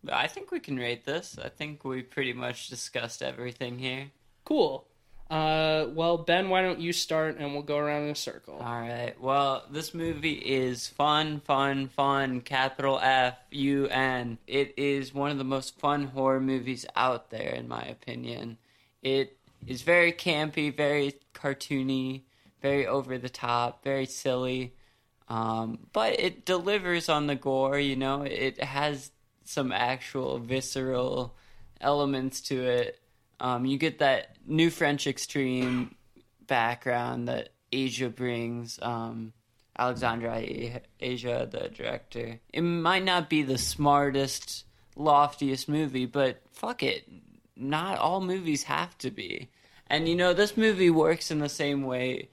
I 0.07 0.27
think 0.27 0.51
we 0.51 0.59
can 0.59 0.77
rate 0.77 1.05
this. 1.05 1.37
I 1.43 1.49
think 1.49 1.83
we 1.83 2.01
pretty 2.01 2.33
much 2.33 2.69
discussed 2.69 3.21
everything 3.21 3.79
here. 3.79 4.11
Cool. 4.45 4.85
Uh, 5.29 5.85
well, 5.89 6.17
Ben, 6.17 6.49
why 6.49 6.63
don't 6.63 6.79
you 6.79 6.91
start 6.91 7.37
and 7.37 7.53
we'll 7.53 7.61
go 7.61 7.77
around 7.77 8.03
in 8.03 8.09
a 8.09 8.15
circle. 8.15 8.55
All 8.55 8.79
right. 8.79 9.13
Well, 9.19 9.63
this 9.69 9.93
movie 9.93 10.33
is 10.33 10.87
fun, 10.87 11.41
fun, 11.41 11.89
fun. 11.89 12.41
Capital 12.41 12.99
F 12.99 13.37
U 13.51 13.87
N. 13.87 14.39
It 14.47 14.73
is 14.77 15.13
one 15.13 15.29
of 15.29 15.37
the 15.37 15.43
most 15.43 15.77
fun 15.79 16.05
horror 16.05 16.39
movies 16.39 16.85
out 16.95 17.29
there, 17.29 17.49
in 17.49 17.67
my 17.67 17.83
opinion. 17.83 18.57
It 19.03 19.37
is 19.67 19.83
very 19.83 20.11
campy, 20.13 20.75
very 20.75 21.13
cartoony, 21.35 22.21
very 22.61 22.87
over 22.87 23.19
the 23.19 23.29
top, 23.29 23.83
very 23.83 24.07
silly. 24.07 24.73
Um, 25.29 25.87
but 25.93 26.19
it 26.19 26.45
delivers 26.45 27.07
on 27.07 27.27
the 27.27 27.35
gore. 27.35 27.79
You 27.79 27.95
know, 27.95 28.23
it 28.23 28.61
has 28.61 29.11
some 29.45 29.71
actual 29.71 30.39
visceral 30.39 31.35
elements 31.79 32.41
to 32.41 32.65
it. 32.65 32.99
Um, 33.39 33.65
you 33.65 33.77
get 33.77 33.99
that 33.99 34.35
new 34.45 34.69
French 34.69 35.07
extreme 35.07 35.95
background 36.45 37.27
that 37.27 37.49
Aja 37.73 38.09
brings. 38.09 38.79
Um, 38.81 39.33
Alexandre 39.77 40.29
Aja, 41.01 41.45
the 41.45 41.71
director. 41.73 42.39
It 42.51 42.61
might 42.61 43.05
not 43.05 43.29
be 43.29 43.43
the 43.43 43.57
smartest, 43.57 44.65
loftiest 44.97 45.69
movie, 45.69 46.05
but 46.05 46.41
fuck 46.51 46.83
it. 46.83 47.07
Not 47.55 47.97
all 47.97 48.19
movies 48.19 48.63
have 48.63 48.97
to 48.99 49.09
be. 49.09 49.49
And 49.87 50.07
you 50.09 50.15
know, 50.15 50.33
this 50.33 50.57
movie 50.57 50.89
works 50.89 51.31
in 51.31 51.39
the 51.39 51.49
same 51.49 51.83
way 51.83 52.29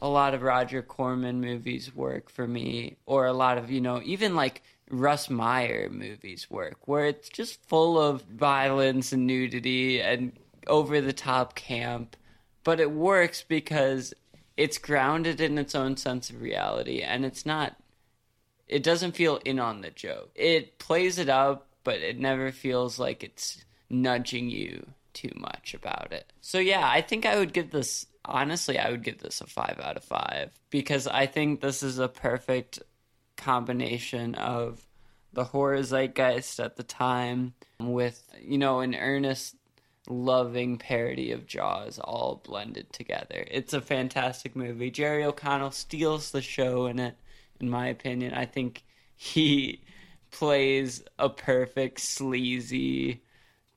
a 0.00 0.08
lot 0.08 0.34
of 0.34 0.42
Roger 0.42 0.82
Corman 0.82 1.40
movies 1.40 1.94
work 1.94 2.30
for 2.30 2.48
me, 2.48 2.96
or 3.06 3.26
a 3.26 3.32
lot 3.32 3.58
of, 3.58 3.70
you 3.70 3.80
know, 3.80 4.00
even 4.04 4.34
like 4.34 4.62
Russ 4.90 5.30
Meyer 5.30 5.88
movies 5.90 6.50
work, 6.50 6.88
where 6.88 7.04
it's 7.04 7.28
just 7.28 7.64
full 7.68 8.00
of 8.00 8.22
violence 8.22 9.12
and 9.12 9.26
nudity 9.26 10.00
and 10.00 10.32
over 10.66 11.00
the 11.00 11.12
top 11.12 11.54
camp. 11.54 12.16
But 12.64 12.80
it 12.80 12.90
works 12.90 13.44
because 13.46 14.12
it's 14.56 14.78
grounded 14.78 15.40
in 15.40 15.58
its 15.58 15.74
own 15.74 15.96
sense 15.96 16.30
of 16.30 16.42
reality 16.42 17.00
and 17.00 17.24
it's 17.24 17.46
not 17.46 17.76
it 18.68 18.84
doesn't 18.84 19.16
feel 19.16 19.40
in 19.44 19.58
on 19.58 19.80
the 19.80 19.90
joke. 19.90 20.30
It 20.36 20.78
plays 20.78 21.18
it 21.18 21.28
up, 21.28 21.66
but 21.82 21.96
it 21.96 22.20
never 22.20 22.52
feels 22.52 23.00
like 23.00 23.24
it's 23.24 23.64
nudging 23.90 24.48
you 24.48 24.86
too 25.12 25.32
much 25.34 25.74
about 25.74 26.12
it. 26.12 26.32
So 26.40 26.58
yeah, 26.58 26.88
I 26.88 27.00
think 27.00 27.26
I 27.26 27.36
would 27.36 27.52
give 27.52 27.72
this 27.72 28.06
honestly, 28.24 28.78
I 28.78 28.90
would 28.90 29.04
give 29.04 29.18
this 29.18 29.40
a 29.40 29.46
5 29.46 29.80
out 29.82 29.96
of 29.96 30.04
5 30.04 30.50
because 30.70 31.06
I 31.06 31.26
think 31.26 31.60
this 31.60 31.82
is 31.82 31.98
a 31.98 32.08
perfect 32.08 32.80
combination 33.36 34.34
of 34.34 34.86
the 35.32 35.44
horror 35.44 35.82
zeitgeist 35.82 36.60
at 36.60 36.76
the 36.76 36.82
time 36.82 37.54
with, 37.78 38.28
you 38.40 38.58
know, 38.58 38.80
an 38.80 38.94
earnest 38.94 39.56
loving 40.08 40.76
parody 40.76 41.32
of 41.32 41.46
Jaws 41.46 41.98
all 41.98 42.42
blended 42.44 42.92
together. 42.92 43.46
It's 43.50 43.72
a 43.72 43.80
fantastic 43.80 44.56
movie. 44.56 44.90
Jerry 44.90 45.24
O'Connell 45.24 45.70
steals 45.70 46.30
the 46.30 46.42
show 46.42 46.86
in 46.86 46.98
it 46.98 47.16
in 47.60 47.70
my 47.70 47.88
opinion. 47.88 48.34
I 48.34 48.46
think 48.46 48.82
he 49.14 49.82
plays 50.30 51.02
a 51.18 51.28
perfect 51.28 52.00
sleazy 52.00 53.22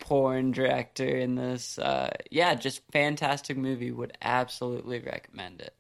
porn 0.04 0.52
director 0.52 1.08
in 1.08 1.36
this. 1.36 1.80
Uh, 1.80 2.12
yeah, 2.30 2.54
just 2.56 2.82
fantastic 2.92 3.58
movie. 3.58 3.92
Would 3.92 4.18
absolutely 4.22 5.00
recommend 5.00 5.62
it. 5.62 5.74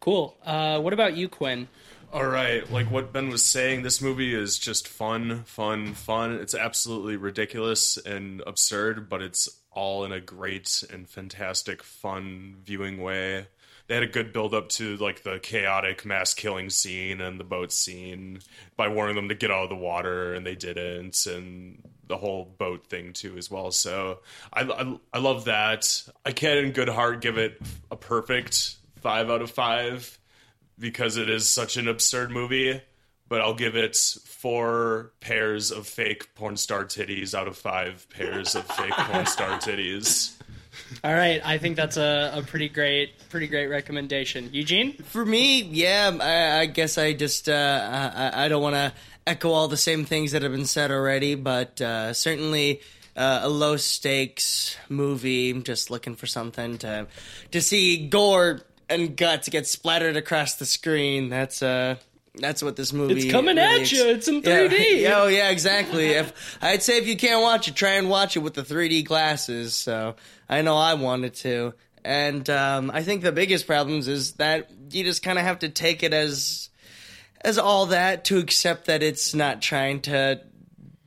Cool. 0.00 0.36
Uh, 0.44 0.80
what 0.80 0.92
about 0.92 1.16
you, 1.16 1.28
Quinn? 1.28 1.68
All 2.12 2.26
right, 2.26 2.70
like 2.70 2.90
what 2.90 3.12
Ben 3.12 3.28
was 3.28 3.44
saying, 3.44 3.82
this 3.82 4.00
movie 4.00 4.34
is 4.34 4.58
just 4.58 4.86
fun, 4.86 5.42
fun, 5.44 5.94
fun. 5.94 6.32
It's 6.32 6.54
absolutely 6.54 7.16
ridiculous 7.16 7.96
and 7.96 8.40
absurd, 8.46 9.08
but 9.08 9.22
it's 9.22 9.48
all 9.72 10.04
in 10.04 10.12
a 10.12 10.20
great 10.20 10.84
and 10.92 11.08
fantastic, 11.08 11.82
fun 11.82 12.56
viewing 12.64 13.02
way 13.02 13.46
they 13.86 13.94
had 13.94 14.02
a 14.02 14.08
good 14.08 14.32
build 14.32 14.54
up 14.54 14.70
to 14.70 14.96
like 14.96 15.22
the 15.22 15.38
chaotic 15.40 16.04
mass 16.06 16.32
killing 16.32 16.70
scene 16.70 17.20
and 17.20 17.38
the 17.38 17.44
boat 17.44 17.70
scene 17.72 18.40
by 18.76 18.88
warning 18.88 19.16
them 19.16 19.28
to 19.28 19.34
get 19.34 19.50
out 19.50 19.64
of 19.64 19.68
the 19.68 19.76
water 19.76 20.34
and 20.34 20.46
they 20.46 20.54
didn't 20.54 21.26
and 21.26 21.82
the 22.08 22.16
whole 22.16 22.44
boat 22.58 22.86
thing 22.86 23.12
too 23.12 23.36
as 23.36 23.50
well 23.50 23.70
so 23.70 24.20
I, 24.52 24.62
I, 24.62 24.98
I 25.12 25.18
love 25.18 25.46
that 25.46 26.02
i 26.24 26.32
can't 26.32 26.58
in 26.58 26.72
good 26.72 26.88
heart 26.88 27.20
give 27.20 27.38
it 27.38 27.60
a 27.90 27.96
perfect 27.96 28.76
five 29.00 29.30
out 29.30 29.42
of 29.42 29.50
five 29.50 30.18
because 30.78 31.16
it 31.16 31.28
is 31.28 31.48
such 31.48 31.76
an 31.76 31.88
absurd 31.88 32.30
movie 32.30 32.80
but 33.28 33.40
I'll 33.40 33.54
give 33.54 33.76
it 33.76 33.96
four 33.96 35.12
pairs 35.20 35.70
of 35.70 35.86
fake 35.86 36.34
porn 36.34 36.56
star 36.56 36.84
titties 36.84 37.34
out 37.34 37.48
of 37.48 37.56
five 37.56 38.06
pairs 38.10 38.54
of 38.54 38.66
fake 38.66 38.92
porn 38.92 39.26
star 39.26 39.58
titties. 39.58 40.34
All 41.02 41.12
right, 41.12 41.40
I 41.44 41.58
think 41.58 41.76
that's 41.76 41.96
a, 41.96 42.32
a 42.34 42.42
pretty 42.42 42.68
great, 42.68 43.28
pretty 43.28 43.46
great 43.46 43.66
recommendation. 43.66 44.50
Eugene, 44.52 44.92
for 44.94 45.24
me, 45.24 45.62
yeah, 45.62 46.16
I, 46.20 46.60
I 46.60 46.66
guess 46.66 46.98
I 46.98 47.12
just 47.12 47.48
uh, 47.48 48.12
I, 48.14 48.44
I 48.44 48.48
don't 48.48 48.62
want 48.62 48.74
to 48.74 48.92
echo 49.26 49.50
all 49.50 49.68
the 49.68 49.76
same 49.76 50.04
things 50.04 50.32
that 50.32 50.42
have 50.42 50.52
been 50.52 50.66
said 50.66 50.90
already, 50.90 51.34
but 51.34 51.80
uh, 51.80 52.12
certainly. 52.12 52.80
Uh, 53.16 53.42
a 53.44 53.48
low 53.48 53.76
stakes 53.76 54.76
movie, 54.88 55.52
just 55.62 55.88
looking 55.88 56.16
for 56.16 56.26
something 56.26 56.78
to 56.78 57.06
to 57.52 57.60
see 57.60 58.08
gore 58.08 58.62
and 58.88 59.16
guts 59.16 59.48
get 59.48 59.68
splattered 59.68 60.16
across 60.16 60.56
the 60.56 60.66
screen. 60.66 61.28
That's 61.28 61.62
uh 61.62 61.94
that's 62.36 62.62
what 62.62 62.76
this 62.76 62.92
movie. 62.92 63.14
It's 63.14 63.30
coming 63.32 63.56
really 63.56 63.82
at 63.82 63.92
you. 63.92 64.06
It's 64.08 64.28
in 64.28 64.42
3D. 64.42 65.00
Yeah. 65.02 65.22
oh 65.22 65.26
yeah, 65.28 65.50
exactly. 65.50 66.10
if 66.10 66.58
I'd 66.60 66.82
say 66.82 66.98
if 66.98 67.06
you 67.06 67.16
can't 67.16 67.42
watch 67.42 67.68
it, 67.68 67.76
try 67.76 67.92
and 67.92 68.08
watch 68.08 68.36
it 68.36 68.40
with 68.40 68.54
the 68.54 68.62
3D 68.62 69.04
glasses. 69.04 69.74
So 69.74 70.16
I 70.48 70.62
know 70.62 70.76
I 70.76 70.94
wanted 70.94 71.34
to, 71.36 71.74
and 72.04 72.48
um, 72.50 72.90
I 72.92 73.02
think 73.02 73.22
the 73.22 73.32
biggest 73.32 73.66
problems 73.66 74.08
is 74.08 74.32
that 74.34 74.70
you 74.90 75.04
just 75.04 75.22
kind 75.22 75.38
of 75.38 75.44
have 75.44 75.60
to 75.60 75.68
take 75.68 76.02
it 76.02 76.12
as 76.12 76.70
as 77.42 77.58
all 77.58 77.86
that 77.86 78.24
to 78.26 78.38
accept 78.38 78.86
that 78.86 79.02
it's 79.02 79.34
not 79.34 79.60
trying 79.60 80.00
to 80.02 80.40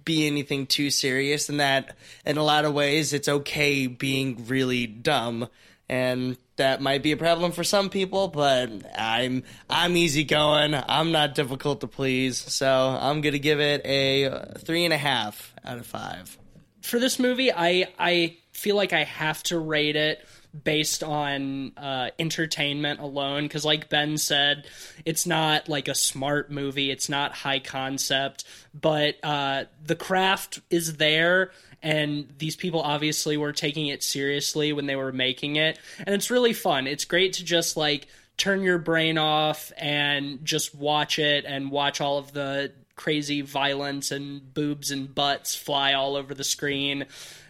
be 0.05 0.27
anything 0.27 0.65
too 0.65 0.89
serious, 0.89 1.49
and 1.49 1.59
that 1.59 1.97
in 2.25 2.37
a 2.37 2.43
lot 2.43 2.63
of 2.63 2.73
ways 2.73 3.11
it's 3.11 3.27
okay 3.27 3.87
being 3.87 4.45
really 4.47 4.87
dumb 4.87 5.49
and 5.89 6.37
that 6.57 6.81
might 6.81 7.01
be 7.01 7.11
a 7.11 7.17
problem 7.17 7.51
for 7.51 7.63
some 7.63 7.89
people, 7.89 8.27
but 8.27 8.69
I'm 8.97 9.43
I'm 9.69 9.95
easygoing. 9.95 10.75
I'm 10.75 11.11
not 11.11 11.35
difficult 11.35 11.81
to 11.81 11.87
please, 11.87 12.37
so 12.37 12.97
I'm 12.99 13.21
gonna 13.21 13.39
give 13.39 13.59
it 13.59 13.81
a 13.85 14.59
three 14.59 14.85
and 14.85 14.93
a 14.93 14.97
half 14.97 15.53
out 15.63 15.77
of 15.77 15.85
five. 15.85 16.37
For 16.81 16.99
this 16.99 17.19
movie, 17.19 17.51
I 17.51 17.87
I 17.97 18.37
feel 18.51 18.75
like 18.75 18.93
I 18.93 19.03
have 19.03 19.41
to 19.43 19.59
rate 19.59 19.95
it 19.95 20.25
based 20.63 21.03
on 21.03 21.73
uh, 21.77 22.09
entertainment 22.17 22.99
alone 22.99 23.43
because 23.43 23.65
like 23.65 23.89
ben 23.89 24.17
said 24.17 24.65
it's 25.05 25.25
not 25.25 25.69
like 25.69 25.87
a 25.87 25.93
smart 25.93 26.49
movie 26.49 26.89
it's 26.89 27.09
not 27.09 27.33
high 27.33 27.59
concept 27.59 28.45
but 28.73 29.15
uh, 29.23 29.65
the 29.83 29.95
craft 29.95 30.61
is 30.69 30.97
there 30.97 31.51
and 31.83 32.33
these 32.37 32.55
people 32.55 32.81
obviously 32.81 33.37
were 33.37 33.53
taking 33.53 33.87
it 33.87 34.03
seriously 34.03 34.73
when 34.73 34.87
they 34.87 34.95
were 34.95 35.11
making 35.11 35.57
it. 35.57 35.79
And 35.99 36.15
it's 36.15 36.31
really 36.31 36.53
fun. 36.53 36.87
It's 36.87 37.05
great 37.05 37.33
to 37.33 37.43
just 37.45 37.77
like 37.77 38.07
turn 38.37 38.61
your 38.61 38.77
brain 38.77 39.17
off 39.17 39.71
and 39.77 40.43
just 40.43 40.75
watch 40.75 41.19
it 41.19 41.45
and 41.45 41.71
watch 41.71 42.01
all 42.01 42.17
of 42.17 42.33
the 42.33 42.71
crazy 42.95 43.41
violence 43.41 44.11
and 44.11 44.53
boobs 44.53 44.89
and 44.91 45.13
butts 45.13 45.55
fly 45.55 45.93
all 45.93 46.15
over 46.15 46.33
the 46.33 46.43
screen. 46.43 47.05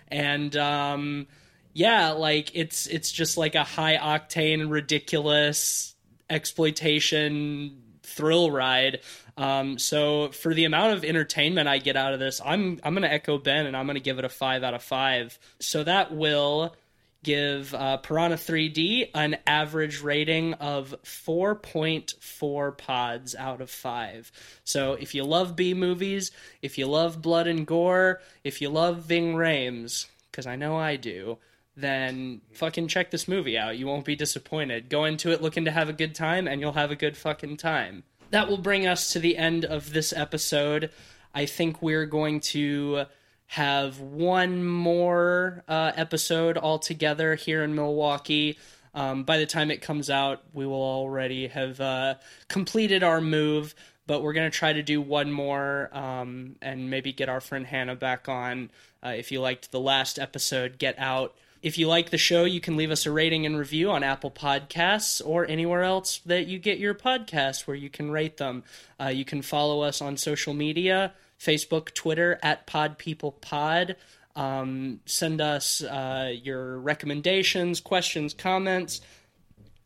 And 0.09 0.55
um 0.57 1.27
yeah 1.73 2.09
like 2.11 2.51
it's 2.55 2.87
it's 2.87 3.11
just 3.11 3.37
like 3.37 3.53
a 3.53 3.63
high 3.63 3.97
octane 3.97 4.69
ridiculous 4.71 5.95
exploitation 6.29 7.81
thrill 8.01 8.49
ride 8.49 8.99
um, 9.37 9.77
so 9.77 10.29
for 10.29 10.53
the 10.53 10.65
amount 10.65 10.93
of 10.93 11.05
entertainment 11.05 11.67
I 11.67 11.77
get 11.77 11.95
out 11.95 12.13
of 12.13 12.19
this, 12.19 12.41
I'm 12.43 12.79
I'm 12.83 12.93
gonna 12.95 13.07
echo 13.07 13.37
Ben 13.37 13.67
and 13.67 13.77
I'm 13.77 13.85
gonna 13.85 13.99
give 13.99 14.17
it 14.19 14.25
a 14.25 14.29
five 14.29 14.63
out 14.63 14.73
of 14.73 14.81
five. 14.81 15.37
So 15.59 15.83
that 15.83 16.13
will 16.13 16.75
give 17.23 17.73
uh, 17.73 17.97
Piranha 17.97 18.35
3D 18.35 19.09
an 19.13 19.37
average 19.45 20.01
rating 20.01 20.53
of 20.55 20.95
4.4 21.03 22.77
pods 22.77 23.35
out 23.35 23.59
of 23.59 23.69
5. 23.69 24.31
So 24.63 24.93
if 24.93 25.13
you 25.13 25.23
love 25.23 25.55
B 25.55 25.73
movies, 25.73 26.31
if 26.61 26.77
you 26.77 26.87
love 26.87 27.21
blood 27.21 27.47
and 27.47 27.67
gore, 27.67 28.21
if 28.43 28.61
you 28.61 28.69
love 28.69 28.99
Ving 29.01 29.33
Rhames, 29.33 30.05
because 30.31 30.47
I 30.47 30.55
know 30.55 30.77
I 30.77 30.95
do, 30.95 31.37
then 31.75 32.41
fucking 32.53 32.87
check 32.87 33.11
this 33.11 33.27
movie 33.27 33.57
out. 33.57 33.77
You 33.77 33.87
won't 33.87 34.05
be 34.05 34.15
disappointed. 34.15 34.87
Go 34.87 35.03
into 35.03 35.31
it 35.31 35.41
looking 35.41 35.65
to 35.65 35.71
have 35.71 35.89
a 35.89 35.93
good 35.93 36.15
time, 36.15 36.47
and 36.47 36.61
you'll 36.61 36.73
have 36.73 36.91
a 36.91 36.95
good 36.95 37.17
fucking 37.17 37.57
time 37.57 38.03
that 38.31 38.47
will 38.47 38.57
bring 38.57 38.87
us 38.87 39.13
to 39.13 39.19
the 39.19 39.37
end 39.37 39.65
of 39.65 39.93
this 39.93 40.13
episode. 40.13 40.91
I 41.33 41.45
think 41.45 41.81
we're 41.81 42.05
going 42.05 42.39
to 42.41 43.05
have 43.47 43.99
one 43.99 44.65
more 44.65 45.63
uh, 45.67 45.91
episode 45.95 46.57
altogether 46.57 47.35
here 47.35 47.63
in 47.63 47.75
Milwaukee. 47.75 48.57
Um, 48.93 49.23
by 49.23 49.37
the 49.37 49.45
time 49.45 49.71
it 49.71 49.81
comes 49.81 50.09
out, 50.09 50.43
we 50.53 50.65
will 50.65 50.81
already 50.81 51.47
have 51.47 51.79
uh, 51.79 52.15
completed 52.47 53.03
our 53.03 53.21
move, 53.21 53.75
but 54.05 54.21
we're 54.21 54.33
going 54.33 54.49
to 54.49 54.57
try 54.57 54.73
to 54.73 54.83
do 54.83 55.01
one 55.01 55.31
more 55.31 55.89
um, 55.93 56.55
and 56.61 56.89
maybe 56.89 57.13
get 57.13 57.29
our 57.29 57.39
friend 57.39 57.65
Hannah 57.65 57.95
back 57.95 58.27
on. 58.27 58.71
Uh, 59.05 59.09
if 59.09 59.31
you 59.31 59.39
liked 59.39 59.71
the 59.71 59.79
last 59.79 60.19
episode, 60.19 60.77
get 60.79 60.97
out 60.97 61.35
if 61.67 61.77
you 61.77 61.87
like 61.87 62.09
the 62.09 62.17
show, 62.17 62.45
you 62.45 62.61
can 62.61 62.77
leave 62.77 62.91
us 62.91 63.05
a 63.05 63.11
rating 63.11 63.45
and 63.45 63.57
review 63.57 63.91
on 63.91 64.01
Apple 64.01 64.31
Podcasts 64.31 65.21
or 65.23 65.45
anywhere 65.45 65.83
else 65.83 66.19
that 66.25 66.47
you 66.47 66.59
get 66.59 66.79
your 66.79 66.95
podcasts 66.95 67.67
where 67.67 67.75
you 67.75 67.89
can 67.89 68.09
rate 68.09 68.37
them. 68.37 68.63
Uh, 68.99 69.07
you 69.09 69.25
can 69.25 69.41
follow 69.41 69.81
us 69.81 70.01
on 70.01 70.15
social 70.15 70.53
media 70.53 71.13
Facebook, 71.37 71.93
Twitter, 71.93 72.39
at 72.41 72.65
PodPeoplePod. 72.65 73.95
Um, 74.35 75.01
send 75.05 75.41
us 75.41 75.83
uh, 75.83 76.33
your 76.41 76.79
recommendations, 76.79 77.81
questions, 77.81 78.33
comments. 78.33 79.01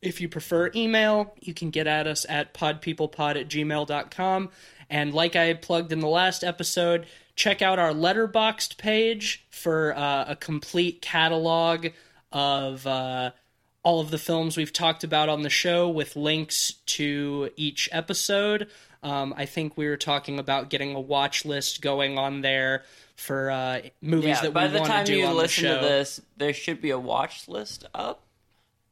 If 0.02 0.22
you 0.22 0.30
prefer 0.30 0.72
email, 0.76 1.34
you 1.42 1.54
can 1.54 1.72
get 1.72 1.88
at 1.88 2.06
us 2.06 2.26
at 2.30 2.54
podpeoplepod 2.54 3.42
at 3.42 3.50
gmail.com. 3.50 4.50
And 4.90 5.14
like 5.14 5.36
I 5.36 5.54
plugged 5.56 5.92
in 5.92 6.00
the 6.00 6.08
last 6.08 6.44
episode, 6.44 7.08
check 7.42 7.64
out 7.64 7.80
our 7.80 7.92
Letterboxd 7.92 8.78
page 8.78 9.44
for 9.50 9.98
uh, 9.98 10.26
a 10.28 10.36
complete 10.36 11.02
catalog 11.02 11.88
of 12.32 12.86
uh, 12.86 13.32
all 13.82 14.00
of 14.00 14.12
the 14.12 14.20
films 14.20 14.56
we've 14.56 14.72
talked 14.72 15.04
about 15.04 15.28
on 15.28 15.42
the 15.42 15.50
show 15.50 15.90
with 15.90 16.16
links 16.16 16.74
to 16.86 17.50
each 17.56 17.90
episode. 17.92 18.68
Um, 19.02 19.34
I 19.36 19.48
think 19.48 19.76
we 19.76 19.88
were 19.88 19.98
talking 19.98 20.38
about 20.38 20.70
getting 20.70 20.94
a 20.94 21.02
watch 21.02 21.44
list 21.44 21.82
going 21.82 22.20
on 22.20 22.42
there 22.42 22.84
for 23.16 23.50
uh, 23.50 23.82
movies 24.02 24.38
yeah, 24.44 24.50
that 24.50 24.54
we 24.54 24.80
want 24.80 25.08
to 25.08 25.12
do 25.12 25.26
on 25.26 25.36
the 25.36 25.48
show. 25.48 25.64
By 25.64 25.74
the 25.74 25.82
time 25.82 25.82
you 25.82 25.82
listen 25.82 25.82
to 25.82 25.88
this, 25.88 26.22
there 26.38 26.54
should 26.54 26.80
be 26.80 26.92
a 26.92 27.00
watch 27.00 27.48
list 27.48 27.86
up. 27.96 28.22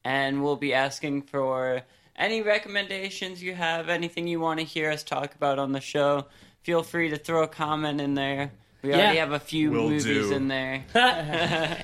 and 0.03 0.43
we'll 0.43 0.55
be 0.55 0.73
asking 0.73 1.21
for 1.21 1.83
any 2.15 2.41
recommendations 2.41 3.43
you 3.43 3.53
have, 3.53 3.89
anything 3.89 4.27
you 4.27 4.39
want 4.39 4.59
to 4.59 4.65
hear 4.65 4.89
us 4.89 5.03
talk 5.03 5.35
about 5.35 5.59
on 5.59 5.71
the 5.71 5.81
show. 5.81 6.25
Feel 6.63 6.83
free 6.83 7.09
to 7.09 7.17
throw 7.17 7.43
a 7.43 7.47
comment 7.47 7.99
in 8.01 8.13
there. 8.15 8.51
We 8.81 8.93
already 8.93 9.15
Yeah. 9.15 9.21
have 9.25 9.31
a 9.33 9.39
few 9.39 9.71
Will 9.71 9.89
movies 9.89 10.05
do. 10.05 10.31
in 10.33 10.47
there. 10.47 10.83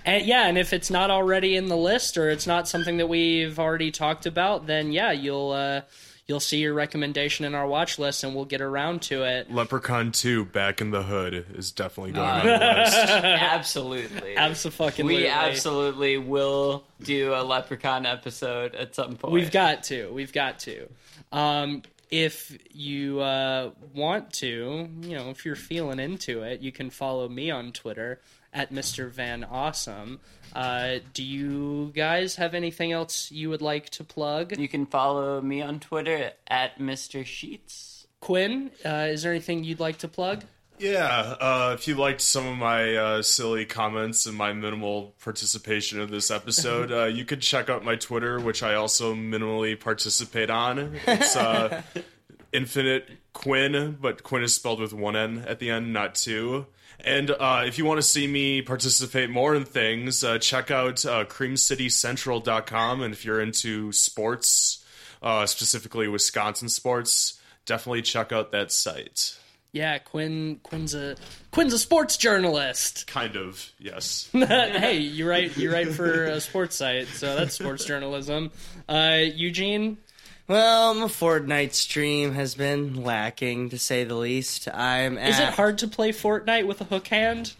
And 0.05 0.25
yeah, 0.25 0.47
and 0.47 0.57
if 0.57 0.71
it's 0.73 0.89
not 0.89 1.09
already 1.11 1.55
in 1.55 1.67
the 1.67 1.75
list 1.77 2.17
or 2.17 2.29
it's 2.29 2.47
not 2.47 2.67
something 2.67 2.97
that 2.97 3.07
we've 3.07 3.59
already 3.59 3.91
talked 3.91 4.25
about, 4.25 4.65
then 4.67 4.91
yeah, 4.91 5.11
you'll 5.11 5.51
uh, 5.51 5.81
you'll 6.27 6.39
see 6.39 6.57
your 6.59 6.73
recommendation 6.73 7.45
in 7.45 7.53
our 7.53 7.67
watch 7.67 7.99
list, 7.99 8.23
and 8.23 8.33
we'll 8.33 8.45
get 8.45 8.61
around 8.61 9.01
to 9.03 9.23
it. 9.23 9.51
Leprechaun 9.51 10.11
2 10.11 10.45
Back 10.45 10.79
in 10.81 10.91
the 10.91 11.03
Hood 11.03 11.45
is 11.55 11.71
definitely 11.71 12.13
going 12.13 12.27
Ah. 12.29 12.39
on 12.39 12.45
the 12.47 12.81
list. 12.81 12.97
absolutely. 13.09 14.37
Absolutely, 14.37 15.03
We 15.03 15.27
absolutely 15.27 16.17
will 16.17 16.83
do 17.03 17.33
a 17.33 17.43
Leprechaun 17.43 18.05
episode 18.05 18.73
at 18.75 18.95
some 18.95 19.17
point. 19.17 19.33
We've 19.33 19.51
got 19.51 19.83
to. 19.85 20.11
We've 20.13 20.33
got 20.33 20.59
to. 20.59 20.87
Um, 21.31 21.81
if 22.09 22.57
you 22.71 23.19
uh, 23.19 23.71
want 23.93 24.33
to, 24.33 24.89
you 25.01 25.17
know, 25.17 25.29
if 25.29 25.45
you're 25.45 25.55
feeling 25.55 25.99
into 25.99 26.41
it, 26.43 26.61
you 26.61 26.71
can 26.71 26.89
follow 26.89 27.27
me 27.27 27.51
on 27.51 27.71
Twitter 27.71 28.21
at 28.53 28.71
Mr. 28.71 29.09
Van 29.09 29.43
Awesome. 29.43 30.19
Uh, 30.53 30.99
do 31.13 31.23
you 31.23 31.91
guys 31.93 32.35
have 32.35 32.53
anything 32.53 32.91
else 32.91 33.31
you 33.31 33.49
would 33.49 33.61
like 33.61 33.89
to 33.91 34.03
plug? 34.03 34.57
You 34.57 34.67
can 34.69 34.85
follow 34.85 35.41
me 35.41 35.61
on 35.61 35.79
Twitter 35.79 36.31
at 36.47 36.79
Mr. 36.79 37.25
Sheets. 37.25 38.07
Quinn, 38.21 38.71
uh, 38.83 39.07
is 39.09 39.23
there 39.23 39.31
anything 39.31 39.63
you'd 39.63 39.79
like 39.79 39.99
to 39.99 40.07
plug? 40.07 40.43
Yeah, 40.77 41.35
uh, 41.39 41.71
if 41.73 41.87
you 41.87 41.95
liked 41.95 42.19
some 42.19 42.45
of 42.45 42.57
my 42.57 42.95
uh, 42.95 43.21
silly 43.21 43.65
comments 43.65 44.25
and 44.25 44.35
my 44.35 44.51
minimal 44.51 45.13
participation 45.23 46.01
in 46.01 46.11
this 46.11 46.29
episode, 46.29 46.91
uh, 46.91 47.05
you 47.05 47.23
could 47.23 47.41
check 47.41 47.69
out 47.69 47.85
my 47.85 47.95
Twitter, 47.95 48.39
which 48.39 48.61
I 48.61 48.75
also 48.75 49.15
minimally 49.15 49.79
participate 49.79 50.49
on. 50.49 50.97
It's 51.07 51.35
uh, 51.35 51.81
Infinite 52.51 53.09
Quinn, 53.31 53.97
but 54.01 54.23
Quinn 54.23 54.43
is 54.43 54.53
spelled 54.53 54.81
with 54.81 54.93
one 54.93 55.15
N 55.15 55.45
at 55.47 55.59
the 55.59 55.69
end, 55.69 55.93
not 55.93 56.15
two. 56.15 56.65
And 56.99 57.29
uh, 57.31 57.63
if 57.65 57.77
you 57.77 57.85
want 57.85 57.99
to 57.99 58.07
see 58.07 58.27
me 58.27 58.61
participate 58.61 59.29
more 59.29 59.55
in 59.55 59.65
things, 59.65 60.23
uh, 60.23 60.39
check 60.39 60.71
out 60.71 61.05
uh, 61.05 61.25
creamcitycentral.com. 61.25 63.01
And 63.01 63.13
if 63.13 63.25
you're 63.25 63.41
into 63.41 63.91
sports, 63.91 64.83
uh, 65.21 65.45
specifically 65.45 66.07
Wisconsin 66.07 66.69
sports, 66.69 67.39
definitely 67.65 68.01
check 68.01 68.31
out 68.31 68.51
that 68.51 68.71
site. 68.71 69.37
Yeah, 69.75 69.97
Quinn. 69.97 70.61
Quinn's 70.63 70.95
a 70.95 71.17
Quinn's 71.51 71.73
a 71.73 71.77
sports 71.79 72.15
journalist. 72.15 73.07
Kind 73.07 73.35
of, 73.35 73.73
yes. 73.77 74.29
hey, 74.33 74.99
you 74.99 75.27
write 75.27 75.57
you 75.57 75.69
write 75.69 75.89
for 75.89 76.23
a 76.23 76.39
sports 76.39 76.77
site, 76.77 77.07
so 77.07 77.35
that's 77.35 77.55
sports 77.55 77.83
journalism. 77.83 78.51
Uh, 78.87 79.17
Eugene, 79.21 79.97
Well, 80.47 80.93
my 80.93 81.07
Fortnite 81.07 81.73
stream 81.73 82.31
has 82.35 82.55
been 82.55 83.03
lacking, 83.03 83.71
to 83.71 83.77
say 83.77 84.05
the 84.05 84.15
least. 84.15 84.69
I'm 84.73 85.17
at, 85.17 85.31
is 85.31 85.39
it 85.39 85.49
hard 85.49 85.79
to 85.79 85.89
play 85.89 86.13
Fortnite 86.13 86.67
with 86.67 86.79
a 86.79 86.85
hook 86.85 87.07
hand? 87.07 87.53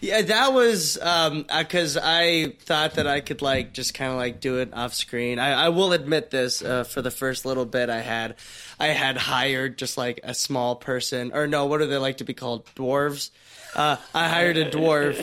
Yeah, 0.00 0.22
that 0.22 0.54
was 0.54 0.98
um 1.00 1.44
because 1.56 1.96
I 1.96 2.54
thought 2.62 2.94
that 2.94 3.06
I 3.06 3.20
could 3.20 3.42
like 3.42 3.74
just 3.74 3.92
kind 3.94 4.10
of 4.10 4.16
like 4.16 4.40
do 4.40 4.58
it 4.58 4.70
off 4.72 4.94
screen. 4.94 5.38
I, 5.38 5.66
I 5.66 5.68
will 5.68 5.92
admit 5.92 6.30
this. 6.30 6.62
Uh, 6.62 6.84
for 6.84 7.02
the 7.02 7.10
first 7.10 7.44
little 7.44 7.66
bit, 7.66 7.90
I 7.90 8.00
had 8.00 8.36
I 8.80 8.88
had 8.88 9.16
hired 9.16 9.76
just 9.78 9.98
like 9.98 10.20
a 10.24 10.34
small 10.34 10.74
person, 10.76 11.32
or 11.34 11.46
no, 11.46 11.66
what 11.66 11.78
do 11.78 11.86
they 11.86 11.98
like 11.98 12.16
to 12.18 12.24
be 12.24 12.34
called? 12.34 12.64
Dwarves. 12.74 13.30
Uh, 13.74 13.96
I 14.12 14.28
hired 14.28 14.56
a 14.56 14.68
dwarf 14.68 15.16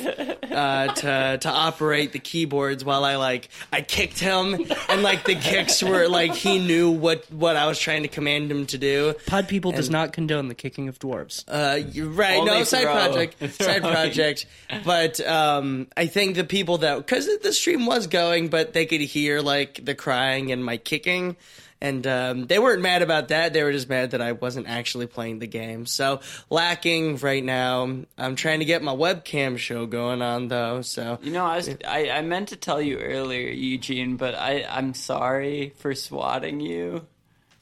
uh, 0.51 0.93
to 0.93 1.38
to 1.39 1.49
operate 1.49 2.14
the 2.14 2.20
keyboards 2.20 2.86
while 2.86 3.03
I 3.03 3.18
like 3.18 3.49
I 3.74 3.82
kicked 3.82 4.20
him, 4.20 4.53
and 4.88 5.03
like 5.03 5.26
the 5.26 5.36
kicks 5.36 5.84
were 5.84 6.08
like 6.08 6.34
he 6.34 6.60
knew 6.60 6.91
what 6.91 7.30
what 7.32 7.58
I 7.58 7.68
was 7.68 7.78
trying 7.78 8.03
to 8.03 8.08
command 8.08 8.49
him 8.49 8.66
to 8.68 8.78
do. 8.78 9.16
Pod 9.26 9.49
People 9.49 9.74
does 9.74 9.89
not 9.89 10.14
condone 10.14 10.47
the 10.47 10.55
kicking 10.55 10.88
of 10.88 10.97
dwarves. 10.97 11.43
Uh, 11.47 11.76
you're 11.91 12.08
right. 12.08 12.39
Only 12.39 12.51
no, 12.51 12.64
side 12.64 12.84
throw. 12.84 12.93
project. 12.93 13.39
Side 13.58 13.82
Throwing. 13.82 13.82
project. 13.82 14.45
But 14.86 15.20
um, 15.28 15.88
I 15.97 16.08
think 16.08 16.36
the 16.36 16.43
people 16.45 16.78
that 16.80 16.97
because 16.97 17.28
the 17.39 17.51
stream 17.51 17.86
was 17.86 18.08
going, 18.08 18.47
but 18.47 18.72
they 18.72 18.86
could 18.86 19.01
hear 19.01 19.41
like 19.41 19.84
the 19.84 19.95
crying 19.95 20.53
and 20.53 20.64
my 20.64 20.78
kicking, 20.78 21.36
and 21.82 22.05
um, 22.07 22.47
they 22.47 22.59
weren't 22.59 22.82
mad 22.82 23.01
about 23.01 23.28
that. 23.30 23.53
They 23.53 23.63
were 23.63 23.71
just 23.71 23.89
mad 23.89 24.11
that 24.11 24.21
I 24.21 24.32
wasn't 24.32 24.67
actually 24.67 25.07
playing 25.07 25.39
the 25.39 25.47
game. 25.47 25.86
So 25.86 26.21
lacking 26.49 27.17
right 27.17 27.43
now. 27.43 27.84
I'm 28.17 28.36
trying 28.36 28.59
to 28.59 28.65
get 28.65 28.82
my 28.82 28.95
webcam 28.95 29.57
show 29.57 29.86
going 29.86 30.21
on 30.21 30.47
though. 30.47 30.82
So 30.82 31.19
You 31.21 31.32
know, 31.32 31.45
I 31.45 31.57
was 31.57 31.69
I, 31.88 32.09
I 32.09 32.21
meant 32.21 32.49
to 32.49 32.55
tell 32.55 32.82
you 32.82 32.97
earlier, 32.97 33.49
Eugene, 33.49 34.17
but 34.17 34.36
I 34.36 34.65
I'm 34.69 34.93
sorry 34.93 35.73
for 35.78 35.93
swatting 35.93 36.59
you 36.59 37.07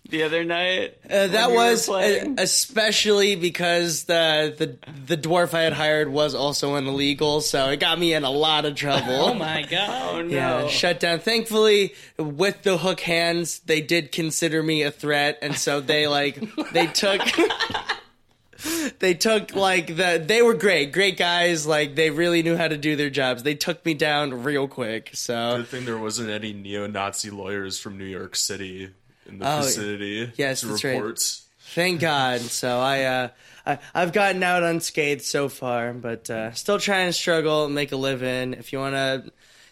the 0.09 0.23
other 0.23 0.43
night. 0.43 0.97
Uh, 1.05 1.27
that 1.27 1.47
when 1.47 1.51
you 1.51 1.55
were 1.57 1.71
was 1.71 1.89
uh, 1.89 2.35
especially 2.37 3.35
because 3.35 4.03
the 4.03 4.53
the 4.57 5.15
the 5.15 5.17
dwarf 5.17 5.53
I 5.53 5.61
had 5.61 5.73
hired 5.73 6.09
was 6.09 6.35
also 6.35 6.75
an 6.75 6.87
illegal, 6.87 7.41
so 7.41 7.69
it 7.69 7.79
got 7.79 7.99
me 7.99 8.13
in 8.13 8.23
a 8.23 8.29
lot 8.31 8.65
of 8.65 8.75
trouble. 8.75 9.05
Oh 9.25 9.33
my 9.33 9.63
god! 9.63 10.15
oh 10.15 10.21
no. 10.21 10.27
Yeah, 10.27 10.67
shut 10.67 10.99
down. 10.99 11.19
Thankfully, 11.19 11.93
with 12.17 12.61
the 12.63 12.77
hook 12.77 12.99
hands, 12.99 13.59
they 13.59 13.81
did 13.81 14.11
consider 14.11 14.61
me 14.61 14.83
a 14.83 14.91
threat, 14.91 15.39
and 15.41 15.55
so 15.55 15.81
they 15.81 16.07
like 16.07 16.39
they 16.71 16.87
took. 16.93 17.21
They 18.99 19.13
took 19.13 19.53
like 19.53 19.87
the 19.87 20.23
they 20.25 20.41
were 20.41 20.53
great, 20.53 20.91
great 20.91 21.17
guys. 21.17 21.67
Like 21.67 21.95
they 21.95 22.09
really 22.09 22.41
knew 22.41 22.55
how 22.55 22.67
to 22.67 22.77
do 22.77 22.95
their 22.95 23.09
jobs. 23.09 23.43
They 23.43 23.53
took 23.55 23.85
me 23.85 23.93
down 23.93 24.43
real 24.43 24.67
quick. 24.67 25.11
So 25.13 25.57
Good 25.57 25.67
thing 25.67 25.85
there 25.85 25.97
wasn't 25.97 26.29
any 26.29 26.53
neo-Nazi 26.53 27.29
lawyers 27.29 27.79
from 27.79 27.97
New 27.97 28.05
York 28.05 28.35
City 28.35 28.91
in 29.27 29.39
the 29.39 29.47
Oh, 29.47 29.61
vicinity 29.61 30.31
yes, 30.35 30.61
that's 30.61 30.83
right. 30.83 31.19
thank 31.59 31.99
God. 32.01 32.41
So 32.61 32.79
I 32.79 33.03
uh 33.03 33.27
I, 33.65 33.79
I've 33.93 34.13
gotten 34.13 34.43
out 34.43 34.61
unscathed 34.63 35.23
so 35.23 35.49
far, 35.49 35.91
but 35.93 36.29
uh, 36.29 36.51
still 36.53 36.77
trying 36.77 37.07
to 37.07 37.13
struggle 37.13 37.65
and 37.65 37.73
make 37.73 37.91
a 37.91 37.95
living. 37.95 38.53
If 38.53 38.71
you 38.71 38.77
wanna, 38.79 39.25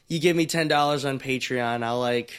you 0.07 0.19
give 0.19 0.35
me 0.35 0.47
ten 0.47 0.67
dollars 0.67 1.05
on 1.05 1.19
Patreon, 1.19 1.83
I'll 1.83 1.99
like 1.99 2.33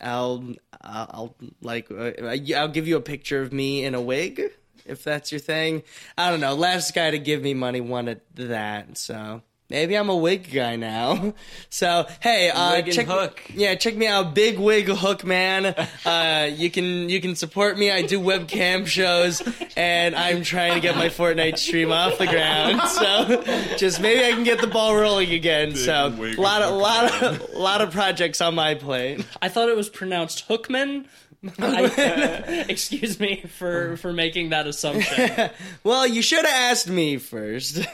I'll 0.00 0.44
I'll, 0.82 1.10
I'll 1.10 1.36
like 1.62 1.90
uh, 1.90 2.10
I'll 2.56 2.68
give 2.68 2.88
you 2.88 2.96
a 2.96 3.00
picture 3.00 3.40
of 3.40 3.52
me 3.52 3.84
in 3.84 3.94
a 3.94 4.00
wig 4.00 4.42
if 4.84 5.04
that's 5.04 5.30
your 5.32 5.38
thing. 5.40 5.82
I 6.18 6.30
don't 6.30 6.40
know. 6.40 6.54
Last 6.54 6.94
guy 6.94 7.10
to 7.12 7.18
give 7.18 7.40
me 7.42 7.54
money 7.54 7.80
wanted 7.80 8.20
that, 8.34 8.98
so 8.98 9.42
maybe 9.70 9.96
I'm 9.96 10.08
a 10.08 10.16
wig 10.16 10.52
guy 10.52 10.76
now. 10.76 11.34
So 11.68 12.06
hey, 12.20 12.48
uh, 12.48 12.72
Wig 12.72 12.86
and 12.86 12.94
check 12.94 13.06
hook. 13.06 13.42
yeah, 13.54 13.74
check 13.74 13.96
me 13.96 14.06
out, 14.06 14.34
Big 14.34 14.58
Wig 14.58 14.86
Hook 14.88 15.24
Man. 15.24 15.66
Uh, 16.06 16.48
you 16.50 16.70
can 16.70 17.10
you 17.10 17.20
can 17.20 17.34
support 17.36 17.76
me. 17.76 17.90
I 17.90 18.00
do 18.02 18.18
webcam 18.18 18.86
shows, 18.86 19.42
and 19.76 20.14
I'm 20.14 20.42
trying 20.42 20.72
to 20.74 20.80
get 20.80 20.96
my 20.96 21.08
Fortnite 21.10 21.58
stream 21.58 21.92
off 21.92 22.16
the 22.18 22.26
ground. 22.26 22.80
So 22.96 23.42
just 23.76 24.00
maybe 24.00 24.24
I 24.24 24.30
can 24.30 24.44
get 24.44 24.60
the 24.62 24.66
ball 24.68 24.96
rolling 24.96 25.32
again. 25.32 25.74
so 25.76 26.06
a 26.18 26.40
lot 26.40 26.62
of 26.62 26.74
lot 26.74 27.22
of 27.22 27.50
lot 27.52 27.80
of 27.82 27.90
projects 27.92 28.40
on 28.40 28.54
my 28.54 28.74
plate. 28.74 29.26
I 29.42 29.50
thought 29.50 29.68
it 29.68 29.76
was 29.76 29.90
pronounced 29.90 30.48
Hookman. 30.48 31.06
I, 31.58 32.64
excuse 32.70 33.20
me 33.20 33.42
for 33.58 33.98
for 33.98 34.12
making 34.14 34.48
that 34.50 34.66
assumption. 34.66 35.50
Well, 35.84 36.06
you 36.06 36.22
should 36.22 36.44
have 36.46 36.70
asked 36.70 36.88
me 36.88 37.18
first. 37.18 37.86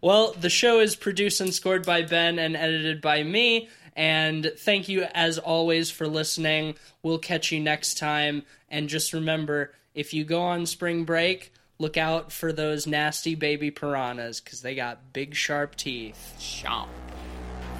Well, 0.00 0.32
the 0.32 0.50
show 0.50 0.80
is 0.80 0.94
produced 0.94 1.40
and 1.40 1.52
scored 1.52 1.84
by 1.84 2.02
Ben 2.02 2.38
and 2.38 2.56
edited 2.56 3.00
by 3.00 3.22
me. 3.22 3.68
And 3.96 4.52
thank 4.58 4.88
you, 4.88 5.02
as 5.12 5.38
always, 5.38 5.90
for 5.90 6.06
listening. 6.06 6.76
We'll 7.02 7.18
catch 7.18 7.50
you 7.50 7.58
next 7.58 7.98
time. 7.98 8.44
And 8.68 8.88
just 8.88 9.12
remember 9.12 9.72
if 9.94 10.14
you 10.14 10.24
go 10.24 10.40
on 10.40 10.66
spring 10.66 11.04
break, 11.04 11.52
look 11.78 11.96
out 11.96 12.30
for 12.30 12.52
those 12.52 12.86
nasty 12.86 13.34
baby 13.34 13.72
piranhas 13.72 14.40
because 14.40 14.62
they 14.62 14.76
got 14.76 15.12
big, 15.12 15.34
sharp 15.34 15.74
teeth. 15.74 16.36
Chomp. 16.38 16.88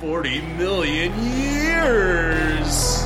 40 0.00 0.40
million 0.56 1.12
years! 1.36 3.02